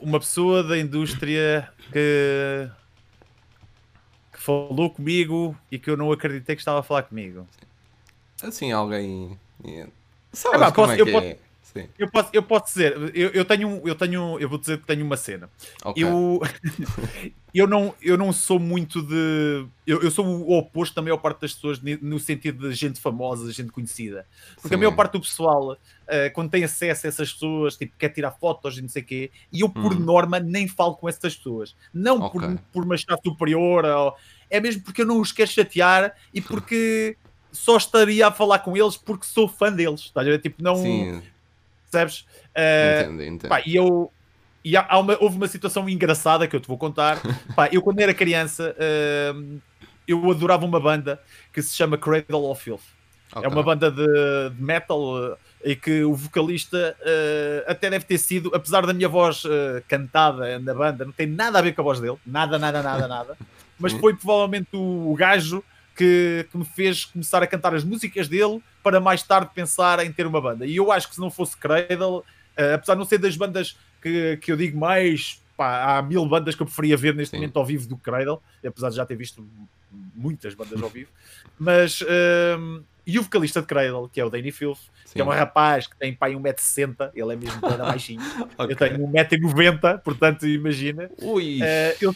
uma 0.00 0.18
pessoa 0.18 0.62
da 0.62 0.78
indústria 0.78 1.68
que, 1.92 2.70
que 4.32 4.40
falou 4.40 4.90
comigo 4.90 5.56
e 5.70 5.78
que 5.78 5.90
eu 5.90 5.96
não 5.96 6.12
acreditei 6.12 6.54
que 6.54 6.60
estava 6.60 6.80
a 6.80 6.82
falar 6.82 7.02
comigo. 7.02 7.46
Assim, 8.42 8.72
alguém. 8.72 9.38
Sabes 10.32 10.60
é, 10.60 10.64
como 10.64 10.74
posso, 10.74 10.92
é 10.92 10.96
que 10.96 11.12
posso, 11.12 11.26
é? 11.26 11.36
Sim. 11.82 11.88
Eu, 11.98 12.10
posso, 12.10 12.30
eu 12.32 12.42
posso 12.42 12.66
dizer, 12.66 12.96
eu, 13.14 13.30
eu, 13.30 13.44
tenho, 13.44 13.82
eu 13.86 13.94
tenho, 13.94 14.38
eu 14.38 14.48
vou 14.48 14.58
dizer 14.58 14.78
que 14.78 14.86
tenho 14.86 15.04
uma 15.04 15.16
cena. 15.16 15.48
Okay. 15.84 16.04
Eu, 16.04 16.40
eu, 17.54 17.66
não, 17.66 17.94
eu 18.02 18.18
não 18.18 18.32
sou 18.32 18.58
muito 18.58 19.00
de. 19.02 19.66
Eu, 19.86 20.02
eu 20.02 20.10
sou 20.10 20.26
o 20.26 20.58
oposto 20.58 20.94
da 20.94 21.02
maior 21.02 21.18
parte 21.18 21.40
das 21.40 21.54
pessoas 21.54 21.80
no 21.80 22.18
sentido 22.18 22.68
de 22.68 22.74
gente 22.74 23.00
famosa, 23.00 23.52
gente 23.52 23.70
conhecida. 23.70 24.26
Porque 24.54 24.68
Sim. 24.68 24.74
a 24.74 24.78
maior 24.78 24.96
parte 24.96 25.12
do 25.12 25.20
pessoal, 25.20 25.72
uh, 25.72 25.76
quando 26.34 26.50
tem 26.50 26.64
acesso 26.64 27.06
a 27.06 27.08
essas 27.08 27.32
pessoas, 27.32 27.76
tipo, 27.76 27.94
quer 27.96 28.08
tirar 28.08 28.32
fotos 28.32 28.78
e 28.78 28.82
não 28.82 28.88
sei 28.88 29.02
o 29.02 29.06
quê, 29.06 29.30
e 29.52 29.60
eu, 29.60 29.68
por 29.68 29.94
hum. 29.94 30.00
norma, 30.00 30.40
nem 30.40 30.66
falo 30.66 30.96
com 30.96 31.08
essas 31.08 31.36
pessoas. 31.36 31.76
Não 31.92 32.20
okay. 32.22 32.40
por, 32.40 32.58
por 32.72 32.86
me 32.86 32.94
achar 32.94 33.18
superior, 33.24 33.84
ou, 33.84 34.16
é 34.50 34.60
mesmo 34.60 34.82
porque 34.82 35.02
eu 35.02 35.06
não 35.06 35.20
os 35.20 35.32
quero 35.32 35.50
chatear 35.50 36.14
e 36.32 36.40
porque 36.42 37.16
só 37.52 37.76
estaria 37.76 38.26
a 38.26 38.32
falar 38.32 38.58
com 38.60 38.76
eles 38.76 38.96
porque 38.96 39.26
sou 39.26 39.48
fã 39.48 39.72
deles. 39.72 40.12
Ver? 40.14 40.40
Tipo, 40.40 40.62
não. 40.62 40.76
Sim 40.76 41.22
Percebes? 41.90 42.20
Uh, 42.56 43.02
entendo, 43.02 43.22
entendo. 43.22 43.48
Pá, 43.48 43.62
e 43.64 43.76
eu. 43.76 44.12
E 44.64 44.76
há, 44.76 44.98
uma, 44.98 45.16
houve 45.20 45.36
uma 45.36 45.48
situação 45.48 45.88
engraçada 45.88 46.46
que 46.46 46.54
eu 46.54 46.60
te 46.60 46.68
vou 46.68 46.76
contar. 46.76 47.18
pá, 47.56 47.68
eu, 47.72 47.80
quando 47.80 48.00
era 48.00 48.12
criança, 48.12 48.74
uh, 48.76 49.60
eu 50.06 50.30
adorava 50.30 50.66
uma 50.66 50.80
banda 50.80 51.20
que 51.52 51.62
se 51.62 51.74
chama 51.74 51.96
Cradle 51.96 52.50
of 52.50 52.62
Filth. 52.62 52.82
Okay. 53.30 53.44
É 53.44 53.48
uma 53.48 53.62
banda 53.62 53.90
de, 53.90 54.06
de 54.54 54.62
metal 54.62 55.00
uh, 55.00 55.36
e 55.64 55.76
que 55.76 56.02
o 56.02 56.14
vocalista 56.14 56.96
uh, 57.00 57.70
até 57.70 57.90
deve 57.90 58.04
ter 58.04 58.18
sido, 58.18 58.50
apesar 58.54 58.84
da 58.86 58.92
minha 58.92 59.08
voz 59.08 59.42
cantada 59.86 60.58
na 60.58 60.74
banda, 60.74 61.04
não 61.04 61.12
tem 61.12 61.26
nada 61.26 61.58
a 61.58 61.62
ver 61.62 61.72
com 61.72 61.82
a 61.82 61.84
voz 61.84 62.00
dele, 62.00 62.16
nada, 62.26 62.58
nada, 62.58 62.82
nada, 62.82 63.06
nada. 63.08 63.36
Mas 63.78 63.92
foi 63.92 64.14
provavelmente 64.14 64.68
o, 64.74 65.12
o 65.12 65.14
gajo 65.14 65.62
que, 65.98 66.46
que, 66.50 66.56
me 66.56 66.64
fez 66.64 67.04
começar 67.04 67.42
a 67.42 67.46
cantar 67.46 67.74
as 67.74 67.82
músicas 67.82 68.28
dele 68.28 68.62
para 68.82 69.00
mais 69.00 69.22
tarde 69.22 69.50
pensar 69.54 70.04
em 70.04 70.12
ter 70.12 70.26
uma 70.26 70.40
banda. 70.40 70.66
E 70.66 70.76
eu 70.76 70.90
acho 70.90 71.08
que 71.08 71.14
se 71.14 71.20
não 71.20 71.30
fosse 71.30 71.56
Cradle, 71.56 72.18
uh, 72.18 72.74
apesar 72.74 72.94
de 72.94 72.98
não 72.98 73.06
ser 73.06 73.18
das 73.18 73.36
bandas 73.36 73.76
que, 74.00 74.36
que 74.38 74.52
eu 74.52 74.56
digo 74.56 74.78
mais, 74.78 75.42
pá, 75.56 75.98
há 75.98 76.02
mil 76.02 76.24
bandas 76.26 76.54
que 76.54 76.62
eu 76.62 76.66
preferia 76.66 76.96
ver 76.96 77.14
neste 77.14 77.32
Sim. 77.32 77.38
momento 77.38 77.58
ao 77.58 77.66
vivo 77.66 77.88
do 77.88 77.96
Cradle, 77.96 78.42
apesar 78.64 78.90
de 78.90 78.96
já 78.96 79.04
ter 79.04 79.16
visto 79.16 79.46
muitas 80.14 80.54
bandas 80.54 80.82
ao 80.82 80.88
vivo, 80.88 81.10
mas. 81.58 82.00
Uh, 82.02 82.84
e 83.06 83.18
o 83.18 83.22
vocalista 83.22 83.62
de 83.62 83.66
Cradle, 83.66 84.06
que 84.10 84.20
é 84.20 84.24
o 84.24 84.28
Danny 84.28 84.52
Filth, 84.52 84.80
Sim. 85.06 85.14
que 85.14 85.20
é 85.22 85.24
um 85.24 85.28
rapaz 85.28 85.86
que 85.86 85.96
tem 85.96 86.14
pai 86.14 86.34
1,60m, 86.34 87.10
ele 87.14 87.32
é 87.32 87.36
mesmo 87.36 87.58
bem 87.58 87.78
baixinho. 87.78 88.20
okay. 88.58 88.66
Eu 88.70 88.76
tenho 88.76 88.98
1,90m, 89.08 90.02
portanto, 90.02 90.46
imagina. 90.46 91.10
Ui. 91.22 91.58
Uh, 91.62 91.96
eu, 92.02 92.14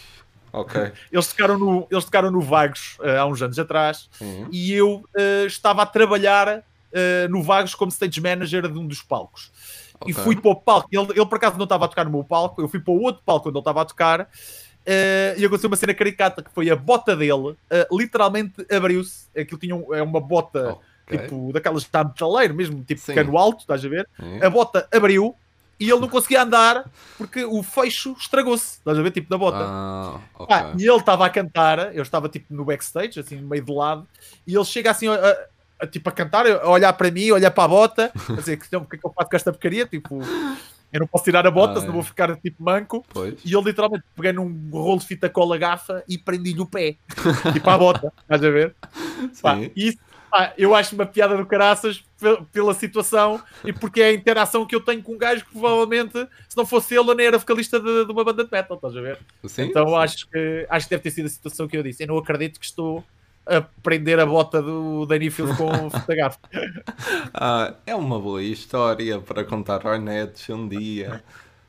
Ok. 0.52 0.92
Eles 1.10 1.26
tocaram 1.28 1.58
no, 1.58 1.86
eles 1.90 2.04
tocaram 2.04 2.30
no 2.30 2.40
Vagos 2.40 2.98
uh, 3.00 3.20
há 3.20 3.26
uns 3.26 3.40
anos 3.40 3.58
atrás 3.58 4.10
uhum. 4.20 4.48
e 4.52 4.72
eu 4.72 5.04
uh, 5.16 5.46
estava 5.46 5.82
a 5.82 5.86
trabalhar 5.86 6.58
uh, 6.58 7.28
no 7.30 7.42
Vagos 7.42 7.74
como 7.74 7.90
stage 7.90 8.20
manager 8.20 8.68
de 8.68 8.78
um 8.78 8.86
dos 8.86 9.02
palcos. 9.02 9.50
Okay. 9.98 10.10
E 10.10 10.14
fui 10.14 10.36
para 10.36 10.50
o 10.50 10.56
palco. 10.56 10.88
Ele, 10.92 11.12
ele 11.12 11.26
por 11.26 11.36
acaso 11.36 11.56
não 11.56 11.64
estava 11.64 11.86
a 11.86 11.88
tocar 11.88 12.04
no 12.04 12.10
meu 12.10 12.24
palco, 12.24 12.60
eu 12.60 12.68
fui 12.68 12.80
para 12.80 12.92
o 12.92 13.00
outro 13.00 13.22
palco 13.24 13.44
quando 13.44 13.56
ele 13.56 13.60
estava 13.60 13.82
a 13.82 13.84
tocar. 13.84 14.28
e 15.38 15.44
aconteceu 15.44 15.70
uma 15.70 15.76
cena 15.76 15.94
caricata 15.94 16.42
que 16.42 16.50
foi 16.50 16.68
a 16.68 16.76
bota 16.76 17.16
dele, 17.16 17.56
literalmente 17.90 18.66
abriu-se. 18.70 19.28
Aquilo 19.38 19.58
tinha 19.58 19.74
um, 19.74 19.94
é 19.94 20.02
uma 20.02 20.20
bota 20.20 20.76
okay. 21.06 21.18
tipo 21.18 21.52
daquelas 21.52 21.84
de 21.84 21.90
metaleiro 22.04 22.54
mesmo, 22.54 22.84
tipo 22.84 23.00
Sim. 23.00 23.14
cano 23.14 23.38
alto, 23.38 23.60
estás 23.60 23.84
a 23.84 23.88
ver? 23.88 24.08
A 24.42 24.50
bota 24.50 24.86
abriu 24.92 25.36
e 25.82 25.90
ele 25.90 26.00
não 26.00 26.08
conseguia 26.08 26.42
andar 26.42 26.88
porque 27.18 27.44
o 27.44 27.60
fecho 27.60 28.14
estragou-se, 28.16 28.78
estás 28.78 28.96
a 28.96 29.02
ver? 29.02 29.10
Tipo, 29.10 29.28
da 29.28 29.36
bota. 29.36 29.58
Ah, 29.60 30.20
okay. 30.38 30.56
ah, 30.56 30.72
e 30.78 30.86
ele 30.86 30.96
estava 30.96 31.26
a 31.26 31.30
cantar, 31.30 31.94
eu 31.94 32.02
estava 32.02 32.28
tipo 32.28 32.54
no 32.54 32.64
backstage, 32.64 33.18
assim, 33.18 33.40
meio 33.40 33.64
de 33.64 33.72
lado, 33.72 34.06
e 34.46 34.54
ele 34.54 34.64
chega 34.64 34.92
assim 34.92 35.08
a, 35.08 35.36
a, 35.80 35.86
tipo, 35.88 36.08
a 36.08 36.12
cantar, 36.12 36.46
a 36.46 36.68
olhar 36.68 36.92
para 36.92 37.10
mim, 37.10 37.30
a 37.30 37.34
olhar 37.34 37.50
para 37.50 37.64
a 37.64 37.68
bota, 37.68 38.12
a 38.28 38.32
dizer 38.34 38.58
que 38.58 38.76
o 38.76 38.84
que 38.84 38.96
é 38.96 38.98
que 39.00 39.04
eu 39.04 39.12
faço 39.12 39.28
com 39.28 39.36
esta 39.36 39.52
porcaria? 39.52 39.84
Tipo, 39.86 40.20
eu 40.92 41.00
não 41.00 41.06
posso 41.08 41.24
tirar 41.24 41.44
a 41.44 41.50
bota, 41.50 41.78
ah, 41.78 41.80
senão 41.80 41.94
é. 41.94 41.94
vou 41.94 42.04
ficar 42.04 42.36
tipo 42.36 42.62
manco. 42.62 43.04
Pois. 43.08 43.34
E 43.44 43.52
ele 43.52 43.64
literalmente 43.64 44.04
peguei 44.14 44.32
num 44.32 44.70
rolo 44.70 45.00
de 45.00 45.06
fita 45.06 45.28
cola 45.28 45.58
gafa 45.58 46.04
e 46.08 46.16
prendi-lhe 46.16 46.60
o 46.60 46.66
pé, 46.66 46.94
tipo 47.52 47.68
à 47.68 47.76
bota, 47.76 48.12
estás 48.22 48.44
a 48.44 48.50
ver? 48.50 48.76
Pá, 49.42 49.58
isso 49.74 49.98
ah, 50.32 50.52
eu 50.56 50.74
acho 50.74 50.94
uma 50.94 51.04
piada 51.04 51.36
do 51.36 51.44
caraças 51.44 52.02
pela 52.52 52.72
situação 52.72 53.42
e 53.64 53.72
porque 53.72 54.00
é 54.00 54.06
a 54.06 54.12
interação 54.12 54.64
que 54.64 54.74
eu 54.74 54.80
tenho 54.80 55.02
com 55.02 55.12
um 55.12 55.18
gajo 55.18 55.44
que 55.44 55.52
provavelmente, 55.52 56.26
se 56.48 56.56
não 56.56 56.64
fosse 56.64 56.94
ele, 56.94 57.10
eu 57.10 57.14
nem 57.14 57.26
era 57.26 57.38
vocalista 57.38 57.78
de, 57.78 58.06
de 58.06 58.10
uma 58.10 58.24
banda 58.24 58.42
de 58.42 58.50
metal, 58.50 58.76
estás 58.76 58.96
a 58.96 59.00
ver? 59.02 59.18
Sim, 59.46 59.64
então 59.64 59.86
sim. 59.88 59.94
Acho, 59.94 60.28
que, 60.28 60.66
acho 60.70 60.86
que 60.86 60.90
deve 60.90 61.02
ter 61.02 61.10
sido 61.10 61.26
a 61.26 61.28
situação 61.28 61.68
que 61.68 61.76
eu 61.76 61.82
disse. 61.82 62.02
Eu 62.02 62.08
não 62.08 62.16
acredito 62.16 62.58
que 62.58 62.64
estou 62.64 63.04
a 63.44 63.60
prender 63.60 64.18
a 64.20 64.24
bota 64.24 64.62
do 64.62 65.04
Danny 65.04 65.30
Field 65.30 65.54
com 65.56 65.90
fita 65.90 66.14
gafa. 66.14 66.38
Ah, 67.34 67.74
é 67.86 67.94
uma 67.94 68.18
boa 68.18 68.42
história 68.42 69.20
para 69.20 69.44
contar 69.44 69.86
ao 69.86 69.98
Netos 69.98 70.48
um 70.48 70.66
dia. 70.66 71.22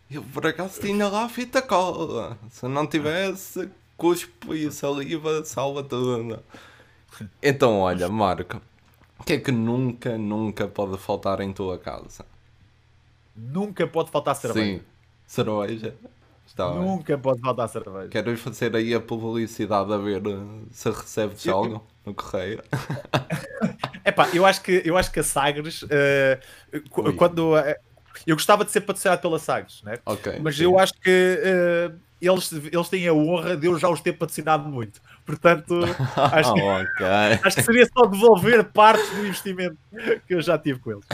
Eu 0.09 0.23
por 0.23 0.45
acaso 0.45 0.79
tinha 0.79 1.07
lá 1.07 1.25
a 1.25 1.29
fita 1.29 1.61
cola. 1.61 2.37
Se 2.49 2.67
não 2.67 2.85
tivesse, 2.85 3.69
cuspo 3.97 4.53
e 4.53 4.71
saliva 4.71 5.43
salva 5.43 5.83
tudo. 5.83 6.39
Então, 7.41 7.79
olha, 7.79 8.07
Marco, 8.09 8.61
o 9.19 9.23
que 9.23 9.33
é 9.33 9.39
que 9.39 9.51
nunca, 9.51 10.17
nunca 10.17 10.67
pode 10.67 10.97
faltar 10.97 11.39
em 11.41 11.51
tua 11.53 11.77
casa? 11.77 12.25
Nunca 13.35 13.87
pode 13.87 14.11
faltar 14.11 14.35
cerveja. 14.35 14.79
Sim, 14.79 14.81
cerveja. 15.25 15.95
Está 16.45 16.69
nunca 16.71 17.15
bem. 17.15 17.21
pode 17.21 17.41
faltar 17.41 17.69
cerveja. 17.69 18.09
Queres 18.09 18.39
fazer 18.39 18.75
aí 18.75 18.93
a 18.93 18.99
publicidade 18.99 19.91
a 19.91 19.97
ver 19.97 20.21
eh, 20.27 20.65
se 20.71 20.89
recebes 20.89 21.45
eu, 21.45 21.55
algo 21.55 21.87
no 22.05 22.13
correio? 22.13 22.61
Epá, 24.05 24.29
eu 24.33 24.45
acho 24.45 24.61
que, 24.61 24.81
eu 24.85 24.97
acho 24.97 25.11
que 25.11 25.19
a 25.19 25.23
Sagres, 25.23 25.83
uh, 25.83 27.17
quando. 27.17 27.55
Uh, 27.55 27.92
eu 28.25 28.35
gostava 28.35 28.63
de 28.63 28.71
ser 28.71 28.81
patrocinado 28.81 29.21
pela 29.21 29.39
Sagres, 29.39 29.81
né? 29.83 29.97
Okay, 30.05 30.39
mas 30.39 30.55
sim. 30.55 30.63
eu 30.63 30.77
acho 30.79 30.93
que 30.93 31.39
uh, 31.89 31.99
eles, 32.21 32.51
eles 32.51 32.89
têm 32.89 33.07
a 33.07 33.13
honra 33.13 33.57
de 33.57 33.67
eu 33.67 33.77
já 33.77 33.89
os 33.89 34.01
ter 34.01 34.13
patrocinado 34.13 34.69
muito. 34.69 35.01
Portanto, 35.25 35.79
acho 36.15 36.53
que, 36.53 36.61
okay. 36.61 37.39
acho 37.43 37.55
que 37.57 37.63
seria 37.63 37.85
só 37.85 38.05
devolver 38.05 38.63
parte 38.65 39.03
do 39.15 39.25
investimento 39.25 39.77
que 40.27 40.33
eu 40.33 40.41
já 40.41 40.57
tive 40.57 40.79
com 40.79 40.91
eles. 40.91 41.05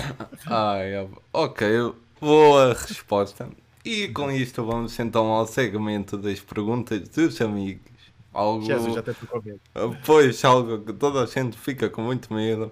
Ai, 0.46 1.08
ok, 1.34 1.94
boa 2.20 2.74
resposta. 2.74 3.48
E 3.84 4.10
com 4.10 4.30
isto 4.30 4.64
vamos 4.64 5.00
então 5.00 5.28
ao 5.28 5.48
segmento 5.48 6.18
das 6.18 6.40
perguntas 6.40 7.08
dos 7.10 7.40
amigos. 7.42 7.90
Algo... 8.34 8.64
Jesus, 8.64 8.94
já 8.94 9.02
com 9.02 9.42
medo. 9.42 9.60
Pois, 10.06 10.46
algo 10.46 10.80
que 10.80 10.94
toda 10.94 11.24
a 11.24 11.26
gente 11.26 11.58
fica 11.58 11.90
com 11.90 12.02
muito 12.02 12.34
medo. 12.34 12.72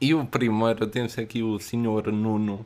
E 0.00 0.14
o 0.14 0.24
primeiro 0.24 0.86
temos 0.86 1.16
aqui 1.18 1.42
o 1.42 1.58
Senhor 1.58 2.10
Nuno, 2.10 2.64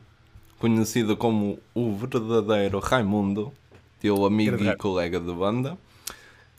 conhecido 0.59 1.17
como 1.17 1.59
o 1.73 1.93
verdadeiro 1.95 2.79
Raimundo, 2.79 3.51
teu 3.99 4.25
amigo 4.25 4.63
e 4.63 4.75
colega 4.75 5.19
de 5.19 5.31
banda 5.33 5.77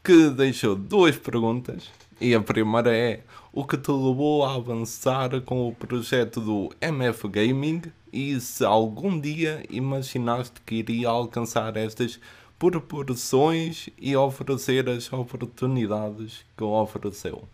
que 0.06 0.30
deixou 0.30 0.76
duas 0.76 1.16
perguntas. 1.18 1.90
E 2.20 2.32
a 2.32 2.40
primeira 2.40 2.96
é: 2.96 3.22
o 3.52 3.64
que 3.66 3.76
te 3.76 3.90
levou 3.90 4.44
a 4.44 4.54
avançar 4.54 5.40
com 5.40 5.68
o 5.68 5.74
projeto 5.74 6.40
do 6.40 6.70
MF 6.80 7.26
Gaming 7.28 7.82
e 8.12 8.40
se 8.40 8.64
algum 8.64 9.20
dia 9.20 9.64
imaginaste 9.68 10.61
que 10.64 10.76
iria 10.76 11.09
alcançar 11.09 11.76
estas 11.76 12.20
proporções 12.56 13.88
e 13.98 14.16
oferecer 14.16 14.88
as 14.88 15.12
oportunidades 15.12 16.44
que 16.56 16.62
ofereceu? 16.62 17.48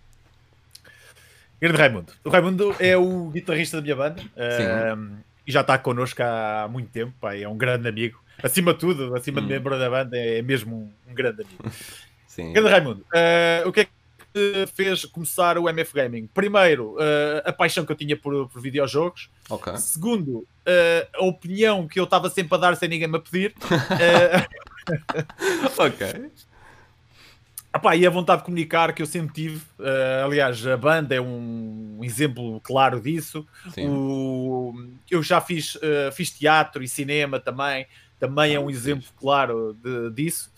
Grande 1.59 1.79
Raimundo. 1.79 2.13
O 2.23 2.29
Raimundo 2.29 2.77
é 2.79 2.97
o 2.97 3.31
guitarrista 3.31 3.79
da 3.79 3.83
minha 3.83 3.97
banda 3.97 4.21
uh, 4.21 5.17
e 5.47 5.53
já 5.53 5.61
está 5.61 5.79
connosco 5.79 6.23
há 6.23 6.69
muito 6.71 6.91
tempo. 6.91 7.13
Pá, 7.21 7.37
é 7.37 7.49
um 7.49 7.57
grande 7.57 7.89
amigo. 7.89 8.23
Acima 8.43 8.73
de 8.73 8.81
tudo, 8.81 9.15
acima 9.15 9.41
hum. 9.41 9.47
de 9.47 9.53
membro 9.53 9.79
da 9.79 9.89
banda, 9.89 10.17
é 10.17 10.43
mesmo 10.43 10.93
um 11.09 11.15
grande 11.15 11.43
amigo. 11.43 11.65
Sim. 12.27 12.53
Grande 12.53 12.71
Raimundo, 12.71 13.01
uh, 13.03 13.69
o 13.69 13.73
que 13.73 13.81
é 13.81 13.85
que 13.85 14.67
fez 14.75 15.05
começar 15.05 15.59
o 15.59 15.69
MF 15.69 15.93
Gaming? 15.93 16.27
Primeiro, 16.27 16.95
uh, 16.95 17.43
a 17.45 17.53
paixão 17.53 17.85
que 17.85 17.93
eu 17.93 17.97
tinha 17.97 18.17
por, 18.17 18.49
por 18.49 18.63
videojogos. 18.63 19.29
Okay. 19.51 19.77
Segundo, 19.77 20.39
uh, 20.39 20.47
a 21.13 21.25
opinião 21.25 21.87
que 21.87 22.01
eu 22.01 22.05
estava 22.05 22.31
sempre 22.31 22.55
a 22.55 22.59
dar 22.59 22.77
sem 22.77 22.89
ninguém 22.89 23.07
me 23.07 23.21
pedir. 23.21 23.55
ok. 25.77 26.31
Epá, 27.75 27.97
e 27.97 28.07
a 28.07 28.11
vontade 28.11 28.41
de 28.41 28.45
comunicar 28.45 28.93
que 28.93 29.01
eu 29.01 29.07
sempre 29.07 29.33
tive, 29.33 29.57
uh, 29.79 30.27
aliás, 30.27 30.67
a 30.67 30.77
banda 30.77 31.15
é 31.15 31.21
um 31.21 32.01
exemplo 32.03 32.61
claro 32.61 33.01
disso. 33.01 33.47
O, 33.79 34.52
eu 35.11 35.23
já 35.23 35.41
fiz, 35.41 35.75
uh, 35.77 36.13
fiz 36.13 36.31
teatro 36.31 36.83
e 36.83 36.89
cinema 36.89 37.39
também, 37.39 37.87
também 38.19 38.55
é 38.55 38.61
um 38.61 38.71
exemplo 38.71 39.09
claro 39.17 39.77
de, 39.83 40.11
disso. 40.11 40.53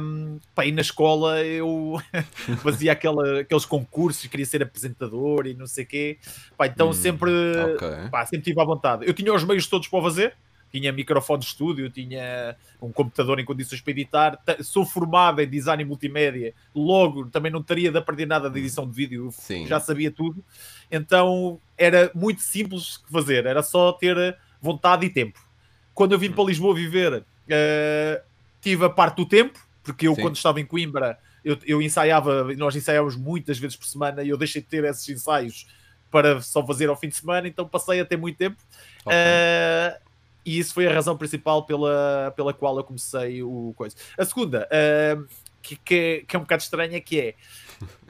Um, 0.00 0.40
pá, 0.54 0.64
e 0.64 0.72
na 0.72 0.80
escola 0.80 1.44
eu 1.44 2.00
fazia 2.62 2.92
aquela, 2.92 3.40
aqueles 3.40 3.66
concursos, 3.66 4.26
queria 4.26 4.46
ser 4.46 4.62
apresentador 4.62 5.46
e 5.46 5.54
não 5.54 5.66
sei 5.66 5.84
o 5.84 5.86
quê. 5.86 6.18
Pá, 6.56 6.66
então 6.66 6.88
hum, 6.88 6.92
sempre, 6.94 7.30
okay. 7.74 8.08
pá, 8.10 8.24
sempre 8.24 8.44
tive 8.44 8.60
à 8.60 8.64
vontade. 8.64 9.06
Eu 9.06 9.12
tinha 9.12 9.32
os 9.34 9.44
meios 9.44 9.66
todos 9.66 9.86
para 9.86 10.02
fazer, 10.02 10.34
tinha 10.74 10.92
microfone 10.92 11.40
de 11.40 11.46
estúdio, 11.46 11.88
tinha 11.88 12.56
um 12.82 12.90
computador 12.90 13.38
em 13.38 13.44
condições 13.44 13.80
para 13.80 13.92
editar. 13.92 14.38
Sou 14.60 14.84
formado 14.84 15.40
em 15.40 15.48
design 15.48 15.82
e 15.82 15.86
multimédia, 15.86 16.52
logo 16.74 17.26
também 17.30 17.52
não 17.52 17.62
teria 17.62 17.92
de 17.92 17.98
aprender 17.98 18.26
nada 18.26 18.50
de 18.50 18.58
edição 18.58 18.88
de 18.88 18.94
vídeo, 18.94 19.30
Sim. 19.30 19.66
já 19.66 19.78
sabia 19.78 20.10
tudo. 20.10 20.44
Então 20.90 21.60
era 21.78 22.10
muito 22.14 22.42
simples 22.42 23.00
de 23.04 23.12
fazer, 23.12 23.46
era 23.46 23.62
só 23.62 23.92
ter 23.92 24.36
vontade 24.60 25.06
e 25.06 25.10
tempo. 25.10 25.38
Quando 25.94 26.12
eu 26.12 26.18
vim 26.18 26.32
para 26.32 26.44
Lisboa 26.44 26.74
viver. 26.74 27.24
Uh, 27.44 28.34
tive 28.64 28.86
a 28.86 28.88
parte 28.88 29.16
do 29.16 29.26
tempo, 29.26 29.60
porque 29.82 30.08
eu, 30.08 30.14
Sim. 30.14 30.22
quando 30.22 30.36
estava 30.36 30.58
em 30.58 30.64
Coimbra, 30.64 31.18
eu, 31.44 31.58
eu 31.66 31.82
ensaiava, 31.82 32.54
nós 32.54 32.74
ensaiávamos 32.74 33.14
muitas 33.14 33.58
vezes 33.58 33.76
por 33.76 33.84
semana 33.84 34.22
e 34.22 34.30
eu 34.30 34.38
deixei 34.38 34.62
de 34.62 34.68
ter 34.68 34.82
esses 34.84 35.06
ensaios 35.06 35.66
para 36.10 36.40
só 36.40 36.66
fazer 36.66 36.88
ao 36.88 36.96
fim 36.96 37.08
de 37.08 37.16
semana, 37.16 37.46
então 37.46 37.68
passei 37.68 38.00
a 38.00 38.04
ter 38.06 38.16
muito 38.16 38.38
tempo. 38.38 38.56
Okay. 39.04 39.12
Uh, 39.12 40.13
e 40.44 40.58
isso 40.58 40.74
foi 40.74 40.86
a 40.86 40.92
razão 40.92 41.16
principal 41.16 41.64
pela, 41.64 42.32
pela 42.36 42.52
qual 42.52 42.76
eu 42.76 42.84
comecei 42.84 43.42
o 43.42 43.72
coisa. 43.76 43.96
A 44.18 44.24
segunda, 44.24 44.68
uh, 44.68 45.26
que, 45.62 45.76
que, 45.76 45.94
é, 45.94 46.24
que, 46.26 46.36
é, 46.36 46.38
um 46.38 46.42
bocado 46.42 46.62
estranha, 46.62 47.00
que 47.00 47.18
é 47.18 47.34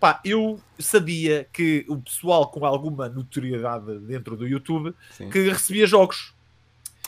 pá, 0.01 0.21
eu 0.25 0.61
sabia 0.79 1.49
que 1.53 1.85
o 1.89 1.97
pessoal 1.99 2.51
com 2.51 2.67
alguma 2.67 3.09
notoriedade 3.09 3.99
dentro 4.01 4.37
do 4.37 4.47
YouTube 4.47 4.95
Sim. 5.17 5.31
que 5.31 5.49
recebia 5.49 5.87
jogos. 5.87 6.35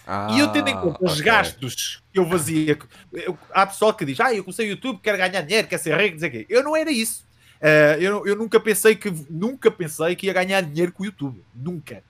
Ah, 0.06 0.28
e 0.30 0.38
eu 0.38 0.48
tendo 0.52 0.68
em 0.68 0.74
ah, 0.74 0.80
conta 0.80 1.04
os 1.04 1.20
gastos 1.20 2.00
que 2.12 2.18
eu 2.18 2.28
fazia, 2.28 2.78
eu, 3.12 3.36
há 3.50 3.66
pessoal 3.66 3.92
que 3.92 4.04
diz: 4.04 4.20
Ah, 4.20 4.32
eu 4.32 4.44
comecei 4.44 4.68
o 4.68 4.70
YouTube, 4.70 5.00
quero 5.02 5.18
ganhar 5.18 5.40
dinheiro, 5.42 5.66
quero 5.66 5.82
ser 5.82 5.98
rico, 5.98 6.14
dizer 6.14 6.30
quê. 6.30 6.46
Eu 6.48 6.62
não 6.62 6.76
era 6.76 6.92
isso. 6.92 7.26
Uh, 7.56 8.00
eu, 8.00 8.26
eu 8.26 8.36
nunca 8.36 8.60
pensei 8.60 8.94
que 8.94 9.10
nunca 9.28 9.70
pensei 9.70 10.14
que 10.14 10.26
ia 10.26 10.32
ganhar 10.32 10.60
dinheiro 10.60 10.92
com 10.92 11.02
o 11.02 11.06
YouTube. 11.06 11.42
Nunca. 11.52 12.04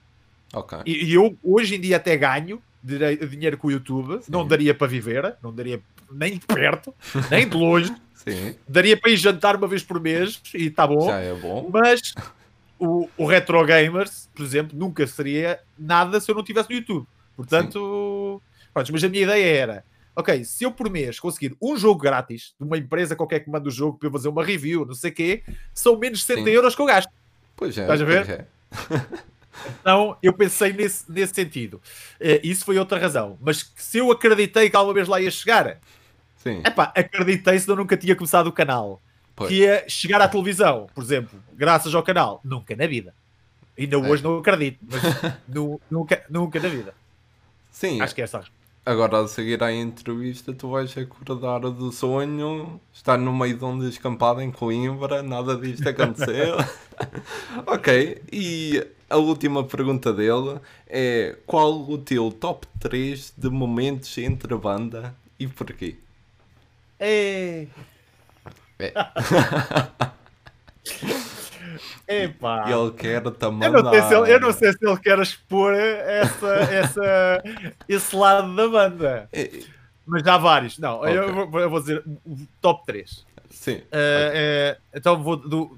Okay. 0.53 0.79
E, 0.85 1.05
e 1.05 1.13
eu 1.13 1.35
hoje 1.43 1.75
em 1.75 1.81
dia 1.81 1.97
até 1.97 2.15
ganho 2.15 2.61
dinheiro 2.87 3.57
com 3.57 3.67
o 3.67 3.71
YouTube, 3.71 4.23
Sim. 4.23 4.31
não 4.31 4.47
daria 4.47 4.73
para 4.73 4.87
viver, 4.87 5.35
não 5.41 5.53
daria 5.53 5.81
nem 6.11 6.37
de 6.37 6.45
perto, 6.45 6.93
nem 7.29 7.47
de 7.47 7.55
longe. 7.55 7.93
Sim. 8.15 8.55
Daria 8.67 8.97
para 8.97 9.11
ir 9.11 9.17
jantar 9.17 9.55
uma 9.55 9.67
vez 9.67 9.83
por 9.83 9.99
mês 9.99 10.41
e 10.53 10.67
está 10.67 10.87
bom. 10.87 11.07
Já 11.07 11.19
é 11.19 11.33
bom. 11.33 11.69
Mas 11.71 12.13
o, 12.79 13.09
o 13.17 13.25
Retro 13.25 13.63
Gamers, 13.65 14.29
por 14.35 14.43
exemplo, 14.43 14.77
nunca 14.77 15.05
seria 15.07 15.59
nada 15.77 16.19
se 16.19 16.29
eu 16.29 16.35
não 16.35 16.43
tivesse 16.43 16.69
no 16.69 16.75
YouTube. 16.75 17.07
Portanto, 17.35 18.41
pronto, 18.73 18.91
mas 18.91 19.03
a 19.03 19.09
minha 19.09 19.23
ideia 19.23 19.45
era: 19.45 19.85
ok, 20.15 20.43
se 20.43 20.63
eu 20.63 20.71
por 20.71 20.89
mês 20.89 21.19
conseguir 21.19 21.55
um 21.61 21.77
jogo 21.77 22.01
grátis 22.01 22.55
de 22.59 22.65
uma 22.65 22.77
empresa 22.77 23.15
qualquer 23.15 23.41
que 23.41 23.49
manda 23.49 23.67
o 23.67 23.71
jogo 23.71 23.97
para 23.97 24.07
eu 24.07 24.11
fazer 24.11 24.29
uma 24.29 24.43
review, 24.43 24.85
não 24.85 24.95
sei 24.95 25.11
o 25.11 25.13
quê, 25.13 25.43
são 25.73 25.97
menos 25.97 26.19
de 26.19 26.25
60 26.25 26.43
Sim. 26.43 26.55
euros 26.55 26.75
que 26.75 26.81
eu 26.81 26.85
gasto. 26.85 27.11
Pois 27.55 27.77
é. 27.77 27.81
Estás 27.81 28.01
a 28.01 28.05
ver? 28.05 28.29
É. 28.29 28.45
Então 29.79 30.17
eu 30.21 30.33
pensei 30.33 30.73
nesse, 30.73 31.09
nesse 31.11 31.33
sentido. 31.33 31.81
Uh, 32.19 32.39
isso 32.43 32.65
foi 32.65 32.77
outra 32.77 32.99
razão. 32.99 33.37
Mas 33.41 33.71
se 33.75 33.97
eu 33.97 34.11
acreditei 34.11 34.69
que 34.69 34.75
alguma 34.75 34.93
vez 34.93 35.07
lá 35.07 35.19
ia 35.19 35.31
chegar, 35.31 35.79
Sim. 36.37 36.61
Epá, 36.65 36.93
acreditei 36.95 37.59
se 37.59 37.69
eu 37.69 37.75
nunca 37.75 37.97
tinha 37.97 38.15
começado 38.15 38.47
o 38.47 38.51
canal. 38.51 39.01
Pois. 39.35 39.49
Que 39.49 39.59
ia 39.59 39.83
chegar 39.87 40.21
à 40.21 40.27
televisão, 40.27 40.87
por 40.95 41.03
exemplo, 41.03 41.39
graças 41.53 41.93
ao 41.93 42.01
canal. 42.01 42.39
Nunca 42.43 42.75
na 42.75 42.87
vida. 42.87 43.13
Ainda 43.77 43.95
é. 43.95 43.99
hoje 43.99 44.23
não 44.23 44.39
acredito, 44.39 44.79
mas 44.81 45.01
nunca, 45.91 46.23
nunca 46.29 46.59
na 46.59 46.69
vida. 46.69 46.93
Sim. 47.69 48.01
Acho 48.01 48.15
que 48.15 48.21
é 48.21 48.23
essa 48.23 48.43
Agora, 48.87 49.19
a 49.19 49.27
seguir 49.27 49.61
à 49.61 49.73
entrevista, 49.73 50.53
tu 50.53 50.69
vais 50.69 50.97
acordar 50.97 51.59
do 51.59 51.91
sonho, 51.91 52.79
estar 52.93 53.17
no 53.17 53.35
meio 53.35 53.57
de 53.57 53.65
um 53.65 53.77
descampado 53.77 54.39
em 54.39 54.49
Coimbra, 54.49 55.21
nada 55.21 55.57
disto 55.57 55.89
aconteceu. 55.89 56.55
ok, 57.67 58.21
e 58.31 58.81
a 59.09 59.17
última 59.17 59.65
pergunta 59.65 60.13
dele 60.13 60.61
é: 60.87 61.35
qual 61.45 61.81
o 61.81 61.97
teu 61.97 62.31
top 62.31 62.65
3 62.79 63.33
de 63.37 63.49
momentos 63.49 64.17
entre 64.19 64.55
banda 64.55 65.13
e 65.37 65.47
porquê? 65.47 65.97
É. 66.97 67.67
é. 68.79 68.93
Epá. 72.07 72.65
Ele 72.69 72.91
quer 72.91 73.21
também. 73.31 73.67
Eu 73.67 73.83
não, 73.83 73.91
sei 73.91 74.01
se 74.01 74.15
ele, 74.15 74.33
eu 74.33 74.39
não 74.39 74.53
sei 74.53 74.71
se 74.71 74.77
ele 74.81 74.97
quer 74.97 75.19
expor 75.19 75.73
essa, 75.73 76.47
essa, 76.71 77.43
esse 77.87 78.15
lado 78.15 78.55
da 78.55 78.67
banda. 78.67 79.29
É... 79.31 79.49
Mas 80.05 80.23
já 80.23 80.35
há 80.35 80.37
vários. 80.37 80.79
Não, 80.79 80.99
okay. 80.99 81.17
eu, 81.17 81.33
vou, 81.33 81.59
eu, 81.59 81.69
vou, 81.69 81.79
dizer 81.81 82.03
top 82.61 82.85
3. 82.85 83.25
Sim. 83.49 83.75
Uh, 83.75 83.77
okay. 83.77 83.91
é, 83.93 84.77
então 84.93 85.21
vou. 85.21 85.35
Do, 85.35 85.77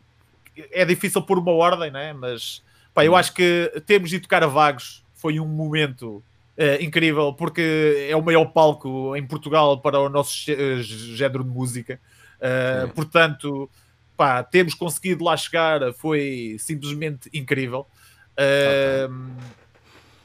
é 0.71 0.85
difícil 0.85 1.21
por 1.21 1.39
uma 1.39 1.51
ordem, 1.51 1.89
né? 1.89 2.13
mas 2.13 2.61
pá, 2.93 3.03
eu 3.03 3.13
hum. 3.13 3.15
acho 3.15 3.33
que 3.33 3.71
termos 3.85 4.09
de 4.09 4.19
tocar 4.19 4.43
a 4.43 4.47
Vagos 4.47 5.03
foi 5.15 5.39
um 5.39 5.47
momento 5.47 6.23
uh, 6.57 6.83
incrível 6.83 7.33
porque 7.33 8.07
é 8.09 8.15
o 8.15 8.21
maior 8.21 8.45
palco 8.45 9.15
em 9.15 9.25
Portugal 9.25 9.79
para 9.79 9.99
o 9.99 10.09
nosso 10.09 10.33
género 10.81 11.43
de 11.43 11.49
música. 11.49 11.99
Uh, 12.39 12.89
portanto, 12.93 13.69
pá, 14.19 14.43
termos 14.43 14.73
conseguido 14.73 15.23
lá 15.23 15.37
chegar 15.37 15.93
foi 15.93 16.57
simplesmente 16.59 17.29
incrível. 17.33 17.87
Okay. 18.33 19.05
Uh, 19.07 19.31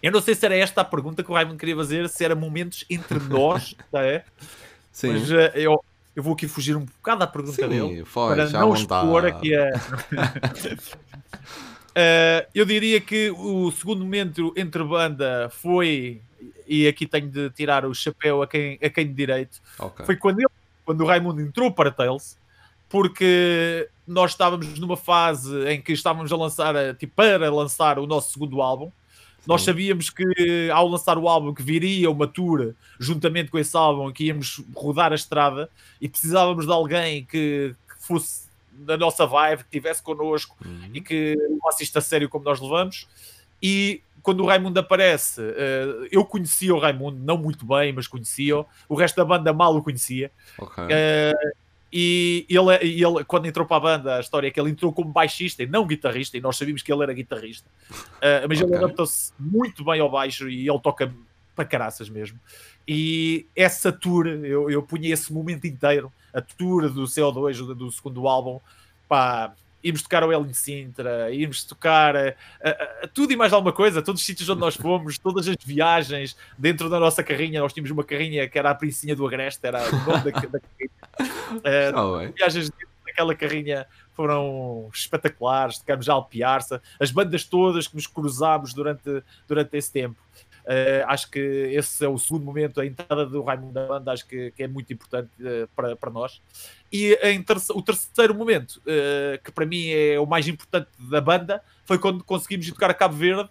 eu 0.03 0.11
não 0.11 0.21
sei 0.21 0.35
se 0.35 0.45
era 0.45 0.57
esta 0.57 0.81
a 0.81 0.85
pergunta 0.85 1.23
que 1.23 1.31
o 1.31 1.35
Raimundo 1.35 1.59
queria 1.59 1.77
fazer, 1.77 2.09
se 2.09 2.25
era 2.25 2.35
momentos 2.35 2.85
entre 2.91 3.21
nós, 3.31 3.77
tá 3.93 4.05
é? 4.05 4.25
Sim. 4.91 5.13
Mas 5.13 5.31
uh, 5.31 5.37
eu, 5.55 5.81
eu 6.17 6.25
vou 6.25 6.35
aqui 6.35 6.49
fugir 6.49 6.77
um 6.77 6.85
bocado 6.85 7.23
à 7.23 7.27
pergunta 7.29 7.55
Sim, 7.55 7.69
dele 7.69 8.05
foi, 8.05 8.35
para 8.35 8.51
não 8.51 8.75
expor 8.75 9.27
aqui 9.27 9.55
a. 9.55 9.69
uh, 11.95 12.51
eu 12.53 12.65
diria 12.65 13.01
que 13.01 13.31
o 13.31 13.71
segundo 13.71 14.01
momento 14.03 14.53
entre 14.57 14.83
banda 14.83 15.49
foi, 15.51 16.21
e 16.67 16.89
aqui 16.89 17.07
tenho 17.07 17.29
de 17.29 17.49
tirar 17.51 17.87
o 17.87 17.95
chapéu 17.95 18.43
a 18.43 18.49
quem, 18.49 18.77
a 18.83 18.91
quem 18.91 19.07
de 19.07 19.15
direito, 19.15 19.63
okay. 19.79 20.05
foi 20.05 20.17
quando, 20.17 20.41
ele, 20.41 20.49
quando 20.85 21.01
o 21.01 21.07
Raimundo 21.07 21.41
entrou 21.41 21.71
para 21.71 21.93
Tails 21.93 22.37
porque 22.95 23.89
nós 24.07 24.31
estávamos 24.31 24.79
numa 24.79 24.97
fase 24.97 25.69
em 25.69 25.83
que 25.83 25.93
estávamos 25.93 26.31
a 26.31 26.37
lançar, 26.37 26.95
tipo, 26.95 27.13
para 27.13 27.53
lançar 27.53 27.99
o 27.99 28.07
nosso 28.07 28.33
segundo 28.33 28.63
álbum. 28.63 28.89
Nós 29.45 29.63
sabíamos 29.63 30.11
que 30.11 30.71
ao 30.73 30.87
lançar 30.87 31.19
o 31.19 31.29
álbum 31.29 31.53
que 31.53 31.61
viria 31.61 32.09
uma 32.09 32.29
tour 32.29 32.73
juntamente 33.01 33.51
com 33.51 33.59
esse 33.59 33.77
álbum 33.77 34.13
que 34.13 34.27
íamos 34.27 34.63
rodar 34.77 35.11
a 35.11 35.17
estrada 35.17 35.69
e 36.01 36.09
precisávamos 36.09 36.67
de 36.67 36.73
alguém 36.73 37.25
que, 37.25 37.75
que 37.89 38.07
fosse 38.07 38.45
da 38.71 38.97
nossa 38.97 39.27
vibe, 39.27 39.65
que 39.65 39.77
estivesse 39.77 40.01
connosco 40.01 40.57
uhum. 40.65 40.91
e 40.95 41.01
que 41.01 41.35
levasse 41.51 41.83
isto 41.83 41.99
a 41.99 42.01
sério 42.01 42.29
como 42.29 42.45
nós 42.45 42.61
levamos. 42.61 43.09
E 43.61 44.03
quando 44.23 44.45
o 44.45 44.47
Raimundo 44.47 44.79
aparece, 44.79 45.41
uh, 45.41 46.07
eu 46.13 46.25
conhecia 46.25 46.73
o 46.73 46.79
Raimundo, 46.79 47.19
não 47.19 47.37
muito 47.37 47.67
bem, 47.67 47.93
mas 47.93 48.07
conhecia-o. 48.07 48.65
O 48.89 48.95
resto 48.95 49.17
da 49.17 49.25
banda 49.25 49.53
mal 49.53 49.77
o 49.77 49.83
conhecia. 49.83 50.31
Okay. 50.57 50.85
Uh, 50.85 51.64
e 51.97 52.45
ele, 52.49 52.75
ele, 52.83 53.25
quando 53.25 53.47
entrou 53.47 53.65
para 53.65 53.77
a 53.77 53.81
banda, 53.81 54.17
a 54.17 54.21
história 54.21 54.49
é 54.49 54.51
que 54.51 54.59
ele 54.59 54.71
entrou 54.71 54.93
como 54.93 55.13
baixista 55.13 55.63
e 55.63 55.67
não 55.67 55.87
guitarrista, 55.87 56.37
e 56.37 56.41
nós 56.41 56.57
sabíamos 56.57 56.83
que 56.83 56.93
ele 56.93 57.05
era 57.05 57.13
guitarrista. 57.13 57.69
Uh, 57.89 58.49
mas 58.49 58.61
okay. 58.61 58.75
ele 58.75 58.85
adaptou-se 58.85 59.33
muito 59.39 59.85
bem 59.85 60.01
ao 60.01 60.11
baixo 60.11 60.49
e 60.49 60.69
ele 60.69 60.81
toca 60.81 61.15
para 61.55 61.65
caraças 61.65 62.09
mesmo. 62.09 62.37
E 62.87 63.47
essa 63.55 63.93
tour, 63.93 64.27
eu, 64.27 64.69
eu 64.69 64.83
punha 64.83 65.15
esse 65.15 65.33
momento 65.33 65.69
inteiro, 65.69 66.13
a 66.33 66.41
tour 66.41 66.91
do 66.91 67.05
CO2, 67.05 67.59
do, 67.59 67.75
do 67.77 67.93
segundo 67.93 68.27
álbum, 68.27 68.59
pá, 69.09 69.55
íamos 69.85 70.03
tocar 70.03 70.25
o 70.25 70.33
El 70.33 70.47
em 70.47 70.53
Sintra, 70.53 71.31
íamos 71.31 71.63
tocar 71.63 72.17
a, 72.17 72.35
a, 72.61 72.71
a, 73.05 73.09
tudo 73.09 73.33
e 73.33 73.37
mais 73.37 73.53
alguma 73.53 73.73
coisa, 73.73 74.03
todos 74.03 74.21
os 74.21 74.27
sítios 74.27 74.49
onde 74.49 74.61
nós 74.61 74.75
fomos, 74.75 75.17
todas 75.17 75.47
as 75.47 75.57
viagens 75.65 76.37
dentro 76.59 76.91
da 76.91 76.99
nossa 76.99 77.23
carrinha. 77.23 77.61
Nós 77.61 77.73
tínhamos 77.73 77.93
uma 77.93 78.03
carrinha 78.03 78.49
que 78.49 78.59
era 78.59 78.71
a 78.71 78.75
Princinha 78.75 79.15
do 79.15 79.25
Agreste, 79.25 79.65
era 79.65 79.81
o 79.81 79.97
nome 80.05 80.33
da, 80.33 80.41
da 80.41 80.59
carrinha. 80.59 80.91
Uh, 81.55 82.33
viagens 82.35 82.71
daquela 83.07 83.35
carrinha 83.35 83.87
foram 84.15 84.89
espetaculares, 84.93 85.79
tocamos 85.79 86.09
a 86.09 86.15
Alpiarça, 86.15 86.83
as 86.99 87.11
bandas 87.11 87.45
todas 87.45 87.87
que 87.87 87.95
nos 87.95 88.07
cruzámos 88.07 88.75
durante, 88.75 89.23
durante 89.47 89.77
esse 89.77 89.93
tempo. 89.93 90.17
Uh, 90.65 91.05
acho 91.09 91.31
que 91.31 91.39
esse 91.39 92.03
é 92.05 92.09
o 92.09 92.17
segundo 92.17 92.45
momento, 92.45 92.81
a 92.81 92.87
entrada 92.87 93.27
do 93.27 93.43
Raimundo 93.43 93.75
da 93.75 93.87
banda, 93.87 94.13
acho 94.13 94.27
que, 94.27 94.51
que 94.53 94.63
é 94.63 94.69
muito 94.69 94.91
importante 94.93 95.29
uh, 95.41 95.69
para, 95.77 95.95
para 95.95 96.11
nós. 96.11 96.41
E 96.91 97.17
terce 97.47 97.71
o 97.73 97.83
terceiro 97.83 98.35
momento, 98.35 98.81
uh, 98.81 99.43
que 99.43 99.53
para 99.53 99.67
mim 99.67 99.91
é 99.91 100.19
o 100.19 100.27
mais 100.27 100.49
importante 100.49 100.89
da 100.99 101.21
banda, 101.21 101.63
foi 101.85 101.99
quando 101.99 102.25
conseguimos 102.25 102.67
ir 102.67 102.73
tocar 102.73 102.91
a 102.91 102.95
Cabo 102.95 103.15
Verde 103.15 103.51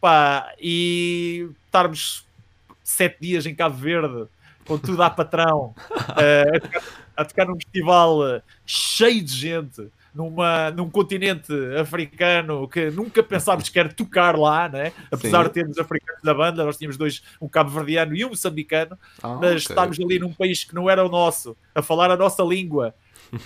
pá, 0.00 0.54
e 0.60 1.48
estarmos 1.66 2.24
sete 2.84 3.16
dias 3.20 3.44
em 3.44 3.54
Cabo 3.54 3.76
Verde 3.76 4.28
com 4.66 4.78
tudo 4.78 5.02
a 5.02 5.10
patrão 5.10 5.74
a 5.90 6.60
tocar, 6.60 6.82
a, 7.16 7.24
tocar 7.24 7.46
num 7.46 7.56
festival 7.56 8.26
eh, 8.28 8.42
cheio 8.64 9.22
de 9.22 9.32
gente, 9.32 9.88
numa, 10.14 10.70
num 10.70 10.90
continente 10.90 11.52
africano 11.80 12.68
que 12.68 12.90
nunca 12.90 13.22
pensámos 13.22 13.68
que 13.68 13.78
era 13.78 13.88
tocar 13.88 14.36
lá, 14.36 14.68
né? 14.68 14.92
apesar 15.10 15.42
Sim. 15.42 15.48
de 15.48 15.54
termos 15.54 15.78
africanos 15.78 16.22
da 16.22 16.34
banda, 16.34 16.64
nós 16.64 16.76
tínhamos 16.76 16.96
dois, 16.96 17.22
um 17.40 17.48
cabo-verdiano 17.48 18.14
e 18.14 18.24
um 18.24 18.30
moçambicano, 18.30 18.98
ah, 19.22 19.34
mas 19.34 19.50
okay. 19.50 19.56
estávamos 19.56 19.98
ali 20.00 20.18
num 20.18 20.32
país 20.32 20.64
que 20.64 20.74
não 20.74 20.88
era 20.88 21.04
o 21.04 21.08
nosso, 21.08 21.56
a 21.74 21.82
falar 21.82 22.10
a 22.10 22.16
nossa 22.16 22.42
língua. 22.42 22.94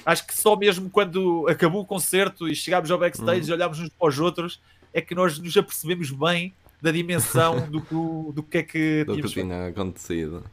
Acho 0.04 0.26
que 0.26 0.34
só 0.34 0.56
mesmo 0.56 0.90
quando 0.90 1.46
acabou 1.48 1.82
o 1.82 1.86
concerto 1.86 2.48
e 2.48 2.56
chegámos 2.56 2.90
ao 2.90 2.98
backstage 2.98 3.42
hum. 3.42 3.50
e 3.50 3.52
olhámos 3.52 3.78
uns 3.78 3.88
para 3.88 4.08
os 4.08 4.18
outros, 4.18 4.60
é 4.92 5.00
que 5.00 5.14
nós 5.14 5.38
nos 5.38 5.56
apercebemos 5.56 6.10
bem 6.10 6.52
da 6.80 6.90
dimensão 6.90 7.68
do 7.70 7.80
que, 7.80 7.94
do 8.34 8.42
que 8.42 8.58
é 8.58 8.62
que 8.62 9.04
do 9.04 9.16
que 9.16 9.28
tinha 9.28 9.68
acontecido. 9.68 10.44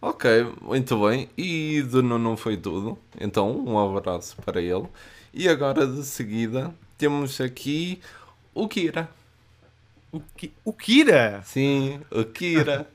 Ok, 0.00 0.54
muito 0.62 1.00
bem. 1.06 1.28
E 1.36 1.82
de 1.82 2.02
não 2.02 2.36
foi 2.36 2.56
tudo. 2.56 2.98
Então, 3.20 3.64
um 3.66 3.78
abraço 3.78 4.36
para 4.42 4.60
ele. 4.60 4.86
E 5.34 5.48
agora 5.48 5.86
de 5.86 6.04
seguida 6.04 6.74
temos 6.96 7.40
aqui 7.40 8.00
o 8.54 8.68
Kira. 8.68 9.08
O, 10.12 10.20
Ki 10.20 10.52
o 10.64 10.72
Kira? 10.72 11.42
Sim, 11.44 12.00
o 12.10 12.24
Kira. 12.24 12.88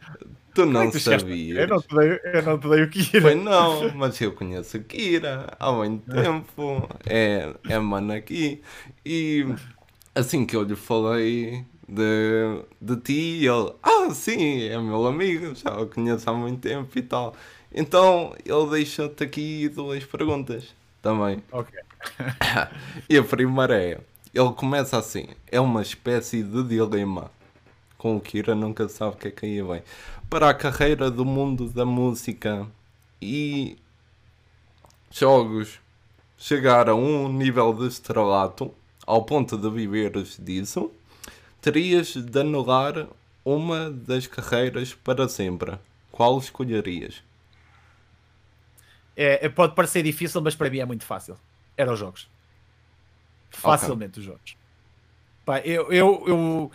Tu 0.54 0.66
não 0.66 0.90
tu 0.90 1.00
sabias. 1.00 1.58
Eu 1.58 1.68
não, 1.68 1.82
te 1.82 1.96
dei, 1.96 2.20
eu 2.24 2.44
não 2.44 2.58
te 2.60 2.70
dei 2.70 2.84
o 2.84 2.90
Kira. 2.90 3.22
Foi 3.22 3.36
não, 3.36 3.94
mas 3.96 4.20
eu 4.22 4.32
conheço 4.32 4.78
o 4.78 4.84
Kira 4.84 5.48
há 5.60 5.72
muito 5.72 6.10
tempo. 6.10 6.90
É, 7.06 7.54
é 7.68 7.80
mano 7.80 8.14
aqui. 8.14 8.62
E 9.06 9.46
assim 10.16 10.46
que 10.46 10.56
eu 10.56 10.64
lhe 10.64 10.76
falei 10.76 11.66
de, 11.94 12.64
de 12.82 13.02
ti, 13.02 13.46
ele, 13.46 13.74
ah, 13.84 14.14
sim, 14.14 14.64
é 14.64 14.78
meu 14.78 15.06
amigo, 15.06 15.54
já 15.56 15.78
o 15.80 15.88
conheço 15.88 16.30
há 16.30 16.34
muito 16.34 16.62
tempo 16.62 16.98
e 16.98 17.02
tal. 17.02 17.36
Então 17.74 18.36
ele 18.46 18.70
deixa-te 18.70 19.24
aqui 19.24 19.70
duas 19.70 20.04
perguntas 20.06 20.76
também. 21.02 21.44
Ok. 21.52 21.80
e 23.10 23.18
a 23.18 23.24
primeira 23.24 23.82
é: 23.82 24.00
ele 24.34 24.54
começa 24.54 24.98
assim, 24.98 25.28
é 25.52 25.60
uma 25.60 25.82
espécie 25.82 26.44
de 26.44 26.64
dilema. 26.64 27.32
Com 27.98 28.18
o 28.18 28.22
Kira 28.22 28.54
nunca 28.54 28.90
sabe 28.90 29.16
o 29.16 29.18
que 29.18 29.28
é 29.30 29.32
que 29.32 29.46
aí 29.46 29.62
vem. 29.62 29.82
Para 30.30 30.50
a 30.50 30.54
carreira 30.54 31.10
do 31.10 31.24
mundo 31.24 31.70
da 31.70 31.86
música 31.86 32.68
e 33.22 33.78
jogos 35.10 35.80
chegar 36.38 36.90
a 36.90 36.96
um 36.96 37.32
nível 37.32 37.74
de 37.74 37.88
estrelato 37.88 38.74
ao 39.06 39.24
ponto 39.24 39.58
de 39.58 39.70
viveres 39.70 40.38
disso, 40.38 40.92
terias 41.64 42.14
de 42.16 42.40
anular 42.40 43.08
uma 43.44 43.90
das 43.90 44.28
carreiras 44.28 44.94
para 44.94 45.28
sempre. 45.28 45.80
Qual 46.12 46.38
escolherias? 46.38 47.24
É, 49.16 49.50
pode 49.50 49.74
parecer 49.74 50.04
difícil, 50.04 50.42
mas 50.42 50.56
para 50.56 50.70
mim 50.70 50.80
é 50.80 50.86
muito 50.86 51.06
fácil 51.06 51.38
eram 51.78 51.94
os 51.94 52.00
jogos. 52.00 52.28
Facilmente 53.50 54.20
okay. 54.20 54.22
os 54.22 54.26
jogos. 54.26 54.58
Pá, 55.46 55.60
eu, 55.60 55.92
eu, 55.92 56.24
eu, 56.28 56.72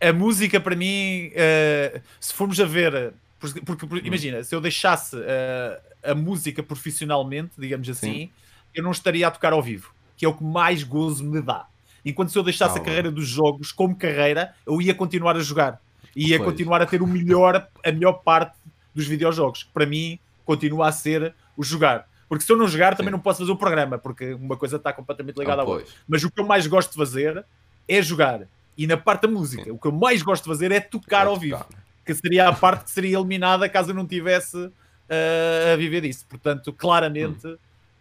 a 0.00 0.12
música 0.12 0.60
para 0.60 0.76
mim, 0.76 1.28
uh, 1.28 2.00
se 2.20 2.32
formos 2.32 2.60
a 2.60 2.64
ver, 2.64 3.14
porque, 3.38 3.60
porque 3.60 3.86
hum. 3.86 4.00
imagina, 4.04 4.44
se 4.44 4.54
eu 4.54 4.60
deixasse 4.60 5.16
uh, 5.16 5.80
a 6.02 6.14
música 6.14 6.62
profissionalmente, 6.62 7.52
digamos 7.58 7.88
assim, 7.88 8.12
Sim. 8.12 8.30
eu 8.74 8.82
não 8.82 8.90
estaria 8.90 9.26
a 9.26 9.30
tocar 9.30 9.52
ao 9.52 9.62
vivo, 9.62 9.92
que 10.16 10.24
é 10.24 10.28
o 10.28 10.34
que 10.34 10.44
mais 10.44 10.82
gozo 10.82 11.24
me 11.24 11.40
dá. 11.40 11.66
Enquanto 12.06 12.30
se 12.30 12.38
eu 12.38 12.44
deixasse 12.44 12.78
ah, 12.78 12.80
a 12.80 12.84
carreira 12.84 13.10
dos 13.10 13.26
jogos 13.26 13.72
como 13.72 13.96
carreira, 13.96 14.54
eu 14.64 14.80
ia 14.80 14.94
continuar 14.94 15.36
a 15.36 15.40
jogar. 15.40 15.82
Ia 16.14 16.38
pois. 16.38 16.50
continuar 16.50 16.80
a 16.80 16.86
ter 16.86 17.02
o 17.02 17.06
melhor, 17.06 17.66
a 17.84 17.92
melhor 17.92 18.12
parte 18.22 18.56
dos 18.94 19.08
videojogos. 19.08 19.64
Para 19.64 19.84
mim, 19.84 20.16
continua 20.44 20.86
a 20.86 20.92
ser 20.92 21.34
o 21.56 21.64
jogar. 21.64 22.08
Porque 22.28 22.44
se 22.44 22.52
eu 22.52 22.56
não 22.56 22.68
jogar, 22.68 22.94
também 22.94 23.10
Sim. 23.10 23.16
não 23.16 23.18
posso 23.18 23.40
fazer 23.40 23.50
o 23.50 23.56
programa, 23.56 23.98
porque 23.98 24.34
uma 24.34 24.56
coisa 24.56 24.76
está 24.76 24.92
completamente 24.92 25.36
ligada 25.36 25.62
ah, 25.62 25.64
à 25.64 25.68
outra. 25.68 25.86
Mas 26.06 26.22
o 26.22 26.30
que 26.30 26.40
eu 26.40 26.46
mais 26.46 26.64
gosto 26.68 26.90
de 26.90 26.96
fazer 26.96 27.44
é 27.88 28.00
jogar. 28.00 28.46
E 28.78 28.86
na 28.86 28.96
parte 28.96 29.22
da 29.22 29.28
música, 29.28 29.64
Sim. 29.64 29.70
o 29.72 29.78
que 29.78 29.88
eu 29.88 29.92
mais 29.92 30.22
gosto 30.22 30.44
de 30.44 30.48
fazer 30.48 30.70
é 30.70 30.78
tocar 30.78 31.26
é 31.26 31.28
ao 31.28 31.36
vivo. 31.36 31.66
Que 32.04 32.14
seria 32.14 32.48
a 32.48 32.52
parte 32.52 32.84
que 32.84 32.90
seria 32.92 33.18
eliminada 33.18 33.68
caso 33.68 33.90
eu 33.90 33.94
não 33.94 34.06
tivesse 34.06 34.56
uh, 34.56 35.72
a 35.72 35.76
viver 35.76 36.02
disso. 36.02 36.24
Portanto, 36.28 36.72
claramente, 36.72 37.48
hum. 37.48 37.56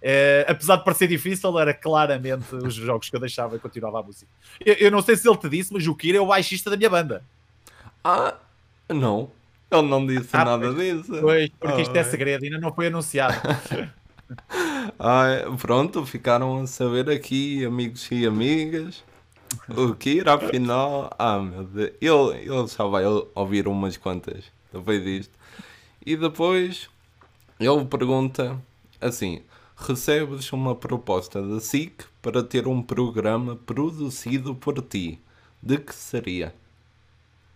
Uh, 0.05 0.51
apesar 0.51 0.77
de 0.77 0.83
parecer 0.83 1.07
difícil, 1.07 1.57
era 1.59 1.73
claramente 1.73 2.53
os 2.55 2.75
jogos 2.75 3.09
que 3.09 3.15
eu 3.15 3.19
deixava 3.19 3.55
e 3.55 3.59
continuava 3.59 3.99
a 3.99 4.03
música. 4.03 4.29
Eu, 4.63 4.75
eu, 4.75 4.91
não 4.91 5.01
sei 5.01 5.15
se 5.17 5.27
ele 5.27 5.37
te 5.37 5.49
disse, 5.49 5.73
mas 5.73 5.85
o 5.87 5.95
Kira 5.95 6.17
é 6.17 6.21
o 6.21 6.27
baixista 6.27 6.69
da 6.69 6.77
minha 6.77 6.89
banda. 6.89 7.23
Ah, 8.03 8.35
não. 8.89 9.31
Ele 9.71 9.81
não 9.81 10.05
disse 10.05 10.29
ah, 10.33 10.45
nada 10.45 10.71
pois, 10.71 10.75
disso. 10.75 11.17
Pois, 11.19 11.49
porque 11.59 11.77
oh, 11.77 11.81
isto 11.81 11.95
é 11.95 12.03
segredo, 12.03 12.43
ainda 12.43 12.59
não 12.59 12.73
foi 12.73 12.87
anunciado. 12.87 13.35
Ai, 14.99 15.43
pronto, 15.59 16.05
ficaram 16.05 16.61
a 16.61 16.67
saber 16.67 17.09
aqui, 17.09 17.65
amigos 17.65 18.07
e 18.11 18.27
amigas, 18.27 19.03
o 19.69 19.97
irá 20.07 20.35
afinal. 20.35 21.09
Ah, 21.17 21.39
meu 21.39 21.63
Deus, 21.63 21.91
ele, 21.99 22.53
ele 22.53 22.67
já 22.67 22.85
vai 22.85 23.03
ouvir 23.33 23.67
umas 23.67 23.97
quantas 23.97 24.45
depois 24.71 25.03
disto. 25.03 25.33
E 26.05 26.15
depois 26.15 26.89
ele 27.59 27.85
pergunta 27.85 28.61
assim: 29.01 29.41
recebes 29.75 30.51
uma 30.51 30.75
proposta 30.75 31.41
da 31.41 31.59
SIC 31.59 32.05
para 32.21 32.43
ter 32.43 32.67
um 32.67 32.81
programa 32.81 33.55
produzido 33.55 34.55
por 34.55 34.81
ti. 34.81 35.19
De 35.61 35.77
que 35.77 35.93
seria? 35.93 36.53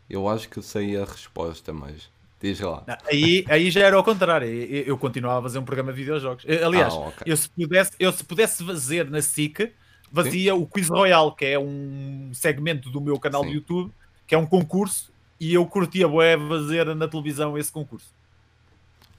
Eu 0.09 0.27
acho 0.27 0.49
que 0.49 0.61
sei 0.61 0.97
a 0.97 1.05
resposta, 1.05 1.71
mas 1.71 2.09
Diz 2.41 2.59
lá. 2.61 2.85
Aí, 3.11 3.43
aí 3.49 3.69
já 3.69 3.81
era 3.81 3.97
ao 3.97 4.03
contrário. 4.03 4.47
Eu, 4.47 4.97
continuava 4.97 5.39
a 5.39 5.43
fazer 5.43 5.59
um 5.59 5.65
programa 5.65 5.91
de 5.91 5.99
videojogos. 5.99 6.45
Aliás, 6.47 6.93
ah, 6.93 7.07
okay. 7.09 7.33
eu, 7.33 7.35
se 7.35 7.49
pudesse, 7.49 7.91
eu 7.99 8.11
se 8.13 8.23
pudesse 8.23 8.63
fazer 8.63 9.09
na 9.09 9.21
SIC, 9.21 9.73
fazia 10.13 10.53
Sim. 10.53 10.61
o 10.61 10.65
Quiz 10.65 10.87
Royale, 10.87 11.35
que 11.37 11.45
é 11.45 11.59
um 11.59 12.31
segmento 12.33 12.89
do 12.89 13.01
meu 13.01 13.19
canal 13.19 13.43
Sim. 13.43 13.49
do 13.49 13.55
YouTube, 13.55 13.91
que 14.25 14.33
é 14.33 14.37
um 14.37 14.45
concurso, 14.45 15.11
e 15.37 15.53
eu 15.53 15.65
curtia 15.65 16.07
bué 16.07 16.37
fazer 16.37 16.95
na 16.95 17.09
televisão 17.09 17.57
esse 17.57 17.71
concurso. 17.71 18.07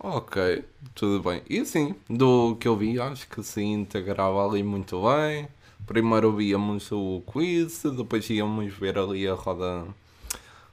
Ok, 0.03 0.65
tudo 0.95 1.23
bem. 1.23 1.43
E 1.49 1.59
assim, 1.59 1.95
do 2.09 2.57
que 2.57 2.67
eu 2.67 2.75
vi, 2.75 2.99
acho 2.99 3.29
que 3.29 3.43
se 3.43 3.63
integrava 3.63 4.47
ali 4.47 4.63
muito 4.63 5.03
bem. 5.03 5.47
Primeiro 5.87 6.35
víamos 6.35 6.91
o 6.91 7.23
quiz, 7.31 7.83
depois 7.83 8.29
íamos 8.31 8.73
ver 8.75 8.99
ali 8.99 9.29
a 9.29 9.35
roda. 9.35 9.85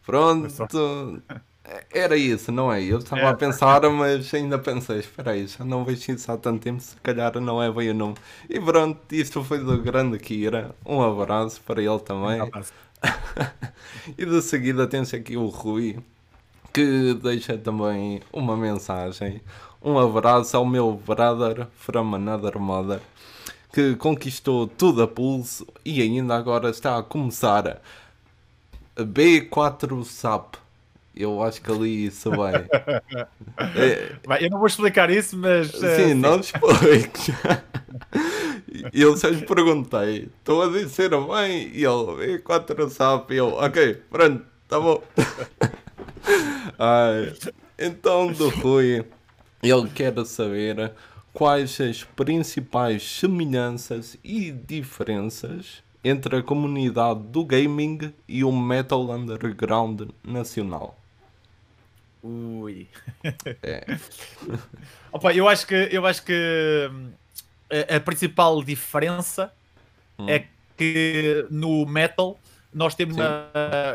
Pronto. 0.05 1.21
Era 1.93 2.15
isso, 2.15 2.53
não 2.53 2.71
é? 2.71 2.81
Eu 2.81 2.99
estava 2.99 3.23
é. 3.23 3.27
a 3.27 3.33
pensar, 3.33 3.81
mas 3.89 4.33
ainda 4.33 4.57
pensei, 4.57 4.99
espera 4.99 5.31
aí, 5.31 5.45
já 5.45 5.65
não 5.65 5.83
vejo 5.83 6.13
isso 6.13 6.31
há 6.31 6.37
tanto 6.37 6.61
tempo, 6.61 6.79
se 6.79 6.95
calhar 7.03 7.37
não 7.41 7.61
é 7.61 7.69
bem 7.69 7.89
o 7.89 7.93
nome. 7.93 8.15
E 8.49 8.57
pronto, 8.61 9.01
isto 9.11 9.43
foi 9.43 9.59
do 9.59 9.77
grande 9.81 10.17
Kira. 10.19 10.73
Um 10.85 11.01
abraço 11.01 11.59
para 11.61 11.81
ele 11.81 11.99
também. 11.99 12.41
Um 12.41 12.49
e 14.17 14.25
de 14.25 14.41
seguida 14.41 14.87
temos 14.87 15.13
aqui 15.13 15.35
o 15.35 15.47
Rui, 15.47 15.99
que 16.77 17.15
deixa 17.15 17.57
também 17.57 18.21
uma 18.31 18.55
mensagem. 18.55 19.41
Um 19.83 19.97
abraço 19.97 20.55
ao 20.55 20.63
meu 20.63 20.93
brother 20.93 21.65
from 21.75 22.13
another 22.13 22.59
mother, 22.59 22.99
que 23.73 23.95
conquistou 23.95 24.67
tudo 24.67 25.01
a 25.01 25.07
pulso 25.07 25.65
e 25.83 26.03
ainda 26.03 26.35
agora 26.35 26.69
está 26.69 26.95
a 26.99 27.01
começar 27.01 27.81
a 28.95 29.01
B4 29.01 30.03
SAP 30.03 30.57
eu 31.15 31.41
acho 31.41 31.59
que 31.63 31.71
ali 31.71 32.05
isso 32.05 32.29
vai. 32.29 32.53
é... 33.75 34.45
Eu 34.45 34.51
não 34.51 34.59
vou 34.59 34.67
explicar 34.67 35.09
isso, 35.09 35.35
mas. 35.35 35.71
Sim, 35.71 36.11
uh, 36.11 36.15
não 36.15 36.39
expliques. 36.39 37.29
eu 38.93 39.17
só 39.17 39.29
lhe 39.29 39.43
perguntei, 39.43 40.29
estou 40.37 40.61
a 40.61 40.67
dizer 40.67 41.09
bem? 41.09 41.71
E 41.73 41.83
ele, 41.83 42.37
E4 42.37 42.87
sabe. 42.91 43.33
E 43.33 43.37
eu, 43.37 43.47
ok, 43.47 43.95
pronto, 44.11 44.45
tá 44.67 44.79
bom. 44.79 45.01
Ai, 46.77 47.33
então, 47.77 48.31
do 48.31 48.49
Rui, 48.49 49.05
ele 49.61 49.89
quer 49.93 50.13
saber 50.25 50.91
quais 51.33 51.79
as 51.79 52.03
principais 52.03 53.03
semelhanças 53.03 54.17
e 54.23 54.51
diferenças 54.51 55.83
entre 56.03 56.37
a 56.37 56.43
comunidade 56.43 57.21
do 57.21 57.43
gaming 57.43 58.13
e 58.27 58.43
o 58.43 58.51
metal 58.51 59.09
underground 59.11 60.09
nacional. 60.23 60.97
Ui. 62.23 62.87
É. 63.61 63.85
Opa, 65.11 65.33
eu 65.33 65.47
acho 65.47 65.67
que 65.67 65.75
eu 65.91 66.05
acho 66.05 66.23
que 66.23 66.89
a, 67.69 67.95
a 67.95 67.99
principal 67.99 68.63
diferença 68.63 69.53
hum. 70.17 70.27
é 70.27 70.45
que 70.75 71.45
no 71.49 71.85
metal 71.85 72.39
nós 72.73 72.95
temos 72.95 73.15
uma, 73.15 73.49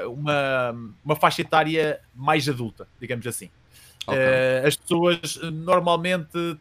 uma, 0.06 0.94
uma, 1.04 1.16
faixa 1.16 1.42
etária 1.42 2.00
mais 2.14 2.48
adulta, 2.48 2.88
digamos 3.00 3.26
assim. 3.26 3.50
Okay. 4.06 4.18
Uh, 4.18 4.66
as 4.66 4.76
pessoas 4.76 5.36
normalmente 5.52 6.58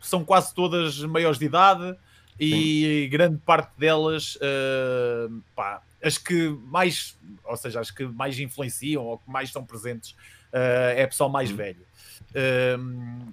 são 0.00 0.24
quase 0.24 0.54
todas 0.54 0.98
maiores 1.00 1.38
de 1.38 1.44
idade 1.44 1.94
e 2.38 3.04
Sim. 3.04 3.10
grande 3.10 3.38
parte 3.44 3.70
delas, 3.76 4.36
uh, 4.36 5.42
pá, 5.54 5.82
as 6.02 6.16
que 6.16 6.48
mais, 6.66 7.18
ou 7.44 7.56
seja, 7.56 7.80
as 7.80 7.90
que 7.90 8.04
mais 8.06 8.38
influenciam 8.40 9.04
ou 9.04 9.18
que 9.18 9.30
mais 9.30 9.52
são 9.52 9.64
presentes 9.64 10.12
uh, 10.52 10.96
é 10.96 11.06
pessoal 11.06 11.28
mais 11.28 11.50
uhum. 11.50 11.56
velho. 11.56 11.86
Uh, 12.30 13.32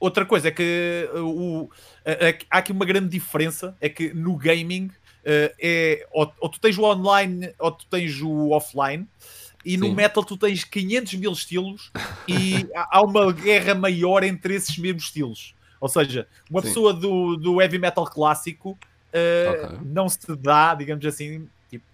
outra 0.00 0.24
coisa 0.24 0.48
é 0.48 0.50
que 0.50 1.10
o, 1.14 1.68
há 2.50 2.58
aqui 2.58 2.72
uma 2.72 2.86
grande 2.86 3.08
diferença: 3.10 3.76
é 3.80 3.88
que 3.90 4.14
no 4.14 4.34
gaming 4.36 4.90
é 5.60 6.06
ou, 6.10 6.32
ou, 6.40 6.48
tu 6.48 6.58
tens 6.58 6.78
o 6.78 6.84
online 6.84 7.52
ou 7.58 7.72
tu 7.72 7.86
tens 7.86 8.20
o 8.22 8.50
offline. 8.50 9.06
E 9.64 9.72
Sim. 9.72 9.78
no 9.78 9.92
metal 9.92 10.24
tu 10.24 10.36
tens 10.36 10.64
500 10.64 11.14
mil 11.14 11.32
estilos 11.32 11.90
e 12.26 12.66
há 12.74 13.02
uma 13.02 13.32
guerra 13.32 13.74
maior 13.74 14.22
entre 14.22 14.54
esses 14.54 14.78
mesmos 14.78 15.04
estilos. 15.04 15.54
Ou 15.80 15.88
seja, 15.88 16.26
uma 16.48 16.60
Sim. 16.62 16.68
pessoa 16.68 16.94
do, 16.94 17.36
do 17.36 17.60
heavy 17.60 17.78
metal 17.78 18.04
clássico 18.04 18.70
uh, 18.70 19.64
okay. 19.64 19.78
não 19.84 20.08
se 20.08 20.34
dá, 20.36 20.74
digamos 20.74 21.04
assim, 21.04 21.48
tipo, 21.68 21.84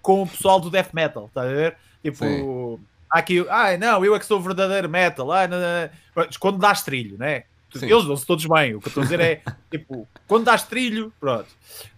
com 0.00 0.22
o 0.22 0.26
pessoal 0.26 0.60
do 0.60 0.70
death 0.70 0.92
metal, 0.92 1.26
está 1.26 1.42
a 1.42 1.46
ver? 1.46 1.76
Tipo, 2.02 2.80
aqui, 3.10 3.44
ah, 3.48 3.76
não, 3.76 4.04
eu 4.04 4.14
é 4.14 4.18
que 4.18 4.26
sou 4.26 4.40
verdadeiro 4.40 4.88
metal, 4.88 5.30
ah, 5.30 5.46
não, 5.46 5.58
não. 5.58 6.28
quando 6.38 6.58
dás 6.58 6.82
trilho, 6.82 7.18
né? 7.18 7.44
Sim. 7.74 7.86
Eles 7.86 8.04
dão-se 8.04 8.26
todos 8.26 8.44
bem. 8.46 8.74
O 8.74 8.80
que 8.80 8.88
eu 8.88 8.90
estou 8.90 9.02
a 9.02 9.04
dizer 9.04 9.20
é, 9.20 9.42
tipo, 9.70 10.08
quando 10.26 10.44
dás 10.44 10.64
trilho, 10.64 11.12
pronto. 11.20 11.48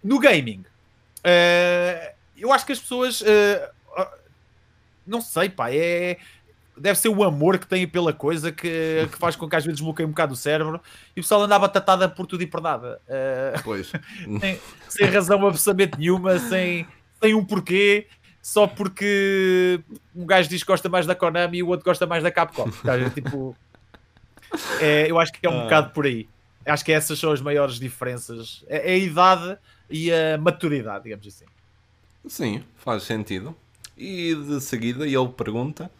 No 0.03 0.19
gaming, 0.19 0.63
uh, 1.25 2.13
eu 2.37 2.51
acho 2.51 2.65
que 2.65 2.71
as 2.71 2.79
pessoas, 2.79 3.21
uh, 3.21 4.05
não 5.05 5.21
sei, 5.21 5.49
pá, 5.49 5.71
é. 5.71 6.17
Deve 6.75 6.97
ser 6.97 7.09
o 7.09 7.23
amor 7.23 7.59
que 7.59 7.67
têm 7.67 7.87
pela 7.87 8.11
coisa 8.11 8.51
que, 8.51 9.07
que 9.11 9.17
faz 9.19 9.35
com 9.35 9.47
que 9.47 9.55
às 9.55 9.63
vezes 9.63 9.79
bloqueie 9.79 10.07
um 10.07 10.09
bocado 10.09 10.33
o 10.33 10.35
cérebro 10.35 10.81
e 11.15 11.19
o 11.19 11.23
pessoal 11.23 11.43
andava 11.43 11.69
tatada 11.69 12.09
por 12.09 12.25
tudo 12.25 12.41
e 12.41 12.47
por 12.47 12.61
nada. 12.61 12.99
Uh, 13.07 13.61
pois. 13.63 13.91
sem, 14.41 14.59
sem 14.89 15.07
razão 15.07 15.45
absolutamente 15.45 15.99
nenhuma, 15.99 16.39
sem, 16.39 16.87
sem 17.21 17.35
um 17.35 17.45
porquê 17.45 18.07
só 18.43 18.67
porque 18.67 19.79
um 20.13 20.25
gajo 20.25 20.49
diz 20.49 20.61
que 20.61 20.67
gosta 20.67 20.89
mais 20.89 21.05
da 21.05 21.15
Konami 21.15 21.59
e 21.59 21.63
o 21.63 21.69
outro 21.69 21.85
gosta 21.85 22.05
mais 22.05 22.21
da 22.21 22.29
Capcom. 22.29 22.69
tipo, 23.13 23.55
é, 24.81 25.09
eu 25.09 25.17
acho 25.17 25.31
que 25.31 25.47
é 25.47 25.49
um 25.49 25.61
ah. 25.61 25.63
bocado 25.63 25.91
por 25.91 26.05
aí. 26.05 26.27
Acho 26.65 26.83
que 26.83 26.91
essas 26.91 27.17
são 27.17 27.31
as 27.31 27.39
maiores 27.39 27.79
diferenças. 27.79 28.65
É, 28.67 28.91
é 28.91 28.95
a 28.95 28.97
idade 28.97 29.57
e 29.93 30.11
a 30.11 30.39
maturidade, 30.39 31.03
digamos 31.03 31.27
assim. 31.27 31.45
Sim, 32.27 32.63
faz 32.77 33.03
sentido. 33.03 33.55
E 33.95 34.33
de 34.33 34.59
seguida 34.59 35.05
ele 35.05 35.29
pergunta: 35.29 35.91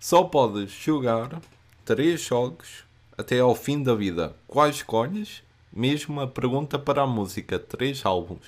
só 0.00 0.24
podes 0.24 0.70
jogar 0.70 1.38
três 1.84 2.22
jogos 2.22 2.84
até 3.16 3.40
ao 3.40 3.54
fim 3.54 3.82
da 3.82 3.94
vida. 3.94 4.34
Quais 4.48 4.76
escolhes? 4.76 5.42
Mesmo 5.70 6.18
a 6.20 6.26
pergunta 6.26 6.78
para 6.78 7.02
a 7.02 7.06
música: 7.06 7.58
três 7.58 8.06
álbuns. 8.06 8.46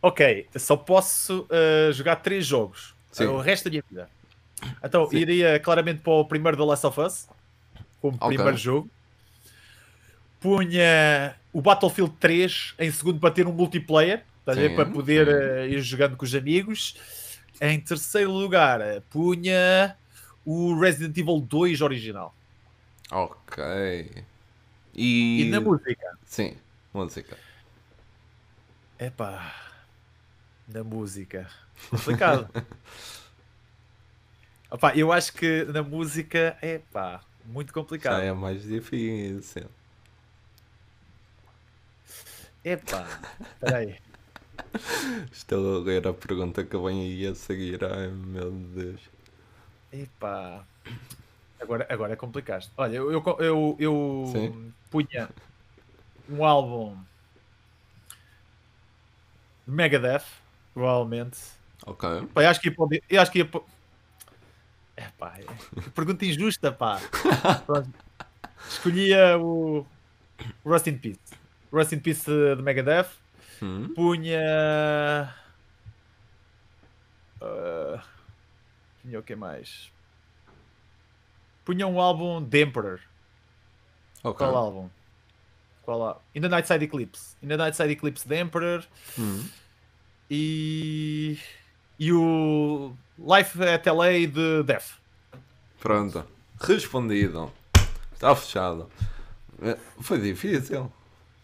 Ok, 0.00 0.48
só 0.56 0.76
posso 0.76 1.46
uh, 1.50 1.92
jogar 1.92 2.16
três 2.16 2.46
jogos 2.46 2.94
Sim. 3.10 3.26
o 3.26 3.38
resto 3.38 3.64
da 3.64 3.70
minha 3.70 3.84
vida. 3.90 4.08
Então, 4.82 5.10
Sim. 5.10 5.16
iria 5.16 5.58
claramente 5.58 6.02
para 6.02 6.12
o 6.12 6.24
primeiro 6.24 6.56
The 6.56 6.62
Last 6.62 6.86
of 6.86 7.00
Us, 7.00 7.28
como 8.00 8.16
okay. 8.16 8.28
primeiro 8.28 8.56
jogo. 8.56 8.88
Punha 10.40 11.36
o 11.52 11.60
Battlefield 11.60 12.14
3 12.18 12.74
em 12.78 12.90
segundo 12.90 13.18
para 13.18 13.30
ter 13.30 13.46
um 13.46 13.52
multiplayer, 13.52 14.24
tá 14.44 14.52
para 14.74 14.86
poder 14.86 15.28
uh, 15.28 15.66
ir 15.66 15.80
jogando 15.80 16.16
com 16.16 16.24
os 16.24 16.34
amigos. 16.34 16.96
Em 17.60 17.78
terceiro 17.78 18.30
lugar, 18.30 18.80
punha 19.10 19.96
o 20.44 20.78
Resident 20.78 21.16
Evil 21.16 21.40
2 21.40 21.80
original. 21.80 22.34
Ok. 23.10 23.62
E, 24.94 25.42
e 25.42 25.50
na 25.50 25.60
música? 25.60 26.18
Sim, 26.24 26.56
música. 26.92 27.36
Epá 28.98 29.70
na 30.72 30.84
música. 30.84 31.48
Complicado. 31.90 32.48
Opa, 34.70 34.94
eu 34.94 35.10
acho 35.12 35.32
que 35.32 35.64
na 35.64 35.82
música 35.82 36.56
é 36.62 36.80
pá, 36.92 37.20
muito 37.44 37.72
complicado. 37.72 38.18
Já 38.18 38.24
é 38.24 38.32
mais 38.32 38.62
difícil. 38.62 39.66
Epá, 42.64 43.06
peraí. 43.58 43.98
Estou 45.32 45.80
a 45.80 45.84
ler 45.84 46.06
a 46.06 46.12
pergunta 46.12 46.64
que 46.64 46.76
vem 46.76 47.00
aí 47.00 47.26
a 47.26 47.34
seguir. 47.34 47.82
Ai 47.84 48.08
meu 48.08 48.50
Deus. 48.50 49.00
Epá. 49.92 50.64
Agora, 51.60 51.86
agora 51.88 52.12
é 52.12 52.16
complicado. 52.16 52.70
Olha, 52.76 52.96
eu, 52.96 53.10
eu, 53.12 53.22
eu, 53.38 53.76
eu 53.78 54.72
punha 54.90 55.28
um 56.28 56.44
álbum 56.44 56.96
Megadeth 59.66 60.24
Provavelmente. 60.72 61.38
Ok. 61.86 62.08
Pá, 62.34 62.42
eu 62.42 62.48
acho 62.48 62.60
que 62.60 62.68
ia 62.68 62.74
para. 62.74 63.00
Eu 63.08 63.20
acho 63.20 63.32
que 63.32 63.38
ia 63.38 63.50
É 64.96 65.08
pá, 65.18 65.36
é... 65.38 65.90
pergunta 65.94 66.24
injusta, 66.24 66.70
pá. 66.70 67.00
Escolhia 68.68 69.38
o 69.38 69.86
Rust 70.64 70.86
in 70.86 70.98
Peace. 70.98 71.39
Rust 71.72 71.92
in 71.92 72.00
Peace 72.00 72.24
de 72.24 72.62
Megadeth. 72.62 73.10
Hum. 73.62 73.92
Punha. 73.94 75.34
Uh... 77.40 78.00
Punha 79.02 79.18
o 79.18 79.22
que 79.22 79.36
mais? 79.36 79.90
Punha 81.64 81.86
um 81.86 82.00
álbum 82.00 82.42
de 82.42 82.62
Emperor. 82.62 83.00
Okay. 84.22 84.46
Qual 84.46 84.56
álbum? 84.56 84.90
Qual 85.82 86.02
álbum? 86.02 86.20
In 86.34 86.42
the 86.42 86.48
Nightside 86.48 86.84
Eclipse. 86.84 87.36
In 87.42 87.48
the 87.48 87.56
Nightside 87.56 87.92
Eclipse 87.92 88.26
de 88.26 88.36
Emperor. 88.36 88.84
Hum 89.18 89.48
e, 90.30 91.38
e 91.98 92.12
o 92.12 92.94
Life 93.18 93.60
at 93.62 93.84
LA 93.86 94.26
de 94.26 94.62
Def. 94.64 94.98
Pronto, 95.80 96.24
respondido. 96.60 97.52
Está 98.12 98.34
fechado. 98.36 98.88
É, 99.60 99.76
foi 100.00 100.20
difícil. 100.20 100.90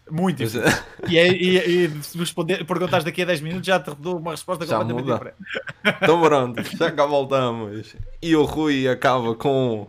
Muito 0.09 0.37
difícil. 0.37 0.61
e, 1.07 1.17
é, 1.17 1.27
e, 1.27 1.85
e, 1.85 2.03
se 2.03 2.17
responder, 2.17 2.65
perguntares 2.65 3.03
daqui 3.03 3.21
a 3.21 3.25
10 3.25 3.41
minutos, 3.41 3.67
já 3.67 3.79
te 3.79 3.93
dou 3.95 4.17
uma 4.17 4.31
resposta 4.31 4.65
já 4.65 4.77
completamente 4.77 5.05
muda. 5.05 5.13
diferente. 5.13 5.97
Então 6.01 6.21
pronto, 6.21 6.77
já 6.77 6.91
cá 6.91 7.05
voltamos. 7.05 7.95
E 8.21 8.35
o 8.35 8.43
Rui 8.43 8.87
acaba 8.87 9.35
com. 9.35 9.87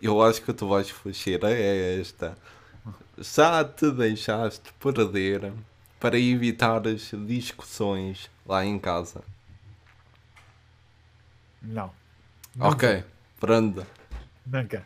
Eu 0.00 0.22
acho 0.22 0.42
que 0.42 0.52
tu 0.52 0.68
vais 0.68 0.88
fugir 0.90 1.44
a 1.44 1.50
esta. 1.50 2.36
Já 3.18 3.64
te 3.64 3.90
deixaste 3.90 4.72
perder 4.78 5.52
para 5.98 6.18
evitar 6.18 6.86
as 6.86 7.10
discussões 7.26 8.30
lá 8.46 8.64
em 8.64 8.78
casa? 8.78 9.22
Não. 11.62 11.90
Nunca. 12.54 12.68
Ok, 12.68 13.04
pronto. 13.40 13.86
Nunca. 14.46 14.84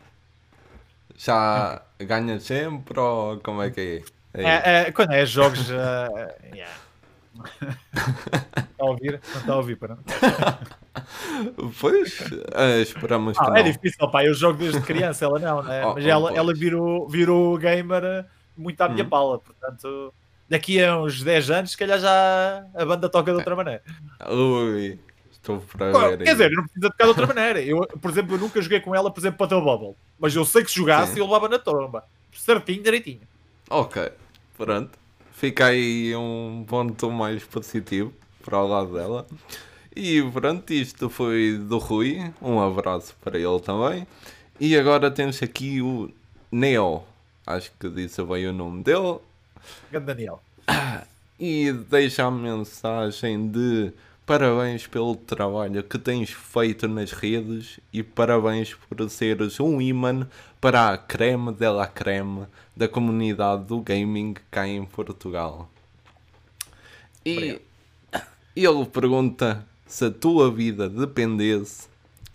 Já 1.15 1.81
ganha 1.99 2.39
sempre 2.39 2.99
ou 2.99 3.39
como 3.41 3.61
é 3.61 3.69
que 3.69 4.03
é? 4.03 4.20
É, 4.33 4.87
é 4.87 4.91
quando 4.91 5.11
é 5.11 5.25
jogos. 5.25 5.69
Uh, 5.69 6.29
yeah. 6.53 6.73
está 7.35 8.83
a 8.83 8.85
ouvir? 8.85 9.21
Não 9.33 9.41
está 9.41 9.53
a 9.53 9.57
ouvir, 9.57 9.75
para 9.77 9.97
Pois, 11.79 12.19
uh, 12.19 12.81
esperamos 12.81 13.37
ah, 13.37 13.43
que. 13.43 13.47
É 13.47 13.53
não. 13.53 13.57
É 13.57 13.63
difícil, 13.63 14.09
pá. 14.09 14.25
Eu 14.25 14.33
jogo 14.33 14.59
desde 14.59 14.81
criança, 14.81 15.25
ela 15.25 15.39
não, 15.39 15.63
né? 15.63 15.83
Oh, 15.87 15.93
Mas 15.95 16.05
oh, 16.05 16.09
ela, 16.09 16.33
ela 16.33 16.53
virou, 16.53 17.07
virou 17.07 17.57
gamer 17.57 18.25
muito 18.55 18.81
à 18.81 18.89
minha 18.89 19.05
hum. 19.05 19.09
pala, 19.09 19.39
portanto 19.39 20.13
daqui 20.51 20.83
a 20.83 20.99
uns 20.99 21.23
10 21.23 21.49
anos, 21.49 21.71
se 21.71 21.77
calhar 21.77 21.97
já 21.97 22.65
a 22.75 22.85
banda 22.85 23.07
toca 23.07 23.31
de 23.31 23.37
outra 23.37 23.55
maneira. 23.55 23.81
Ui, 24.29 24.99
estou 25.31 25.61
para 25.61 26.09
ver. 26.09 26.17
Quer 26.17 26.33
dizer, 26.33 26.51
não 26.51 26.63
precisa 26.63 26.89
tocar 26.89 27.05
de 27.05 27.09
outra 27.09 27.25
maneira. 27.25 27.61
Eu, 27.61 27.87
por 28.01 28.11
exemplo, 28.11 28.35
eu 28.35 28.39
nunca 28.39 28.61
joguei 28.61 28.81
com 28.81 28.93
ela, 28.93 29.09
por 29.09 29.21
exemplo, 29.21 29.47
para 29.47 29.57
o 29.57 29.61
Bubble. 29.61 29.95
Mas 30.19 30.35
eu 30.35 30.43
sei 30.43 30.61
que 30.61 30.69
se 30.69 30.75
jogasse, 30.75 31.13
Sim. 31.13 31.19
eu 31.19 31.25
levava 31.25 31.47
na 31.47 31.57
tromba. 31.57 32.03
Certinho, 32.33 32.83
direitinho. 32.83 33.21
Ok, 33.73 34.11
pronto. 34.57 34.99
Fica 35.31 35.67
aí 35.67 36.13
um 36.13 36.65
ponto 36.67 37.09
mais 37.09 37.41
positivo 37.45 38.13
para 38.43 38.61
o 38.61 38.67
lado 38.67 38.91
dela. 38.91 39.25
E 39.95 40.21
pronto, 40.29 40.73
isto 40.73 41.09
foi 41.09 41.57
do 41.57 41.77
Rui. 41.77 42.33
Um 42.41 42.59
abraço 42.59 43.15
para 43.21 43.39
ele 43.39 43.61
também. 43.61 44.05
E 44.59 44.75
agora 44.75 45.09
temos 45.09 45.41
aqui 45.41 45.81
o 45.81 46.11
Neo. 46.51 47.03
Acho 47.47 47.71
que 47.79 47.87
disse 47.87 48.21
bem 48.23 48.45
o 48.47 48.51
nome 48.51 48.83
dele. 48.83 49.19
Daniel. 49.89 50.41
E 51.39 51.71
deixa 51.71 52.25
a 52.25 52.29
mensagem 52.29 53.47
de 53.49 53.93
parabéns 54.31 54.87
pelo 54.87 55.13
trabalho 55.13 55.83
que 55.83 55.99
tens 55.99 56.29
feito 56.29 56.87
nas 56.87 57.11
redes 57.11 57.81
e 57.91 58.01
parabéns 58.01 58.73
por 58.73 59.09
seres 59.09 59.59
um 59.59 59.81
imã 59.81 60.25
para 60.61 60.87
a 60.87 60.97
creme 60.97 61.51
de 61.51 61.69
la 61.69 61.85
creme 61.85 62.47
da 62.73 62.87
comunidade 62.87 63.65
do 63.65 63.81
gaming 63.81 64.35
cá 64.49 64.65
em 64.65 64.85
Portugal. 64.85 65.69
E 67.25 67.59
ele 68.55 68.85
pergunta 68.85 69.67
se 69.85 70.05
a 70.05 70.09
tua 70.09 70.49
vida 70.49 70.87
dependesse 70.87 71.89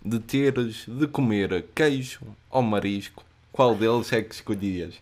de 0.05 0.19
teres 0.19 0.85
de 0.87 1.07
comer 1.07 1.65
queijo 1.73 2.21
ou 2.47 2.61
marisco, 2.61 3.25
qual 3.51 3.73
deles 3.73 4.13
é 4.13 4.21
que 4.21 4.35
escolhias? 4.35 5.01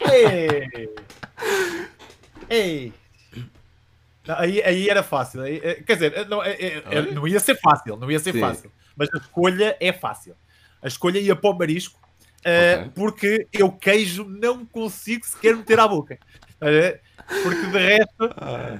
Ei! 0.00 0.88
Ei! 2.48 3.03
Não, 4.26 4.38
aí, 4.38 4.62
aí 4.62 4.88
era 4.88 5.02
fácil. 5.02 5.42
Aí, 5.42 5.60
eh, 5.62 5.82
quer 5.86 5.94
dizer, 5.94 6.12
eh, 6.16 6.24
não, 6.24 6.42
é, 6.42 6.82
não 7.12 7.28
ia 7.28 7.40
ser 7.40 7.56
fácil, 7.60 7.96
não 7.96 8.10
ia 8.10 8.18
ser 8.18 8.32
Sim. 8.32 8.40
fácil. 8.40 8.72
Mas 8.96 9.08
a 9.14 9.18
escolha 9.18 9.76
é 9.80 9.92
fácil. 9.92 10.34
A 10.82 10.88
escolha 10.88 11.18
ia 11.18 11.36
para 11.36 11.50
o 11.50 11.58
marisco. 11.58 11.98
okay. 12.40 12.90
porque 12.94 13.48
eu 13.52 13.72
queijo 13.72 14.24
não 14.24 14.64
consigo 14.66 15.24
sequer 15.26 15.56
meter 15.56 15.78
à 15.78 15.88
boca. 15.88 16.18
Porque 17.42 17.66
de 17.66 17.78
resto. 17.78 18.34
Ah. 18.36 18.78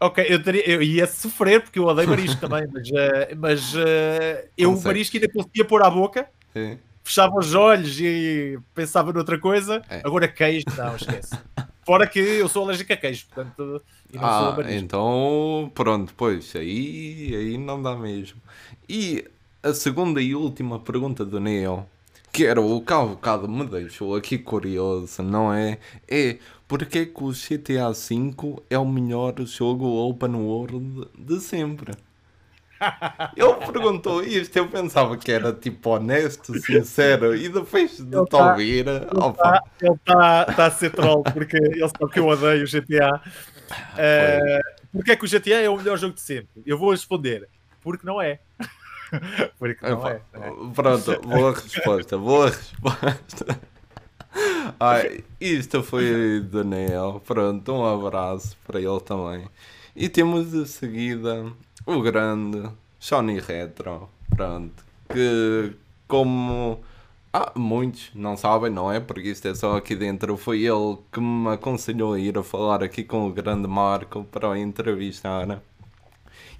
Ok, 0.00 0.24
eu, 0.28 0.40
teria, 0.40 0.68
eu 0.68 0.80
ia 0.80 1.06
sofrer 1.08 1.60
porque 1.60 1.78
eu 1.78 1.84
odeio 1.84 2.08
marisco 2.08 2.38
também, 2.40 2.68
mas, 2.72 2.88
uh, 2.88 3.36
mas 3.36 3.74
uh, 3.74 4.48
eu 4.56 4.72
o 4.72 4.82
marisco 4.82 5.16
ainda 5.16 5.28
conseguia 5.28 5.64
pôr 5.64 5.82
à 5.82 5.90
boca, 5.90 6.28
Sim. 6.52 6.78
fechava 7.02 7.36
os 7.36 7.52
olhos 7.52 7.98
e 8.00 8.58
pensava 8.74 9.12
noutra 9.12 9.38
coisa. 9.38 9.82
É. 9.90 10.00
Agora 10.04 10.28
queijo, 10.28 10.66
não, 10.76 10.94
esquece. 10.94 11.36
Fora 11.88 12.06
que 12.06 12.18
eu 12.18 12.46
sou 12.50 12.64
alérgico 12.64 12.92
a 12.92 12.96
queijo, 12.98 13.24
portanto, 13.32 13.82
ah. 14.18 14.54
Então, 14.68 15.72
pronto, 15.74 16.12
pois, 16.14 16.54
aí, 16.54 17.34
aí 17.34 17.56
não 17.56 17.80
dá 17.80 17.96
mesmo. 17.96 18.38
E 18.86 19.24
a 19.62 19.72
segunda 19.72 20.20
e 20.20 20.34
última 20.34 20.78
pergunta 20.78 21.24
do 21.24 21.40
Neo, 21.40 21.86
que 22.30 22.44
era 22.44 22.60
o 22.60 22.82
que 22.82 22.92
há 22.92 23.02
bocado 23.02 23.48
me 23.48 23.64
deixou 23.64 24.14
aqui 24.14 24.36
curioso, 24.36 25.22
não 25.22 25.50
é? 25.50 25.78
É 26.06 26.36
porque 26.68 27.06
que 27.06 27.24
o 27.24 27.32
GTA 27.32 27.90
V 27.92 28.62
é 28.68 28.78
o 28.78 28.84
melhor 28.84 29.34
jogo 29.46 29.86
open 29.86 30.34
world 30.34 31.08
de 31.18 31.40
sempre? 31.40 31.94
Ele 33.36 33.54
perguntou 33.72 34.22
isto, 34.22 34.56
eu 34.56 34.68
pensava 34.68 35.16
que 35.16 35.30
era 35.30 35.52
tipo 35.52 35.90
honesto, 35.90 36.58
sincero, 36.60 37.34
e 37.34 37.48
depois 37.48 37.98
de 37.98 38.04
te 38.04 38.30
tá, 38.30 38.52
ouvir, 38.52 38.86
ele 38.86 39.04
está 39.04 39.60
tá, 40.04 40.44
tá 40.44 40.66
a 40.66 40.70
ser 40.70 40.90
troll 40.90 41.22
porque 41.22 41.56
ele 41.56 41.80
sabe 41.80 42.12
que 42.12 42.18
eu 42.20 42.26
odeio 42.26 42.64
o 42.64 42.66
GTA. 42.66 43.16
Uh, 43.16 43.98
eh, 43.98 44.60
porque 44.92 45.12
é 45.12 45.16
que 45.16 45.24
o 45.24 45.28
GTA 45.28 45.60
é 45.62 45.68
o 45.68 45.76
melhor 45.76 45.98
jogo 45.98 46.14
de 46.14 46.20
sempre? 46.20 46.62
Eu 46.64 46.78
vou 46.78 46.90
responder, 46.90 47.48
porque 47.82 48.06
não 48.06 48.20
é. 48.20 48.38
porque 49.58 49.86
não 49.86 50.08
é, 50.08 50.20
é. 50.34 50.52
Pronto, 50.74 51.20
boa 51.22 51.52
resposta, 51.54 52.18
boa 52.18 52.46
resposta. 52.46 53.60
Ai, 54.78 55.24
isto 55.40 55.82
foi 55.82 56.40
Daniel. 56.40 57.22
Pronto, 57.26 57.72
um 57.72 57.84
abraço 57.84 58.56
para 58.66 58.80
ele 58.80 59.00
também. 59.00 59.48
E 59.96 60.08
temos 60.08 60.52
de 60.52 60.66
seguida 60.66 61.52
o 61.88 62.02
grande 62.02 62.70
Sony 63.00 63.40
Retro. 63.40 64.10
Pronto, 64.28 64.84
que 65.08 65.72
como 66.06 66.80
ah, 67.32 67.52
muitos 67.56 68.10
não 68.14 68.36
sabem, 68.36 68.70
não 68.70 68.92
é? 68.92 69.00
Porque 69.00 69.30
isto 69.30 69.48
é 69.48 69.54
só 69.54 69.76
aqui 69.76 69.96
dentro. 69.96 70.36
Foi 70.36 70.62
ele 70.62 70.98
que 71.10 71.20
me 71.20 71.48
aconselhou 71.48 72.12
a 72.12 72.20
ir 72.20 72.36
a 72.36 72.42
falar 72.42 72.82
aqui 72.82 73.02
com 73.02 73.26
o 73.26 73.32
grande 73.32 73.66
Marco 73.66 74.24
para 74.24 74.50
o 74.50 74.56
entrevistar. 74.56 75.62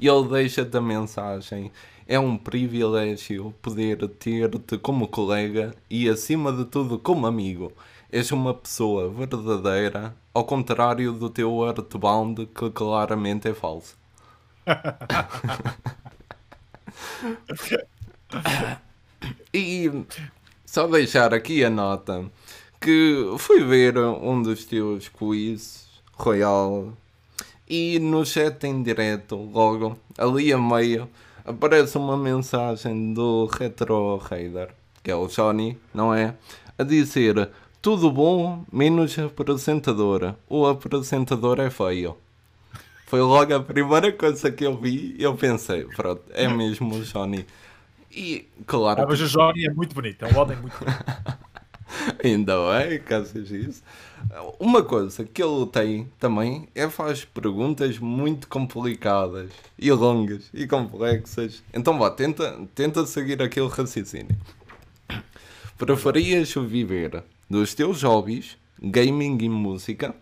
E 0.00 0.08
ele 0.08 0.28
deixa-te 0.28 0.76
a 0.76 0.80
mensagem 0.80 1.70
é 2.06 2.18
um 2.18 2.38
privilégio 2.38 3.54
poder 3.60 4.08
ter-te 4.08 4.78
como 4.78 5.06
colega 5.08 5.74
e, 5.90 6.08
acima 6.08 6.50
de 6.50 6.64
tudo, 6.64 6.98
como 6.98 7.26
amigo. 7.26 7.70
És 8.10 8.32
uma 8.32 8.54
pessoa 8.54 9.10
verdadeira, 9.10 10.16
ao 10.32 10.44
contrário 10.44 11.12
do 11.12 11.28
teu 11.28 11.66
Earthbound, 11.66 12.46
que 12.46 12.70
claramente 12.70 13.46
é 13.46 13.52
falso. 13.52 13.97
E 19.52 19.90
só 20.64 20.86
deixar 20.86 21.32
aqui 21.34 21.64
a 21.64 21.70
nota 21.70 22.30
que 22.80 23.34
fui 23.38 23.64
ver 23.64 23.98
um 23.98 24.42
dos 24.42 24.64
teus 24.64 25.08
quizzes, 25.08 25.88
Royal, 26.12 26.92
e 27.68 27.98
no 27.98 28.24
chat 28.24 28.64
em 28.64 28.82
direto, 28.82 29.36
logo 29.36 29.98
ali 30.16 30.52
a 30.52 30.58
meio, 30.58 31.08
aparece 31.44 31.98
uma 31.98 32.16
mensagem 32.16 33.12
do 33.12 33.46
Retro 33.46 34.16
Raider, 34.18 34.70
que 35.02 35.10
é 35.10 35.16
o 35.16 35.28
Sony, 35.28 35.78
não 35.92 36.14
é? 36.14 36.34
A 36.78 36.82
dizer 36.84 37.50
tudo 37.80 38.10
bom, 38.10 38.64
menos 38.72 39.18
apresentadora. 39.18 40.36
O 40.48 40.66
apresentador 40.66 41.60
é 41.60 41.70
feio. 41.70 42.16
Foi 43.08 43.22
logo 43.22 43.54
a 43.54 43.60
primeira 43.60 44.12
coisa 44.12 44.52
que 44.52 44.66
eu 44.66 44.76
vi 44.76 45.16
e 45.18 45.22
eu 45.22 45.34
pensei, 45.34 45.84
pronto, 45.84 46.22
é 46.28 46.46
mesmo 46.46 46.94
o 46.94 47.02
Johnny. 47.02 47.46
E 48.14 48.46
claro. 48.66 49.00
Ah, 49.00 49.06
mas 49.08 49.18
o 49.18 49.26
Johnny 49.26 49.64
é 49.64 49.70
muito 49.72 49.94
bonito, 49.94 50.26
é 50.26 50.28
um 50.28 50.38
homem 50.38 50.58
muito 50.58 50.78
bonito. 50.78 51.38
Ainda 52.22 52.52
é, 52.82 52.98
caso 52.98 53.38
isso. 53.38 53.82
Uma 54.60 54.82
coisa 54.82 55.24
que 55.24 55.42
ele 55.42 55.66
tem 55.68 56.06
também 56.18 56.68
é 56.74 56.86
faz 56.90 57.24
perguntas 57.24 57.98
muito 57.98 58.46
complicadas 58.46 59.50
e 59.78 59.90
longas 59.90 60.50
e 60.52 60.66
complexas. 60.66 61.62
Então 61.72 61.98
vá, 61.98 62.10
tenta, 62.10 62.60
tenta 62.74 63.06
seguir 63.06 63.40
aquele 63.40 63.68
raciocínio. 63.68 64.36
Preferias 65.78 66.52
viver 66.52 67.24
dos 67.48 67.72
teus 67.72 68.02
hobbies, 68.02 68.58
gaming 68.78 69.38
e 69.40 69.48
música, 69.48 70.14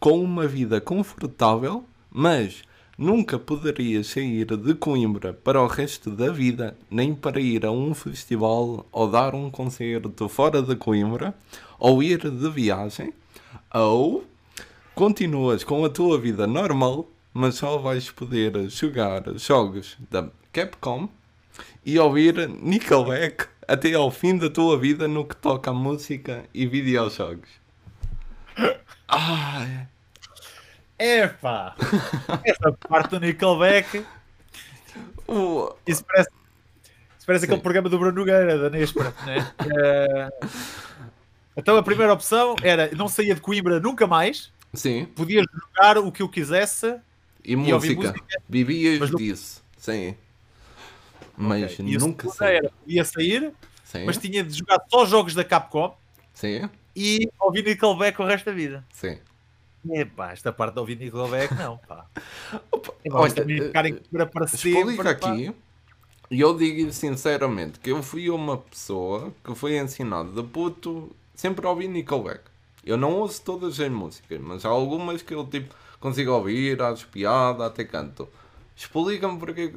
com 0.00 0.18
uma 0.22 0.46
vida 0.46 0.80
confortável, 0.80 1.84
mas 2.12 2.62
nunca 2.96 3.38
poderias 3.38 4.08
sair 4.08 4.44
de 4.44 4.74
Coimbra 4.74 5.32
para 5.32 5.60
o 5.60 5.66
resto 5.66 6.10
da 6.10 6.30
vida, 6.30 6.76
nem 6.90 7.14
para 7.14 7.40
ir 7.40 7.64
a 7.64 7.70
um 7.72 7.94
festival 7.94 8.86
ou 8.92 9.10
dar 9.10 9.34
um 9.34 9.50
concerto 9.50 10.28
fora 10.28 10.62
de 10.62 10.76
Coimbra, 10.76 11.34
ou 11.78 12.02
ir 12.02 12.30
de 12.30 12.50
viagem, 12.50 13.12
ou 13.74 14.24
continuas 14.94 15.64
com 15.64 15.84
a 15.84 15.88
tua 15.88 16.18
vida 16.18 16.46
normal, 16.46 17.08
mas 17.32 17.54
só 17.56 17.78
vais 17.78 18.10
poder 18.10 18.68
jogar 18.68 19.22
jogos 19.36 19.96
da 20.10 20.28
Capcom 20.52 21.08
e 21.84 21.98
ouvir 21.98 22.48
Nickelback 22.48 23.46
até 23.66 23.94
ao 23.94 24.10
fim 24.10 24.36
da 24.36 24.50
tua 24.50 24.78
vida 24.78 25.08
no 25.08 25.24
que 25.24 25.36
toca 25.36 25.70
a 25.70 25.74
música 25.74 26.44
e 26.52 26.66
videojogos. 26.66 27.48
Ai. 29.08 29.91
Epá! 31.02 31.74
Essa 32.46 32.72
parte 32.88 33.10
do 33.10 33.20
Nickelback. 33.20 34.06
O... 35.26 35.74
Isso 35.84 36.04
parece, 36.04 36.30
isso 37.18 37.26
parece 37.26 37.44
aquele 37.44 37.60
programa 37.60 37.88
do 37.88 37.98
Bruno 37.98 38.16
Nogueira, 38.16 38.56
da 38.56 38.70
Nespera, 38.70 39.12
né? 39.26 39.52
É... 39.74 40.28
Então 41.56 41.76
a 41.76 41.82
primeira 41.82 42.12
opção 42.12 42.54
era 42.62 42.88
não 42.94 43.08
saía 43.08 43.34
de 43.34 43.40
Coimbra 43.40 43.80
nunca 43.80 44.06
mais. 44.06 44.52
Sim. 44.72 45.06
Podia 45.06 45.42
jogar 45.42 45.98
o 45.98 46.12
que 46.12 46.22
eu 46.22 46.28
quisesse. 46.28 46.94
E, 47.44 47.52
e 47.52 47.56
música. 47.56 48.14
Vivias 48.48 49.00
mas 49.00 49.10
disso. 49.10 49.64
Sim. 49.76 50.14
Mas 51.36 51.72
okay. 51.72 51.98
nunca 51.98 52.28
saía. 52.28 52.70
Podia 52.80 53.04
sair, 53.04 53.52
Sim. 53.82 54.04
mas 54.04 54.18
tinha 54.18 54.44
de 54.44 54.56
jogar 54.56 54.80
só 54.88 55.04
jogos 55.04 55.34
da 55.34 55.42
Capcom. 55.42 55.96
Sim. 56.32 56.70
E 56.94 57.28
ouvir 57.40 57.64
Nickelback 57.64 58.20
o 58.22 58.24
resto 58.24 58.46
da 58.46 58.52
vida. 58.52 58.84
Sim. 58.92 59.18
Epá, 59.90 60.32
esta 60.32 60.52
parte 60.52 60.74
de 60.74 60.80
ouvir 60.80 60.98
Nickelback 60.98 61.54
não, 61.54 61.78
pá. 61.78 62.06
Opa, 62.70 62.94
é, 63.04 63.12
olha, 63.12 63.44
ficar 63.44 63.86
em 63.86 63.94
para 64.30 64.46
sempre. 64.46 64.80
Explica 64.80 65.10
aqui. 65.10 65.52
E 66.30 66.40
eu 66.40 66.56
digo 66.56 66.90
sinceramente 66.92 67.78
que 67.78 67.90
eu 67.90 68.02
fui 68.02 68.30
uma 68.30 68.56
pessoa 68.56 69.32
que 69.44 69.54
foi 69.54 69.76
ensinada 69.76 70.30
de 70.30 70.48
puto 70.48 71.14
sempre 71.34 71.66
ouvi 71.66 71.88
Nickelback. 71.88 72.40
Eu 72.84 72.96
não 72.96 73.12
ouço 73.12 73.42
todas 73.42 73.78
as 73.78 73.90
músicas, 73.90 74.40
mas 74.40 74.64
há 74.64 74.68
algumas 74.68 75.22
que 75.22 75.34
eu 75.34 75.46
tipo 75.46 75.74
consigo 76.00 76.32
ouvir, 76.32 76.80
acho 76.82 77.06
piada, 77.08 77.66
até 77.66 77.84
canto. 77.84 78.28
Explica-me 78.76 79.38
porque. 79.38 79.74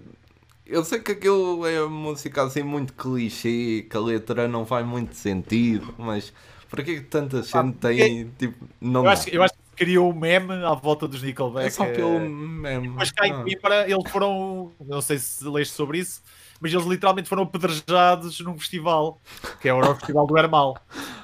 Eu 0.65 0.83
sei 0.83 0.99
que 0.99 1.11
aquilo 1.11 1.63
é 1.67 1.85
música 1.85 2.41
assim 2.43 2.63
muito 2.63 2.93
clichê, 2.93 3.85
que 3.87 3.95
a 3.95 3.99
letra 3.99 4.47
não 4.47 4.65
faz 4.65 4.83
muito 4.83 5.13
sentido, 5.13 5.93
mas 5.95 6.33
por 6.67 6.83
que 6.83 7.01
tanta 7.01 7.43
gente 7.43 7.55
ah, 7.55 7.73
tem 7.79 8.31
tipo. 8.39 8.67
Não 8.81 9.03
eu, 9.03 9.09
acho, 9.09 9.29
eu 9.29 9.43
acho 9.43 9.53
que 9.53 9.59
criou 9.75 10.11
um 10.11 10.15
meme 10.15 10.63
à 10.63 10.73
volta 10.73 11.07
dos 11.07 11.21
Nickelback. 11.21 11.67
É 11.67 11.69
só 11.69 11.85
pelo 11.85 12.19
meme. 12.19 12.89
Mas 12.89 13.11
cá 13.11 13.27
em 13.27 13.31
ah. 13.31 13.43
Coimbra 13.43 13.89
eles 13.89 14.11
foram. 14.11 14.71
Não 14.79 15.01
sei 15.01 15.17
se 15.17 15.43
leste 15.47 15.73
sobre 15.73 15.99
isso 15.99 16.21
mas 16.59 16.73
eles 16.73 16.85
literalmente 16.85 17.29
foram 17.29 17.43
apedrejados 17.43 18.39
num 18.39 18.57
festival, 18.57 19.21
que 19.61 19.67
é 19.67 19.73
o 19.73 19.95
Festival 19.95 20.25
do 20.25 20.37
Hermal. 20.37 20.77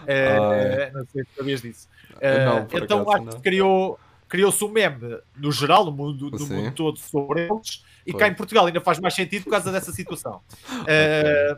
É, 0.06 0.92
ah, 0.94 0.98
não 0.98 1.06
sei 1.08 1.24
se 1.24 1.30
sabias 1.36 1.62
disso. 1.62 1.88
Não, 2.22 2.64
uh, 2.64 2.84
então 2.84 3.10
acho 3.12 3.38
que 3.38 3.42
criou, 3.42 4.00
criou-se 4.28 4.64
um 4.64 4.70
meme 4.70 5.20
no 5.36 5.52
geral, 5.52 5.86
no 5.86 5.92
mundo, 5.92 6.30
no 6.30 6.48
mundo 6.48 6.72
todo 6.76 7.00
sobre 7.00 7.48
eles, 7.48 7.84
e 8.06 8.12
Foi. 8.12 8.20
cá 8.20 8.28
em 8.28 8.34
Portugal 8.34 8.66
ainda 8.66 8.82
faz 8.82 9.00
mais 9.00 9.14
sentido 9.14 9.44
por 9.44 9.52
causa 9.52 9.72
dessa 9.72 9.92
situação. 9.92 10.42
Uh, 10.70 11.58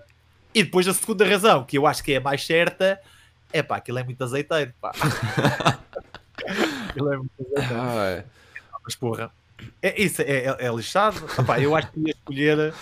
e 0.53 0.63
depois 0.63 0.87
a 0.87 0.93
segunda 0.93 1.25
razão, 1.25 1.63
que 1.65 1.77
eu 1.77 1.87
acho 1.87 2.03
que 2.03 2.13
é 2.13 2.17
a 2.17 2.21
mais 2.21 2.45
certa, 2.45 2.99
é 3.51 3.63
pá, 3.63 3.77
aquilo 3.77 3.99
é 3.99 4.03
muito 4.03 4.23
azeiteiro, 4.23 4.73
pá. 4.79 4.91
aquilo 6.93 7.13
é 7.13 7.17
muito. 7.17 7.31
Ah, 7.57 8.05
é. 8.05 8.25
Mas 8.83 8.95
porra, 8.95 9.31
é, 9.81 10.01
isso 10.01 10.21
é, 10.21 10.25
é, 10.25 10.65
é 10.65 10.71
lixado. 10.71 11.25
Epá, 11.39 11.59
eu 11.59 11.75
acho 11.75 11.91
que 11.91 11.99
ia 11.99 12.11
escolher 12.11 12.73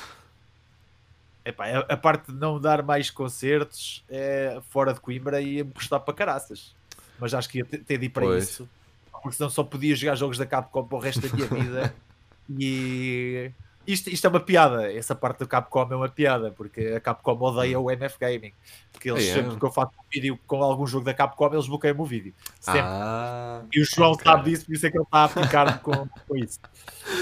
Epá, 1.44 1.66
a, 1.66 1.80
a, 1.80 1.98
parte 1.98 2.32
de 2.32 2.38
não 2.38 2.60
dar 2.60 2.84
mais 2.84 3.10
concertos 3.10 4.04
é, 4.10 4.62
fora 4.70 4.94
de 4.94 5.00
Coimbra 5.00 5.42
ia-me 5.42 5.72
custar 5.72 6.00
para 6.00 6.14
caraças. 6.14 6.76
Mas 7.20 7.34
acho 7.34 7.50
que 7.50 7.60
ia 7.60 7.66
ter, 7.66 7.98
de 7.98 8.06
ir 8.06 8.10
para 8.10 8.24
pois. 8.24 8.44
isso. 8.44 8.70
Porque 9.12 9.38
senão 9.38 9.50
só 9.50 9.64
podia 9.64 9.96
jogar 9.96 10.16
jogos 10.16 10.38
da 10.38 10.46
Capcom 10.46 10.84
para 10.84 10.98
o 10.98 11.02
resto 11.02 11.22
da 11.22 11.36
minha 11.36 11.48
vida. 11.48 11.96
e 12.50 13.52
isto, 13.88 14.10
isto 14.10 14.26
é 14.26 14.30
uma 14.30 14.40
piada, 14.40 14.92
essa 14.92 15.16
parte 15.16 15.40
do 15.40 15.48
Capcom 15.48 15.88
é 15.92 15.96
uma 15.96 16.10
piada, 16.10 16.52
porque 16.52 16.88
a 16.96 17.00
Capcom 17.00 17.38
odeia 17.40 17.80
o 17.80 17.90
NF 17.92 18.18
Gaming. 18.20 18.54
Porque 18.92 19.10
eles 19.10 19.28
É. 19.28 19.34
sempre 19.34 19.58
que 19.58 19.66
eu 19.66 19.72
faço 19.72 19.92
um 20.00 20.04
vídeo 20.12 20.40
com 20.46 20.62
algum 20.64 20.86
jogo 20.86 21.06
da 21.06 21.14
Capcom, 21.14 21.50
eles 21.54 21.68
bloqueiam 21.68 22.00
o 22.00 22.06
vídeo. 22.06 22.34
Sempre. 22.60 22.82
Ah, 22.84 23.62
E 23.74 23.82
o 23.82 23.86
João 23.86 24.12
ok. 24.12 24.24
sabe 24.24 24.50
disso, 24.50 24.66
por 24.66 24.76
isso 24.76 24.86
é 24.86 24.92
que 24.92 24.98
ele 24.98 25.04
está 25.04 25.24
a 25.26 25.30
picar-me 25.30 25.80
com, 25.80 26.08
com 26.28 26.38
isso. 26.38 26.60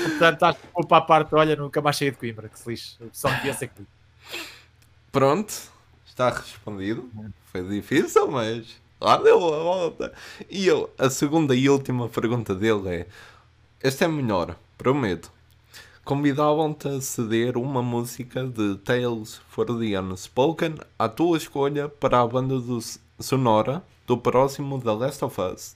Portanto, 0.04 0.44
acho 0.44 0.60
que 0.60 0.68
vou 0.74 0.86
para 0.86 0.98
a 0.98 1.02
parte, 1.02 1.36
olha, 1.36 1.56
nunca 1.56 1.82
mais 1.82 1.96
cheio 1.96 2.12
de 2.12 2.18
Coimbra, 2.18 2.50
que 2.50 2.60
se 2.60 2.70
lixe. 2.70 2.98
O 3.02 3.30
devia 3.36 3.54
ser 3.54 3.68
comigo. 3.70 3.92
Pronto, 5.12 5.54
está 6.06 6.30
respondido. 6.30 7.10
Foi 7.52 7.64
difícil, 7.68 8.28
mas 8.30 8.80
lá 9.00 9.18
deu 9.18 9.38
a 9.38 9.64
volta. 9.64 10.14
E 10.50 10.68
eu, 10.68 10.90
a 10.98 11.10
segunda 11.10 11.56
e 11.56 11.70
última 11.70 12.08
pergunta 12.10 12.54
dele 12.54 12.90
é: 12.90 13.08
Esta 13.82 14.06
é 14.06 14.08
melhor, 14.08 14.56
prometo. 14.78 15.32
Convidavam-te 16.04 16.88
a 16.88 17.02
ceder 17.02 17.58
uma 17.58 17.84
música 17.84 18.44
de 18.44 18.78
Tales 18.78 19.40
for 19.50 19.66
the 19.66 20.00
Unspoken 20.00 20.76
à 20.98 21.08
tua 21.08 21.38
escolha 21.38 21.88
para 21.88 22.22
a 22.22 22.28
banda 22.28 22.60
do 22.60 22.80
sonora 23.20 23.84
do 24.08 24.18
próximo 24.18 24.82
The 24.82 24.92
Last 24.92 25.24
of 25.24 25.40
Us. 25.40 25.76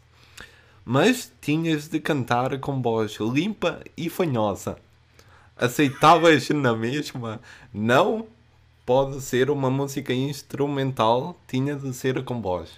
Mas 0.83 1.31
tinhas 1.39 1.87
de 1.87 1.99
cantar 1.99 2.59
com 2.59 2.81
voz 2.81 3.17
limpa 3.19 3.79
e 3.95 4.09
fanhosa. 4.09 4.77
Aceitavas 5.55 6.49
na 6.49 6.75
mesma? 6.75 7.39
Não 7.71 8.25
pode 8.85 9.21
ser 9.21 9.49
uma 9.49 9.69
música 9.69 10.13
instrumental, 10.13 11.39
tinha 11.47 11.75
de 11.75 11.93
ser 11.93 12.23
com 12.23 12.41
voz. 12.41 12.71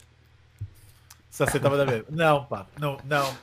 Se 1.30 1.44
aceitava 1.44 1.78
da 1.78 1.86
vez. 1.86 2.04
Não, 2.10 2.46
pá, 2.46 2.68
não, 2.80 2.98
não. 3.06 3.36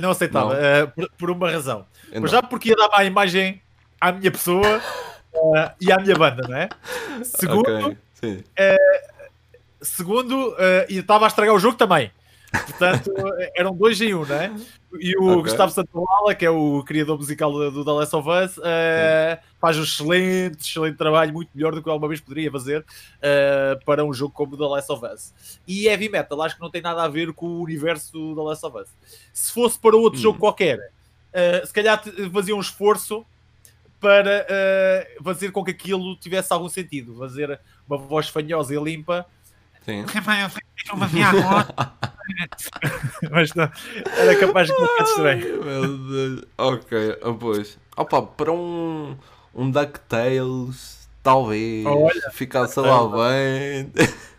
Não 0.00 0.10
aceitava, 0.10 0.54
Não. 0.54 0.60
eh, 0.60 0.86
por, 0.86 1.10
por 1.18 1.30
uma 1.30 1.50
razão. 1.50 1.86
Mas 2.20 2.30
já 2.30 2.42
porque 2.42 2.70
ia 2.70 2.76
dar 2.76 2.88
má 2.88 3.04
imagem 3.04 3.62
à 4.00 4.12
minha 4.12 4.30
pessoa 4.30 4.80
eh, 5.34 5.72
e 5.80 5.92
à 5.92 5.96
minha 5.98 6.14
banda, 6.16 6.46
não 6.48 6.56
é? 6.56 6.68
Segundo, 7.24 7.70
Ok, 7.70 7.96
sim. 8.14 8.44
segundo 9.80 10.54
eh, 10.58 10.86
e 10.90 10.98
estava 10.98 11.24
a 11.26 11.28
estragar 11.28 11.54
o 11.54 11.58
jogo 11.58 11.76
também. 11.76 12.10
Portanto, 12.52 13.12
eh, 13.38 13.52
eram 13.56 13.74
dois 13.74 14.00
em 14.00 14.14
um, 14.14 14.24
não 14.26 14.36
é? 14.36 14.50
E 14.98 15.16
o 15.18 15.24
Ok. 15.38 15.42
Gustavo 15.44 15.70
Santaola, 15.72 16.34
que 16.34 16.44
é 16.44 16.50
o 16.50 16.82
criador 16.82 17.16
musical 17.16 17.52
do, 17.52 17.84
The 17.84 17.90
Last 17.92 18.16
of 18.16 18.28
Us, 18.28 18.58
eh, 18.64 19.38
faz 19.60 19.78
um 19.78 19.82
excelente, 19.84 20.62
excelente 20.68 20.96
trabalho, 20.96 21.32
muito 21.32 21.50
melhor 21.54 21.74
do 21.74 21.82
que 21.82 21.88
alguma 21.88 22.08
vez 22.08 22.20
poderia 22.20 22.50
fazer 22.50 22.84
eh, 23.22 23.78
para 23.86 24.04
um 24.04 24.12
jogo 24.12 24.34
como 24.34 24.56
The 24.56 24.64
Last 24.64 24.90
of 24.90 25.06
Us. 25.06 25.32
E 25.66 25.86
heavy 25.86 26.08
metal, 26.08 26.42
acho 26.42 26.56
que 26.56 26.60
não 26.60 26.70
tem 26.70 26.82
nada 26.82 27.04
a 27.04 27.08
ver 27.08 27.32
com 27.32 27.46
o 27.46 27.62
universo 27.62 28.10
do 28.12 28.34
The 28.34 28.42
Last 28.42 28.66
of 28.66 28.78
Us. 28.78 28.88
Se 29.32 29.52
fosse 29.52 29.78
para 29.78 29.96
outro 29.96 30.18
Hum. 30.18 30.22
jogo 30.22 30.38
qualquer, 30.40 30.78
eh, 31.32 31.62
se 31.64 31.72
calhar 31.72 32.02
fazia 32.32 32.56
um 32.56 32.60
esforço 32.60 33.24
para 34.00 34.46
fazer 35.22 35.52
com 35.52 35.62
que 35.62 35.70
aquilo 35.72 36.16
tivesse 36.16 36.52
algum 36.52 36.68
sentido. 36.70 37.14
Fazer 37.18 37.60
uma 37.86 37.98
voz 37.98 38.28
fanhosa 38.28 38.74
e 38.74 38.82
limpa 38.82 39.26
sim. 39.84 40.04
mas 43.30 43.54
não, 43.54 43.70
era 44.16 44.38
capaz 44.38 44.68
de 44.68 44.74
ficar 44.74 45.04
estranho. 45.04 45.64
Meu 45.64 45.98
Deus. 45.98 46.44
Ok, 46.56 47.18
ah, 47.22 47.34
pois. 47.38 47.78
Opa, 47.96 48.22
para 48.22 48.52
um, 48.52 49.16
um 49.54 49.70
DuckTales, 49.70 51.08
talvez 51.22 51.86
Olha. 51.86 52.30
ficasse 52.32 52.80
lá 52.80 53.06
bem. 53.08 53.92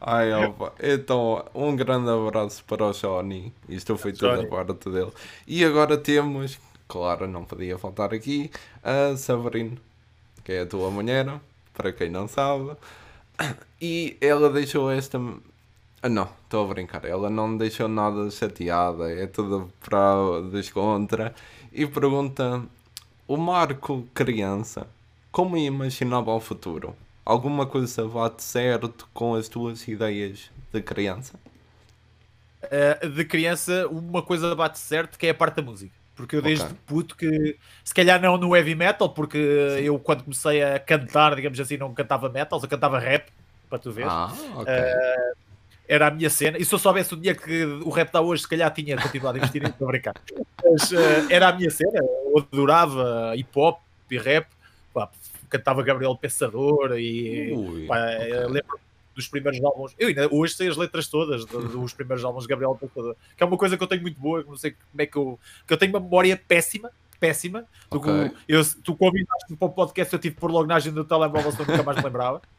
Ai, 0.00 0.32
opa. 0.32 0.72
Então, 0.80 1.44
um 1.54 1.74
grande 1.74 2.10
abraço 2.10 2.62
para 2.64 2.84
o 2.84 2.92
Johnny. 2.92 3.52
Isto 3.68 3.96
foi 3.96 4.12
tudo 4.12 4.30
Johnny. 4.30 4.44
da 4.44 4.48
parte 4.48 4.90
dele. 4.90 5.12
E 5.46 5.64
agora 5.64 5.96
temos, 5.96 6.58
claro, 6.86 7.26
não 7.26 7.44
podia 7.44 7.78
faltar 7.78 8.12
aqui, 8.12 8.50
a 8.82 9.16
Sabrina, 9.16 9.76
que 10.44 10.52
é 10.52 10.60
a 10.62 10.66
tua 10.66 10.90
mulher, 10.90 11.40
para 11.74 11.92
quem 11.92 12.10
não 12.10 12.28
sabe. 12.28 12.76
E 13.80 14.16
ela 14.20 14.50
deixou 14.50 14.90
esta. 14.90 15.18
Ah, 16.02 16.08
não, 16.08 16.28
estou 16.44 16.64
a 16.64 16.68
brincar. 16.74 17.04
Ela 17.04 17.30
não 17.30 17.56
deixou 17.56 17.88
nada 17.88 18.30
chateada, 18.30 19.10
é 19.10 19.26
tudo 19.26 19.72
para 19.80 20.42
descontra. 20.50 21.34
E 21.72 21.86
pergunta: 21.86 22.62
O 23.26 23.36
Marco, 23.36 24.06
criança, 24.14 24.86
como 25.30 25.56
imaginava 25.56 26.32
o 26.32 26.40
futuro? 26.40 26.94
Alguma 27.24 27.66
coisa 27.66 28.06
bate 28.06 28.42
certo 28.42 29.08
com 29.14 29.34
as 29.34 29.48
tuas 29.48 29.86
ideias 29.86 30.50
de 30.72 30.82
criança? 30.82 31.38
Uh, 32.64 33.08
de 33.08 33.24
criança, 33.24 33.86
uma 33.88 34.22
coisa 34.22 34.54
bate 34.54 34.78
certo 34.78 35.18
que 35.18 35.26
é 35.26 35.30
a 35.30 35.34
parte 35.34 35.56
da 35.56 35.62
música. 35.62 36.01
Porque 36.22 36.36
eu 36.36 36.42
desde 36.42 36.66
Ok. 36.66 36.76
puto 36.86 37.16
que, 37.16 37.58
se 37.84 37.92
calhar 37.92 38.22
não 38.22 38.38
no 38.38 38.56
heavy 38.56 38.76
metal, 38.76 39.12
porque 39.12 39.36
eu 39.82 39.98
quando 39.98 40.22
comecei 40.22 40.62
a 40.62 40.78
cantar, 40.78 41.34
digamos 41.34 41.58
assim, 41.58 41.76
não 41.76 41.92
cantava 41.92 42.28
metal, 42.28 42.60
eu 42.62 42.68
cantava 42.68 42.96
rap, 43.00 43.28
para 43.68 43.80
tu 43.80 43.90
ver. 43.90 44.06
Ah, 44.06 44.32
ok. 44.54 44.72
Era 45.88 46.06
a 46.06 46.10
minha 46.12 46.30
cena. 46.30 46.58
E 46.58 46.64
se 46.64 46.72
eu 46.72 46.78
soubesse 46.78 47.12
o 47.12 47.16
dia 47.16 47.34
que 47.34 47.64
o 47.64 47.90
rap 47.90 48.12
dá 48.12 48.20
hoje, 48.20 48.42
se 48.42 48.48
calhar 48.48 48.72
tinha 48.72 48.96
continuado 48.96 49.36
a 49.36 49.40
investir 49.40 49.62
nisso, 49.66 49.74
para 49.76 49.86
brincar. 49.88 50.14
Mas 50.64 50.92
uh, 50.92 51.26
era 51.28 51.48
a 51.48 51.56
minha 51.56 51.70
cena. 51.70 51.98
Eu 51.98 52.38
adorava 52.38 53.34
hip 53.34 53.50
hop 53.56 53.80
e 54.08 54.16
rap. 54.16 54.46
Pá, 54.94 55.10
cantava 55.48 55.82
Gabriel 55.82 56.16
Pensador 56.16 56.96
e 57.00 57.52
Ui, 57.52 57.86
Pá, 57.88 57.98
ok. 57.98 58.32
eu 58.32 58.48
lembro 58.48 58.80
dos 59.14 59.28
primeiros 59.28 59.62
álbuns. 59.64 59.94
Eu 59.98 60.08
ainda 60.08 60.28
hoje 60.32 60.54
sei 60.54 60.68
as 60.68 60.76
letras 60.76 61.06
todas 61.08 61.44
do- 61.44 61.68
dos 61.68 61.92
primeiros 61.92 62.24
álbuns 62.24 62.44
de 62.44 62.48
Gabriel 62.48 62.74
Pensador, 62.74 63.14
que 63.36 63.42
é 63.42 63.46
uma 63.46 63.56
coisa 63.58 63.76
que 63.76 63.82
eu 63.82 63.86
tenho 63.88 64.02
muito 64.02 64.20
boa, 64.20 64.42
que 64.42 64.48
não 64.50 64.56
sei 64.56 64.72
como 64.72 65.02
é 65.02 65.06
que 65.06 65.16
eu. 65.16 65.38
que 65.66 65.72
eu 65.72 65.76
tenho 65.76 65.92
uma 65.92 66.00
memória 66.00 66.36
péssima. 66.48 66.90
Péssima. 67.20 67.64
Tu, 67.88 67.98
Ok. 67.98 68.10
eu, 68.48 68.62
tu 68.82 68.96
convidaste-me 68.96 69.56
para 69.56 69.66
o 69.66 69.70
podcast, 69.70 70.12
eu 70.12 70.18
tive 70.18 70.34
por 70.34 70.50
logo 70.50 70.66
na 70.66 70.74
agenda 70.76 70.96
do 70.96 71.04
telemóvel, 71.04 71.52
senão 71.52 71.66
nunca 71.66 71.82
mais 71.82 71.98
me 71.98 72.04
lembrava. 72.04 72.42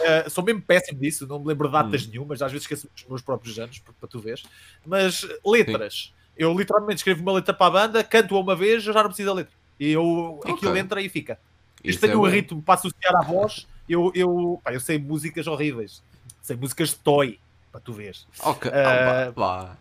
Eh, 0.00 0.28
sou 0.30 0.42
mesmo 0.42 0.62
péssimo 0.62 0.98
disso, 1.00 1.26
não 1.26 1.38
me 1.38 1.46
lembro 1.48 1.68
de 1.68 1.76
Hum. 1.76 1.82
datas 1.82 2.06
nenhumas, 2.06 2.40
às 2.42 2.50
vezes 2.50 2.64
esqueço 2.64 2.88
os 2.96 3.04
meus 3.06 3.20
próprios 3.22 3.58
anos, 3.58 3.78
para, 3.80 4.08
tu 4.08 4.18
veres. 4.18 4.42
Mas 4.86 5.26
letras, 5.44 6.12
eu 6.36 6.56
literalmente 6.56 6.96
escrevo 6.98 7.22
uma 7.22 7.32
letra 7.32 7.52
para 7.52 7.66
a 7.66 7.70
banda, 7.70 8.02
canto-a 8.04 8.38
uma 8.40 8.56
vez, 8.56 8.82
já 8.82 8.92
não 8.94 9.04
preciso 9.06 9.28
da 9.28 9.34
letra. 9.34 9.52
E 9.78 9.90
eu, 9.92 10.40
aquilo 10.44 10.70
Ok. 10.70 10.80
entra 10.80 11.02
e 11.02 11.08
fica. 11.08 11.38
Isto 11.84 12.00
tem 12.00 12.10
é 12.10 12.16
um 12.16 12.20
bom. 12.20 12.26
ritmo 12.28 12.62
para 12.62 12.74
associar 12.74 13.14
à 13.16 13.22
voz. 13.22 13.66
Eu, 13.88 14.10
eu, 14.14 14.60
pá, 14.64 14.72
eu 14.72 14.80
sei 14.80 14.98
músicas 14.98 15.46
horríveis. 15.46 16.02
Sei 16.40 16.56
músicas 16.56 16.90
de 16.90 16.96
toy, 16.96 17.38
para 17.70 17.80
tu 17.80 17.92
veres. 17.92 18.26
Ok, 18.42 18.70
ah, 18.72 19.30
vá, 19.34 19.76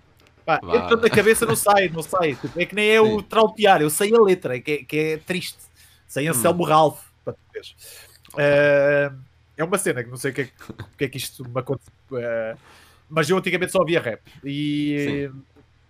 Pá, 0.45 0.59
Vá. 0.61 0.75
entra 0.77 0.97
na 0.97 1.09
cabeça, 1.09 1.45
não 1.45 1.55
sai, 1.55 1.87
não 1.87 2.01
sai. 2.01 2.35
Tipo, 2.35 2.59
é 2.59 2.65
que 2.65 2.75
nem 2.75 2.89
é 2.89 2.99
o 2.99 3.19
Sim. 3.21 3.25
trautear, 3.27 3.81
eu 3.81 3.89
sei 3.89 4.13
a 4.13 4.21
letra, 4.21 4.59
que 4.59 4.71
é, 4.71 4.77
que 4.83 4.97
é 4.97 5.17
triste. 5.17 5.57
Sei 6.05 6.27
Anselmo 6.27 6.63
Ralph, 6.65 7.01
para 7.23 7.33
tu 7.33 7.39
veres. 7.53 7.75
Eh, 8.37 9.11
é 9.57 9.63
uma 9.63 9.77
cena 9.77 10.03
que 10.03 10.09
não 10.09 10.17
sei 10.17 10.31
o 10.31 10.33
que 10.33 10.41
é, 10.41 10.45
que- 10.45 10.51
o 10.71 11.03
é 11.05 11.07
que 11.07 11.17
isto 11.17 11.47
me 11.47 11.59
aconteceu. 11.59 11.93
eh, 12.17 12.57
mas 13.09 13.29
eu 13.29 13.37
antigamente 13.37 13.71
só 13.71 13.79
ouvia 13.79 14.01
rap. 14.01 14.21
E, 14.43 15.29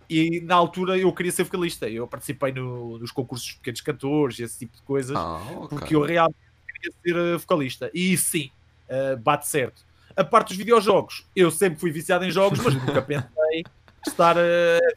e 0.08 0.40
na 0.40 0.54
altura 0.54 0.96
eu 0.98 1.12
queria 1.12 1.32
ser 1.32 1.44
vocalista. 1.44 1.88
Eu 1.88 2.06
participei 2.06 2.52
no- 2.52 2.98
nos 2.98 3.10
concursos 3.10 3.46
de 3.48 3.54
pequenos 3.56 3.80
cantores 3.80 4.38
e 4.38 4.42
esse 4.42 4.58
tipo 4.60 4.76
de 4.76 4.82
coisas 4.82 5.16
Ah, 5.16 5.40
ok. 5.56 5.68
porque 5.68 5.94
eu 5.94 6.02
realmente 6.02 6.36
queria 6.80 6.92
ser 7.02 7.16
uh, 7.16 7.38
vocalista. 7.38 7.90
E 7.94 8.16
sim, 8.16 8.50
uh, 8.88 9.16
bate 9.18 9.46
certo. 9.48 9.82
A 10.16 10.22
parte 10.22 10.48
dos 10.48 10.56
videojogos, 10.56 11.26
eu 11.34 11.50
sempre 11.50 11.78
fui 11.80 11.90
viciado 11.90 12.24
em 12.24 12.30
jogos, 12.30 12.58
mas 12.60 12.74
nunca 12.74 13.02
pensei 13.02 13.64
estar 14.06 14.36
a 14.38 14.42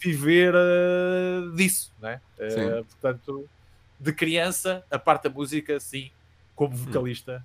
viver 0.03 0.53
uh, 0.53 1.51
disso, 1.55 1.91
né? 2.01 2.21
Uh, 2.37 2.83
portanto, 2.85 3.49
de 3.99 4.13
criança, 4.13 4.83
a 4.91 4.99
parte 4.99 5.23
da 5.23 5.29
música, 5.29 5.79
sim, 5.79 6.11
como 6.55 6.75
vocalista. 6.75 7.43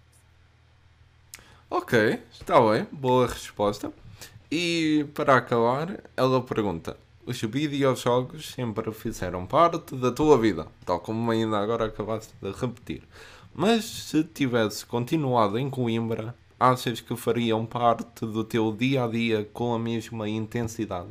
Ok, 1.71 2.23
está 2.33 2.61
bem, 2.61 2.87
boa 2.93 3.27
resposta. 3.27 3.91
E 4.51 5.07
para 5.15 5.37
acabar, 5.39 5.99
ela 6.15 6.43
pergunta: 6.43 6.97
Os 7.25 7.41
videojogos 7.41 8.51
sempre 8.51 8.93
fizeram 8.93 9.47
parte 9.47 9.95
da 9.97 10.11
tua 10.13 10.37
vida, 10.39 10.67
tal 10.85 11.01
como 11.01 11.31
ainda 11.31 11.59
agora 11.59 11.87
acabaste 11.87 12.33
de 12.41 12.51
repetir. 12.53 13.03
Mas 13.55 13.85
se 13.85 14.25
tivesse 14.25 14.85
continuado 14.87 15.59
em 15.59 15.69
Coimbra, 15.71 16.35
achas 16.59 17.01
que 17.01 17.17
fariam 17.17 17.65
parte 17.67 18.27
do 18.27 18.43
teu 18.45 18.73
dia 18.73 19.05
a 19.05 19.09
dia 19.09 19.45
com 19.53 19.75
a 19.75 19.79
mesma 19.79 20.29
intensidade? 20.29 21.11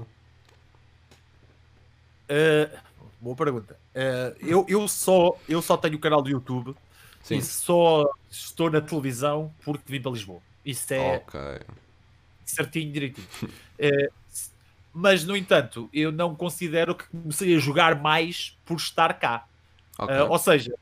Uh, 2.29 2.77
boa 3.19 3.35
pergunta. 3.35 3.77
Uh, 3.95 4.35
eu, 4.39 4.65
eu, 4.67 4.87
só, 4.87 5.37
eu 5.47 5.61
só 5.61 5.77
tenho 5.77 5.95
o 5.95 5.99
canal 5.99 6.21
do 6.21 6.29
YouTube 6.29 6.75
Sim. 7.21 7.37
e 7.37 7.41
só 7.41 8.09
estou 8.29 8.69
na 8.69 8.81
televisão 8.81 9.53
porque 9.63 9.83
vim 9.87 10.01
para 10.01 10.11
Lisboa. 10.11 10.41
Isso 10.65 10.93
é, 10.93 11.17
Ok. 11.17 11.39
certinho, 12.45 12.91
direitinho. 12.91 13.27
S- 13.79 14.09
mas, 14.93 15.25
no 15.25 15.35
entanto, 15.35 15.89
eu 15.93 16.11
não 16.11 16.35
considero 16.35 16.93
que 16.93 17.07
comecei 17.07 17.55
a 17.55 17.59
jogar 17.59 18.01
mais 18.01 18.57
por 18.65 18.75
estar 18.75 19.13
cá. 19.13 19.45
ok. 19.97 20.15
Eh, 20.15 20.23
ou 20.23 20.37
seja, 20.37 20.73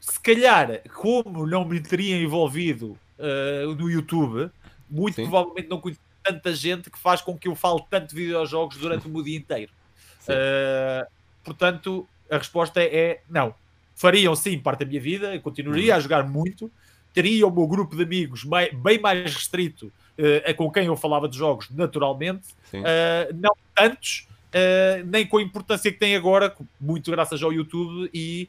se 0.00 0.18
calhar, 0.20 0.80
como 0.94 1.46
não 1.46 1.64
me 1.64 1.80
teria 1.80 2.16
envolvido 2.16 2.98
eh, 3.18 3.64
no 3.78 3.90
YouTube, 3.90 4.50
muito 4.90 5.16
Sim. 5.16 5.22
provavelmente 5.22 5.68
não 5.68 5.80
conheço 5.80 6.00
tanta 6.22 6.54
gente 6.54 6.90
que 6.90 6.98
faz 6.98 7.20
com 7.20 7.36
que 7.36 7.48
eu 7.48 7.54
fale 7.54 7.82
tanto 7.90 8.10
de 8.10 8.14
videojogos 8.14 8.76
durante 8.76 9.08
o 9.08 9.22
dia 9.22 9.36
inteiro. 9.36 9.72
Eh, 10.28 11.04
portanto, 11.42 12.08
a 12.30 12.38
resposta 12.38 12.80
é 12.80 13.22
não. 13.28 13.52
fariam 13.96 14.36
sim 14.36 14.56
parte 14.56 14.84
da 14.84 14.86
minha 14.86 15.00
vida, 15.00 15.36
continuaria 15.40 15.94
uhum. 15.94 15.98
a 15.98 16.00
jogar 16.00 16.22
muito, 16.28 16.70
teria 17.12 17.44
o 17.44 17.50
meu 17.50 17.66
grupo 17.66 17.96
de 17.96 18.04
amigos 18.04 18.44
bem 18.44 19.00
mais 19.00 19.34
restrito 19.34 19.92
uh, 20.18 20.54
com 20.54 20.70
quem 20.70 20.86
eu 20.86 20.96
falava 20.96 21.28
de 21.28 21.36
jogos, 21.36 21.68
naturalmente, 21.70 22.48
uh, 22.74 23.34
não 23.34 23.54
tantos, 23.74 24.28
uh, 24.48 25.06
nem 25.06 25.26
com 25.26 25.38
a 25.38 25.42
importância 25.42 25.92
que 25.92 25.98
tem 25.98 26.16
agora, 26.16 26.54
muito 26.80 27.10
graças 27.10 27.42
ao 27.42 27.52
YouTube 27.52 28.10
e, 28.12 28.48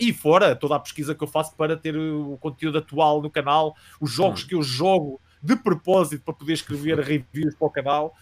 e 0.00 0.12
fora 0.12 0.56
toda 0.56 0.74
a 0.74 0.80
pesquisa 0.80 1.14
que 1.14 1.22
eu 1.22 1.28
faço 1.28 1.54
para 1.54 1.76
ter 1.76 1.96
o 1.96 2.36
conteúdo 2.40 2.78
atual 2.78 3.22
no 3.22 3.30
canal, 3.30 3.76
os 4.00 4.10
jogos 4.10 4.42
uhum. 4.42 4.48
que 4.48 4.54
eu 4.54 4.62
jogo 4.62 5.20
de 5.42 5.56
propósito 5.56 6.22
para 6.24 6.34
poder 6.34 6.54
escrever 6.54 6.98
reviews 7.00 7.54
para 7.54 7.66
o 7.66 7.70
canal. 7.70 8.16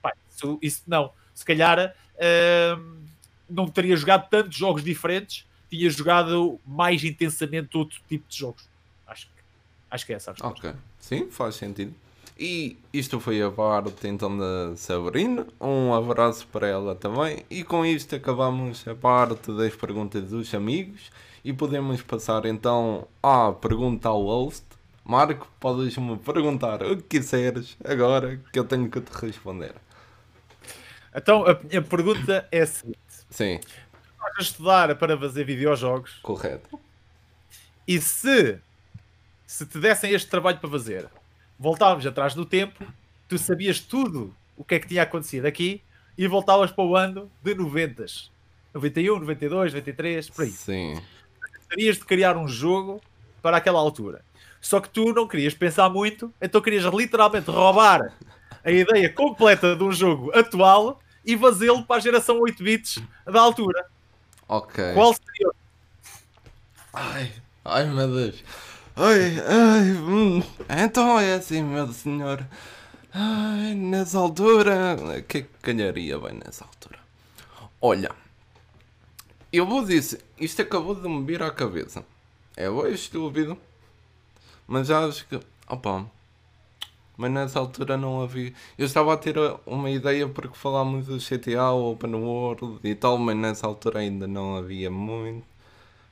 Pá, 0.00 0.12
isso, 0.30 0.58
isso, 0.62 0.82
não, 0.86 1.10
se 1.34 1.44
calhar 1.44 1.94
não 3.48 3.66
teria 3.66 3.96
jogado 3.96 4.28
tantos 4.28 4.56
jogos 4.56 4.84
diferentes, 4.84 5.44
tinha 5.68 5.90
jogado 5.90 6.60
mais 6.64 7.02
intensamente 7.02 7.76
outro 7.76 8.00
tipo 8.08 8.28
de 8.28 8.38
jogos. 8.38 8.68
Acho 9.06 9.26
que, 9.26 9.32
acho 9.90 10.06
que 10.06 10.12
é 10.12 10.16
essa 10.16 10.30
a 10.30 10.34
resposta. 10.34 10.68
Ok, 10.68 10.80
sim, 11.00 11.30
faz 11.30 11.56
sentido. 11.56 11.94
E 12.38 12.78
isto 12.90 13.20
foi 13.20 13.42
a 13.42 13.50
parte 13.50 14.08
então 14.08 14.38
da 14.38 14.74
Sabrina. 14.74 15.46
Um 15.60 15.92
abraço 15.92 16.46
para 16.46 16.66
ela 16.66 16.94
também. 16.94 17.44
E 17.50 17.62
com 17.62 17.84
isto 17.84 18.16
acabamos 18.16 18.88
a 18.88 18.94
parte 18.94 19.52
das 19.52 19.76
perguntas 19.76 20.30
dos 20.30 20.54
amigos. 20.54 21.10
E 21.44 21.52
podemos 21.52 22.00
passar 22.00 22.46
então 22.46 23.06
à 23.22 23.52
pergunta 23.52 24.08
ao 24.08 24.22
host. 24.22 24.64
Marco, 25.04 25.46
podes-me 25.58 26.16
perguntar 26.18 26.82
o 26.82 26.96
que 26.96 27.18
quiseres 27.18 27.76
agora 27.84 28.40
que 28.52 28.58
eu 28.58 28.64
tenho 28.64 28.88
que 28.88 29.00
te 29.00 29.10
responder. 29.12 29.74
Então 31.14 31.44
a 31.46 31.58
minha 31.62 31.82
pergunta 31.82 32.48
é 32.50 32.60
a 32.62 32.66
seguinte: 32.66 32.98
Sim. 33.28 33.60
Estás 34.12 34.34
a 34.38 34.42
estudar 34.42 34.96
para 34.96 35.18
fazer 35.18 35.44
videojogos. 35.44 36.20
Correto. 36.22 36.78
E 37.86 38.00
se, 38.00 38.60
se 39.50 39.66
te 39.66 39.80
dessem 39.80 40.12
este 40.12 40.30
trabalho 40.30 40.58
para 40.58 40.70
fazer, 40.70 41.08
voltávamos 41.58 42.06
atrás 42.06 42.34
do 42.34 42.46
tempo, 42.46 42.86
tu 43.26 43.36
sabias 43.36 43.80
tudo 43.80 44.32
o 44.56 44.62
que 44.62 44.76
é 44.76 44.78
que 44.78 44.86
tinha 44.86 45.02
acontecido 45.02 45.44
aqui 45.44 45.82
e 46.16 46.28
voltavas 46.28 46.70
para 46.70 46.84
o 46.84 46.94
ano 46.94 47.28
de 47.42 47.52
90. 47.56 48.06
91, 48.72 49.18
92, 49.18 49.72
93, 49.72 50.30
por 50.30 50.44
aí. 50.44 50.52
Sim. 50.52 51.02
Terias 51.68 51.96
de 51.96 52.04
criar 52.04 52.36
um 52.36 52.46
jogo 52.46 53.00
para 53.42 53.56
aquela 53.56 53.80
altura. 53.80 54.24
Só 54.60 54.78
que 54.78 54.88
tu 54.88 55.12
não 55.12 55.26
querias 55.26 55.52
pensar 55.52 55.90
muito, 55.90 56.32
então 56.40 56.60
querias 56.60 56.84
literalmente 56.84 57.50
roubar 57.50 58.14
a 58.64 58.70
ideia 58.70 59.12
completa 59.12 59.74
de 59.74 59.82
um 59.82 59.90
jogo 59.90 60.30
atual 60.32 61.00
e 61.24 61.36
fazê-lo 61.36 61.82
para 61.82 61.96
a 61.96 62.00
geração 62.00 62.38
8 62.40 62.62
bits 62.62 63.02
da 63.26 63.40
altura. 63.40 63.84
Ok. 64.46 64.94
Qual 64.94 65.12
seria? 65.12 65.50
Ai, 66.92 67.32
ai 67.64 67.86
meu 67.86 68.06
Deus. 68.06 68.44
Ai, 69.02 69.40
ai, 69.48 69.92
hum. 69.92 70.42
então 70.68 71.18
é 71.18 71.32
assim, 71.32 71.62
meu 71.62 71.90
senhor. 71.90 72.46
Ai, 73.10 73.72
nessa 73.72 74.18
altura. 74.18 74.94
O 75.18 75.22
que 75.22 75.38
é 75.38 75.42
que 75.42 75.48
ganharia 75.62 76.18
bem 76.18 76.34
nessa 76.34 76.66
altura? 76.66 76.98
Olha, 77.80 78.14
eu 79.50 79.64
vou 79.64 79.86
dizer, 79.86 80.20
isto 80.38 80.60
acabou 80.60 80.94
de 80.94 81.08
me 81.08 81.24
vir 81.24 81.42
à 81.42 81.50
cabeça. 81.50 82.04
É 82.54 82.68
bem 82.68 82.92
estúpido, 82.92 83.56
mas 84.68 84.90
acho 84.90 85.26
que. 85.28 85.40
Opa, 85.66 86.04
mas 87.16 87.30
nessa 87.32 87.58
altura 87.58 87.96
não 87.96 88.20
havia. 88.22 88.52
Eu 88.76 88.84
estava 88.84 89.14
a 89.14 89.16
ter 89.16 89.36
uma 89.64 89.88
ideia 89.88 90.28
porque 90.28 90.58
falámos 90.58 91.06
do 91.06 91.16
GTA, 91.16 91.70
Open 91.72 92.16
World 92.16 92.80
e 92.84 92.94
tal, 92.94 93.16
mas 93.16 93.34
nessa 93.34 93.66
altura 93.66 94.00
ainda 94.00 94.28
não 94.28 94.56
havia 94.56 94.90
muito. 94.90 95.49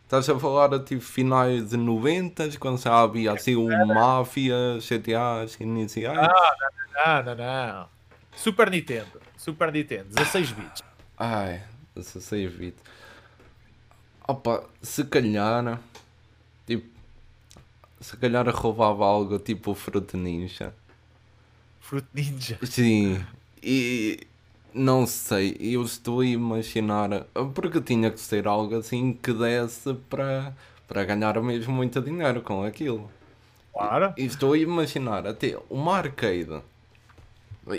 Estás 0.08 0.26
a 0.30 0.38
falar 0.38 0.82
tipo 0.84 1.02
finais 1.02 1.68
de 1.68 1.76
90 1.76 2.56
quando 2.58 2.80
já 2.80 2.98
havia 2.98 3.30
assim 3.30 3.56
o 3.56 3.68
Máfia, 3.86 4.78
GTA 4.80 5.44
iniciais? 5.60 6.16
Não, 6.16 7.22
não, 7.22 7.24
não, 7.24 7.36
não, 7.36 7.88
Super 8.34 8.70
Nintendo, 8.70 9.20
Super 9.36 9.70
Nintendo, 9.70 10.06
16 10.08 10.52
bits. 10.52 10.82
Ai, 11.18 11.62
16 11.94 12.52
bits. 12.54 12.82
Opa, 14.26 14.64
se 14.80 15.04
calhar, 15.04 15.78
tipo, 16.66 16.88
se 18.00 18.16
calhar 18.16 18.48
roubava 18.48 19.04
algo 19.04 19.38
tipo 19.38 19.72
o 19.72 19.74
Fruit 19.74 20.16
Ninja. 20.16 20.74
Fruit 21.80 22.06
Ninja. 22.14 22.58
Sim. 22.62 23.22
E 23.62 24.26
não 24.78 25.06
sei, 25.06 25.56
eu 25.60 25.82
estou 25.82 26.20
a 26.20 26.26
imaginar, 26.26 27.26
porque 27.54 27.80
tinha 27.80 28.10
que 28.10 28.20
ser 28.20 28.46
algo 28.46 28.76
assim 28.76 29.12
que 29.12 29.32
desse 29.32 29.94
para, 30.08 30.54
para 30.86 31.04
ganhar 31.04 31.40
mesmo 31.42 31.74
muito 31.74 32.00
dinheiro 32.00 32.40
com 32.42 32.62
aquilo. 32.62 33.10
Claro. 33.72 34.14
E, 34.16 34.24
estou 34.24 34.52
a 34.54 34.58
imaginar 34.58 35.26
até 35.26 35.58
uma 35.68 35.96
arcade. 35.96 36.62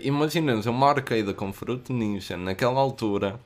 Imaginemos 0.04 0.66
uma 0.66 0.90
arcade 0.90 1.34
com 1.34 1.52
Fruit 1.52 1.92
Ninja 1.92 2.38
naquela 2.38 2.80
altura 2.80 3.40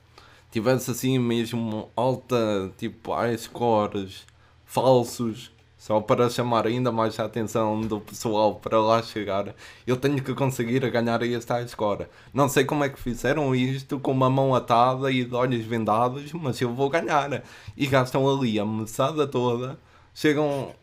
tivesse 0.51 0.91
assim 0.91 1.17
mesmo 1.17 1.89
alta, 1.95 2.71
tipo, 2.77 3.11
high 3.13 3.35
scores 3.35 4.23
falsos 4.65 5.51
só 5.83 5.99
para 5.99 6.29
chamar 6.29 6.65
ainda 6.65 6.93
mais 6.93 7.19
a 7.19 7.25
atenção 7.25 7.81
do 7.81 7.99
pessoal 7.99 8.55
para 8.55 8.79
lá 8.79 9.03
chegar, 9.03 9.53
eu 9.85 9.97
tenho 9.97 10.23
que 10.23 10.33
conseguir 10.33 10.79
ganhar 10.89 11.21
este 11.23 11.51
high 11.51 11.67
score. 11.67 12.07
Não 12.33 12.47
sei 12.47 12.63
como 12.63 12.85
é 12.85 12.89
que 12.89 12.97
fizeram 12.97 13.53
isto 13.53 13.99
com 13.99 14.13
uma 14.13 14.29
mão 14.29 14.55
atada 14.55 15.11
e 15.11 15.25
de 15.25 15.35
olhos 15.35 15.65
vendados, 15.65 16.31
mas 16.31 16.61
eu 16.61 16.73
vou 16.73 16.89
ganhar. 16.89 17.43
E 17.75 17.85
gastam 17.85 18.25
ali 18.29 18.57
a 18.57 18.65
meçada 18.65 19.27
toda. 19.27 19.77
Chegam 20.15 20.73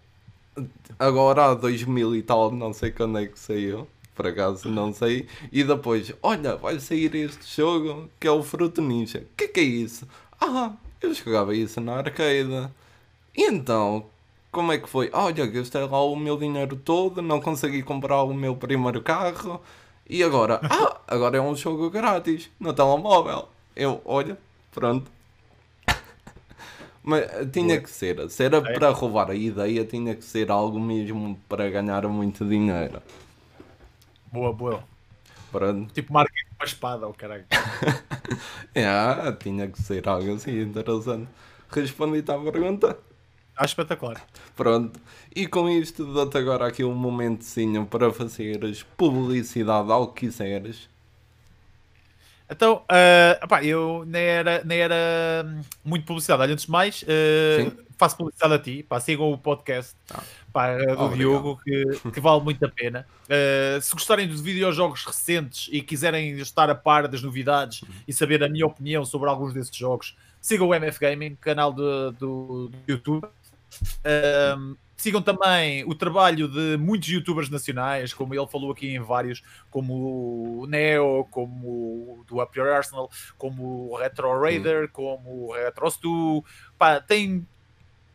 agora 0.99 1.47
a 1.47 1.55
2000 1.55 2.17
e 2.17 2.23
tal, 2.23 2.53
não 2.53 2.75
sei 2.75 2.91
quando 2.91 3.21
é 3.21 3.27
que 3.27 3.39
saiu. 3.39 3.89
Por 4.15 4.27
acaso 4.27 4.69
não 4.69 4.93
sei. 4.93 5.27
E 5.51 5.65
depois, 5.65 6.13
olha, 6.23 6.57
vai 6.57 6.79
sair 6.79 7.15
este 7.15 7.57
jogo 7.57 8.11
que 8.21 8.29
é 8.29 8.31
o 8.31 8.43
Fruto 8.43 8.83
Ninja. 8.83 9.21
O 9.21 9.35
que, 9.35 9.49
que 9.49 9.61
é 9.61 9.63
isso? 9.63 10.07
Ah, 10.39 10.75
eu 11.01 11.15
jogava 11.15 11.57
isso 11.57 11.81
na 11.81 11.95
arcade. 11.95 12.69
E 13.35 13.45
então, 13.45 14.05
como 14.51 14.73
é 14.73 14.79
que 14.79 14.89
foi? 14.89 15.11
Olha, 15.13 15.47
gastei 15.47 15.85
lá 15.85 16.03
o 16.03 16.17
meu 16.17 16.37
dinheiro 16.37 16.77
todo, 16.77 17.23
não 17.23 17.41
consegui 17.41 17.83
comprar 17.83 18.23
o 18.23 18.35
meu 18.35 18.57
primeiro 18.57 19.01
carro 19.01 19.61
e 20.09 20.23
agora, 20.23 20.61
ah, 20.69 21.01
agora 21.07 21.39
é 21.39 21.41
um 21.41 21.55
jogo 21.55 21.89
grátis 21.89 22.51
no 22.59 22.73
telemóvel. 22.73 23.49
Eu, 23.77 24.01
olha, 24.05 24.37
pronto. 24.73 25.11
Mas 27.03 27.25
tinha 27.53 27.81
que 27.81 27.89
ser, 27.89 28.29
se 28.29 28.45
era 28.45 28.61
para 28.61 28.91
roubar 28.91 29.31
a 29.31 29.35
ideia, 29.35 29.85
tinha 29.85 30.15
que 30.15 30.25
ser 30.25 30.51
algo 30.51 30.81
mesmo 30.81 31.39
para 31.49 31.71
ganhar 31.71 32.07
muito 32.09 32.45
dinheiro. 32.45 33.01
Boa, 34.33 34.53
boa. 34.53 34.85
Pronto. 35.51 35.93
Tipo 35.93 36.13
marketing 36.13 36.51
uma 36.61 36.65
espada, 36.65 37.07
o 37.07 37.11
oh, 37.11 37.15
caralho. 37.15 37.47
é, 38.75 39.33
tinha 39.43 39.69
que 39.69 39.83
ser 39.83 40.07
algo 40.09 40.35
assim 40.35 40.61
interessante. 40.61 41.29
Respondi-te 41.71 42.31
à 42.31 42.39
pergunta. 42.39 42.99
Acho 43.61 43.73
espetacular. 43.73 44.25
Pronto. 44.57 44.99
E 45.37 45.47
com 45.47 45.69
isto 45.69 46.07
dou-te 46.07 46.39
agora 46.39 46.67
aqui 46.67 46.83
um 46.83 46.95
momentozinho 46.95 47.85
para 47.85 48.11
fazeres 48.11 48.83
publicidade 48.97 49.93
ao 49.93 50.09
que 50.09 50.29
quiseres. 50.29 50.89
Então, 52.49 52.83
uh, 52.91 53.63
eu 53.63 54.03
nem 54.07 54.23
era, 54.23 54.65
nem 54.65 54.79
era 54.79 55.63
muito 55.85 56.07
publicidade. 56.07 56.41
Olha, 56.41 56.55
antes 56.55 56.65
de 56.65 56.71
mais, 56.71 57.03
uh, 57.03 57.85
faço 57.99 58.17
publicidade 58.17 58.55
a 58.55 58.59
ti. 58.59 58.83
Pá, 58.83 58.99
sigam 58.99 59.31
o 59.31 59.37
podcast 59.37 59.95
ah. 60.11 60.23
pá, 60.51 60.79
do 60.79 60.83
Obrigado. 60.93 61.17
Diogo, 61.17 61.61
que, 61.63 61.85
que, 62.15 62.19
vale 62.19 62.43
muito 62.43 62.65
a 62.65 62.69
pena. 62.71 63.07
Uh, 63.27 63.79
se 63.79 63.93
gostarem 63.93 64.27
dos 64.27 64.41
videojogos 64.41 65.05
recentes 65.05 65.69
e 65.71 65.83
quiserem 65.83 66.31
estar 66.39 66.71
a 66.71 66.75
par 66.75 67.07
das 67.07 67.23
novidades 67.23 67.83
uhum. 67.83 67.89
e 68.09 68.13
saber 68.15 68.43
a 68.43 68.49
minha 68.49 68.67
opinião 68.67 69.05
sobre 69.05 69.29
alguns 69.29 69.53
desses 69.53 69.77
jogos, 69.77 70.17
sigam 70.41 70.69
o 70.69 70.75
MF 70.75 70.99
Gaming, 70.99 71.37
canal 71.39 71.71
do, 71.71 72.11
do, 72.13 72.69
do 72.69 72.79
YouTube. 72.89 73.29
Um, 74.57 74.77
sigam 75.01 75.23
também 75.23 75.83
o 75.85 75.95
trabalho 75.95 76.47
de 76.47 76.77
muitos 76.77 77.09
youtubers 77.09 77.49
nacionais, 77.49 78.13
como 78.13 78.35
ele 78.35 78.47
falou 78.47 78.71
aqui 78.71 78.95
em 78.95 79.01
vários, 79.01 79.43
como 79.71 80.61
o 80.61 80.67
Neo, 80.67 81.27
como 81.31 81.67
o 81.67 82.25
do 82.29 82.43
Up 82.43 82.59
Your 82.59 82.69
Arsenal, 82.69 83.11
como 83.39 83.91
o 83.91 83.97
Retro 83.97 84.39
Raider, 84.41 84.91
como 84.91 85.49
o 85.49 85.53
Retro 85.53 85.91
Stu. 85.91 86.45
Pá, 86.79 87.01
tem. 87.01 87.47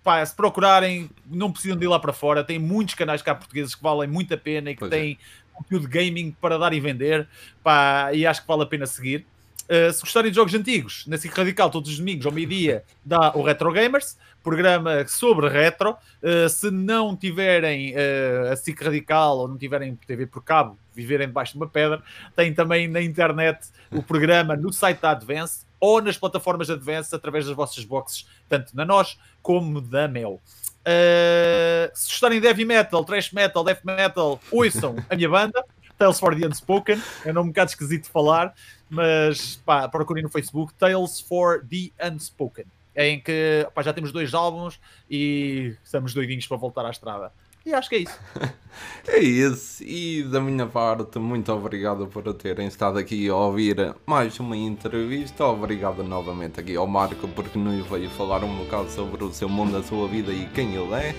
Pá, 0.04 0.24
se 0.24 0.36
procurarem, 0.36 1.10
não 1.26 1.52
precisam 1.52 1.76
de 1.76 1.86
ir 1.86 1.88
lá 1.88 2.00
para 2.00 2.14
fora. 2.14 2.44
Tem 2.44 2.60
muitos 2.60 2.94
canais 2.94 3.24
cá 3.24 3.34
portugueses 3.34 3.74
que 3.74 3.82
valem 3.82 4.08
muito 4.08 4.32
a 4.36 4.38
pena 4.38 4.70
e 4.70 4.76
que 4.76 4.82
pois 4.82 4.92
têm 4.92 5.18
é. 5.20 5.54
conteúdo 5.56 5.88
gaming 5.88 6.36
para 6.40 6.60
dar 6.60 6.72
e 6.74 6.80
vender. 6.80 7.28
Pá, 7.64 8.14
e 8.14 8.28
acho 8.28 8.42
que 8.42 8.48
vale 8.48 8.62
a 8.62 8.68
pena 8.68 8.86
seguir. 8.86 9.26
Uh, 9.64 9.92
se 9.92 10.02
gostarem 10.02 10.30
de 10.30 10.36
jogos 10.36 10.54
antigos, 10.54 11.08
na 11.08 11.18
SIC 11.18 11.34
Radical, 11.34 11.72
todos 11.72 11.90
os 11.90 11.98
domingos 11.98 12.24
ao 12.28 12.32
meio-dia, 12.32 12.84
dá 13.04 13.36
o 13.36 13.42
Retro 13.42 13.72
Gamers 13.72 14.16
programa 14.46 15.06
sobre 15.08 15.50
retro. 15.50 15.98
Uh, 16.22 16.48
se 16.48 16.70
não 16.70 17.18
tiverem 17.18 17.96
uh, 17.96 18.52
a 18.52 18.56
SIC 18.56 18.80
Radical 18.80 19.40
ou 19.40 19.48
não 19.48 19.58
tiverem 19.58 19.96
TV 19.96 20.28
por 20.28 20.44
cabo, 20.44 20.78
viverem 20.94 21.28
debaixo 21.28 21.54
de 21.54 21.58
uma 21.58 21.68
pedra, 21.68 22.04
tem 22.36 22.54
também 22.54 22.88
na 22.88 23.02
internet 23.02 23.68
o 23.92 24.04
programa 24.04 24.56
no 24.56 24.72
site 24.72 25.02
da 25.02 25.12
Advance 25.12 25.66
ou 25.80 26.00
nas 26.00 26.16
plataformas 26.16 26.70
Advanced 26.70 27.12
através 27.14 27.48
das 27.48 27.56
vossas 27.56 27.84
boxes, 27.84 28.28
tanto 28.48 28.76
na 28.76 28.86
nós 28.86 29.18
como 29.42 29.82
da 29.82 30.08
Mel. 30.08 30.40
Uh, 30.88 31.90
se 31.96 32.10
gostarem 32.10 32.40
de 32.40 32.46
heavy 32.46 32.66
metal, 32.66 33.04
thrash 33.04 33.34
metal, 33.34 33.64
death 33.64 33.84
metal, 33.84 34.40
ouçam 34.52 34.96
a 35.10 35.16
minha 35.16 35.28
banda, 35.28 35.66
Tales 35.98 36.20
for 36.20 36.40
the 36.40 36.46
Unspoken. 36.46 37.02
É 37.26 37.32
um 37.32 37.34
nome 37.34 37.50
um 37.50 37.52
bocado 37.52 37.72
esquisito 37.72 38.04
de 38.04 38.10
falar, 38.10 38.54
mas 38.88 39.60
pá, 39.66 39.90
procurem 39.90 40.22
no 40.22 40.30
Facebook 40.30 40.72
Tales 40.76 41.20
for 41.20 41.66
the 41.68 41.90
Unspoken. 42.06 42.66
É 42.96 43.10
em 43.10 43.20
que 43.20 43.68
pá, 43.74 43.82
já 43.82 43.94
temos 43.94 44.12
dois 44.12 44.34
álbuns 44.34 44.80
e 45.10 45.76
estamos 45.84 46.14
doidinhos 46.14 46.48
para 46.48 46.58
voltar 46.58 46.86
à 46.86 46.90
estrada. 46.90 47.32
E 47.66 47.74
acho 47.74 47.90
que 47.90 47.96
é 47.96 48.00
isso. 48.00 48.20
é 49.08 49.20
isso. 49.20 49.84
E 49.84 50.24
da 50.24 50.40
minha 50.40 50.68
parte, 50.68 51.18
muito 51.18 51.52
obrigado 51.52 52.06
por 52.06 52.32
terem 52.36 52.68
estado 52.68 53.00
aqui 53.00 53.28
a 53.28 53.36
ouvir 53.36 53.96
mais 54.06 54.40
uma 54.40 54.56
entrevista. 54.56 55.46
Obrigado 55.46 56.04
novamente 56.04 56.60
aqui 56.60 56.76
ao 56.76 56.86
Marco 56.86 57.28
porque 57.30 57.58
nos 57.58 57.86
veio 57.88 58.10
falar 58.12 58.44
um 58.44 58.56
bocado 58.56 58.92
sobre 58.92 59.24
o 59.24 59.34
seu 59.34 59.50
mundo, 59.50 59.78
a 59.78 59.84
sua 59.84 60.08
vida 60.08 60.32
e 60.32 60.46
quem 60.54 60.76
ele 60.76 60.94
é. 60.94 61.16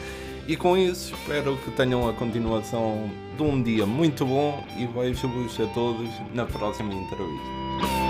E 0.46 0.56
com 0.56 0.76
isso, 0.76 1.12
espero 1.12 1.56
que 1.56 1.72
tenham 1.72 2.08
a 2.08 2.12
continuação 2.12 3.10
de 3.36 3.42
um 3.42 3.60
dia 3.60 3.84
muito 3.84 4.24
bom 4.24 4.64
e 4.78 4.86
vejo-vos 4.86 5.58
a 5.58 5.66
todos 5.74 6.08
na 6.32 6.46
próxima 6.46 6.94
entrevista. 6.94 8.05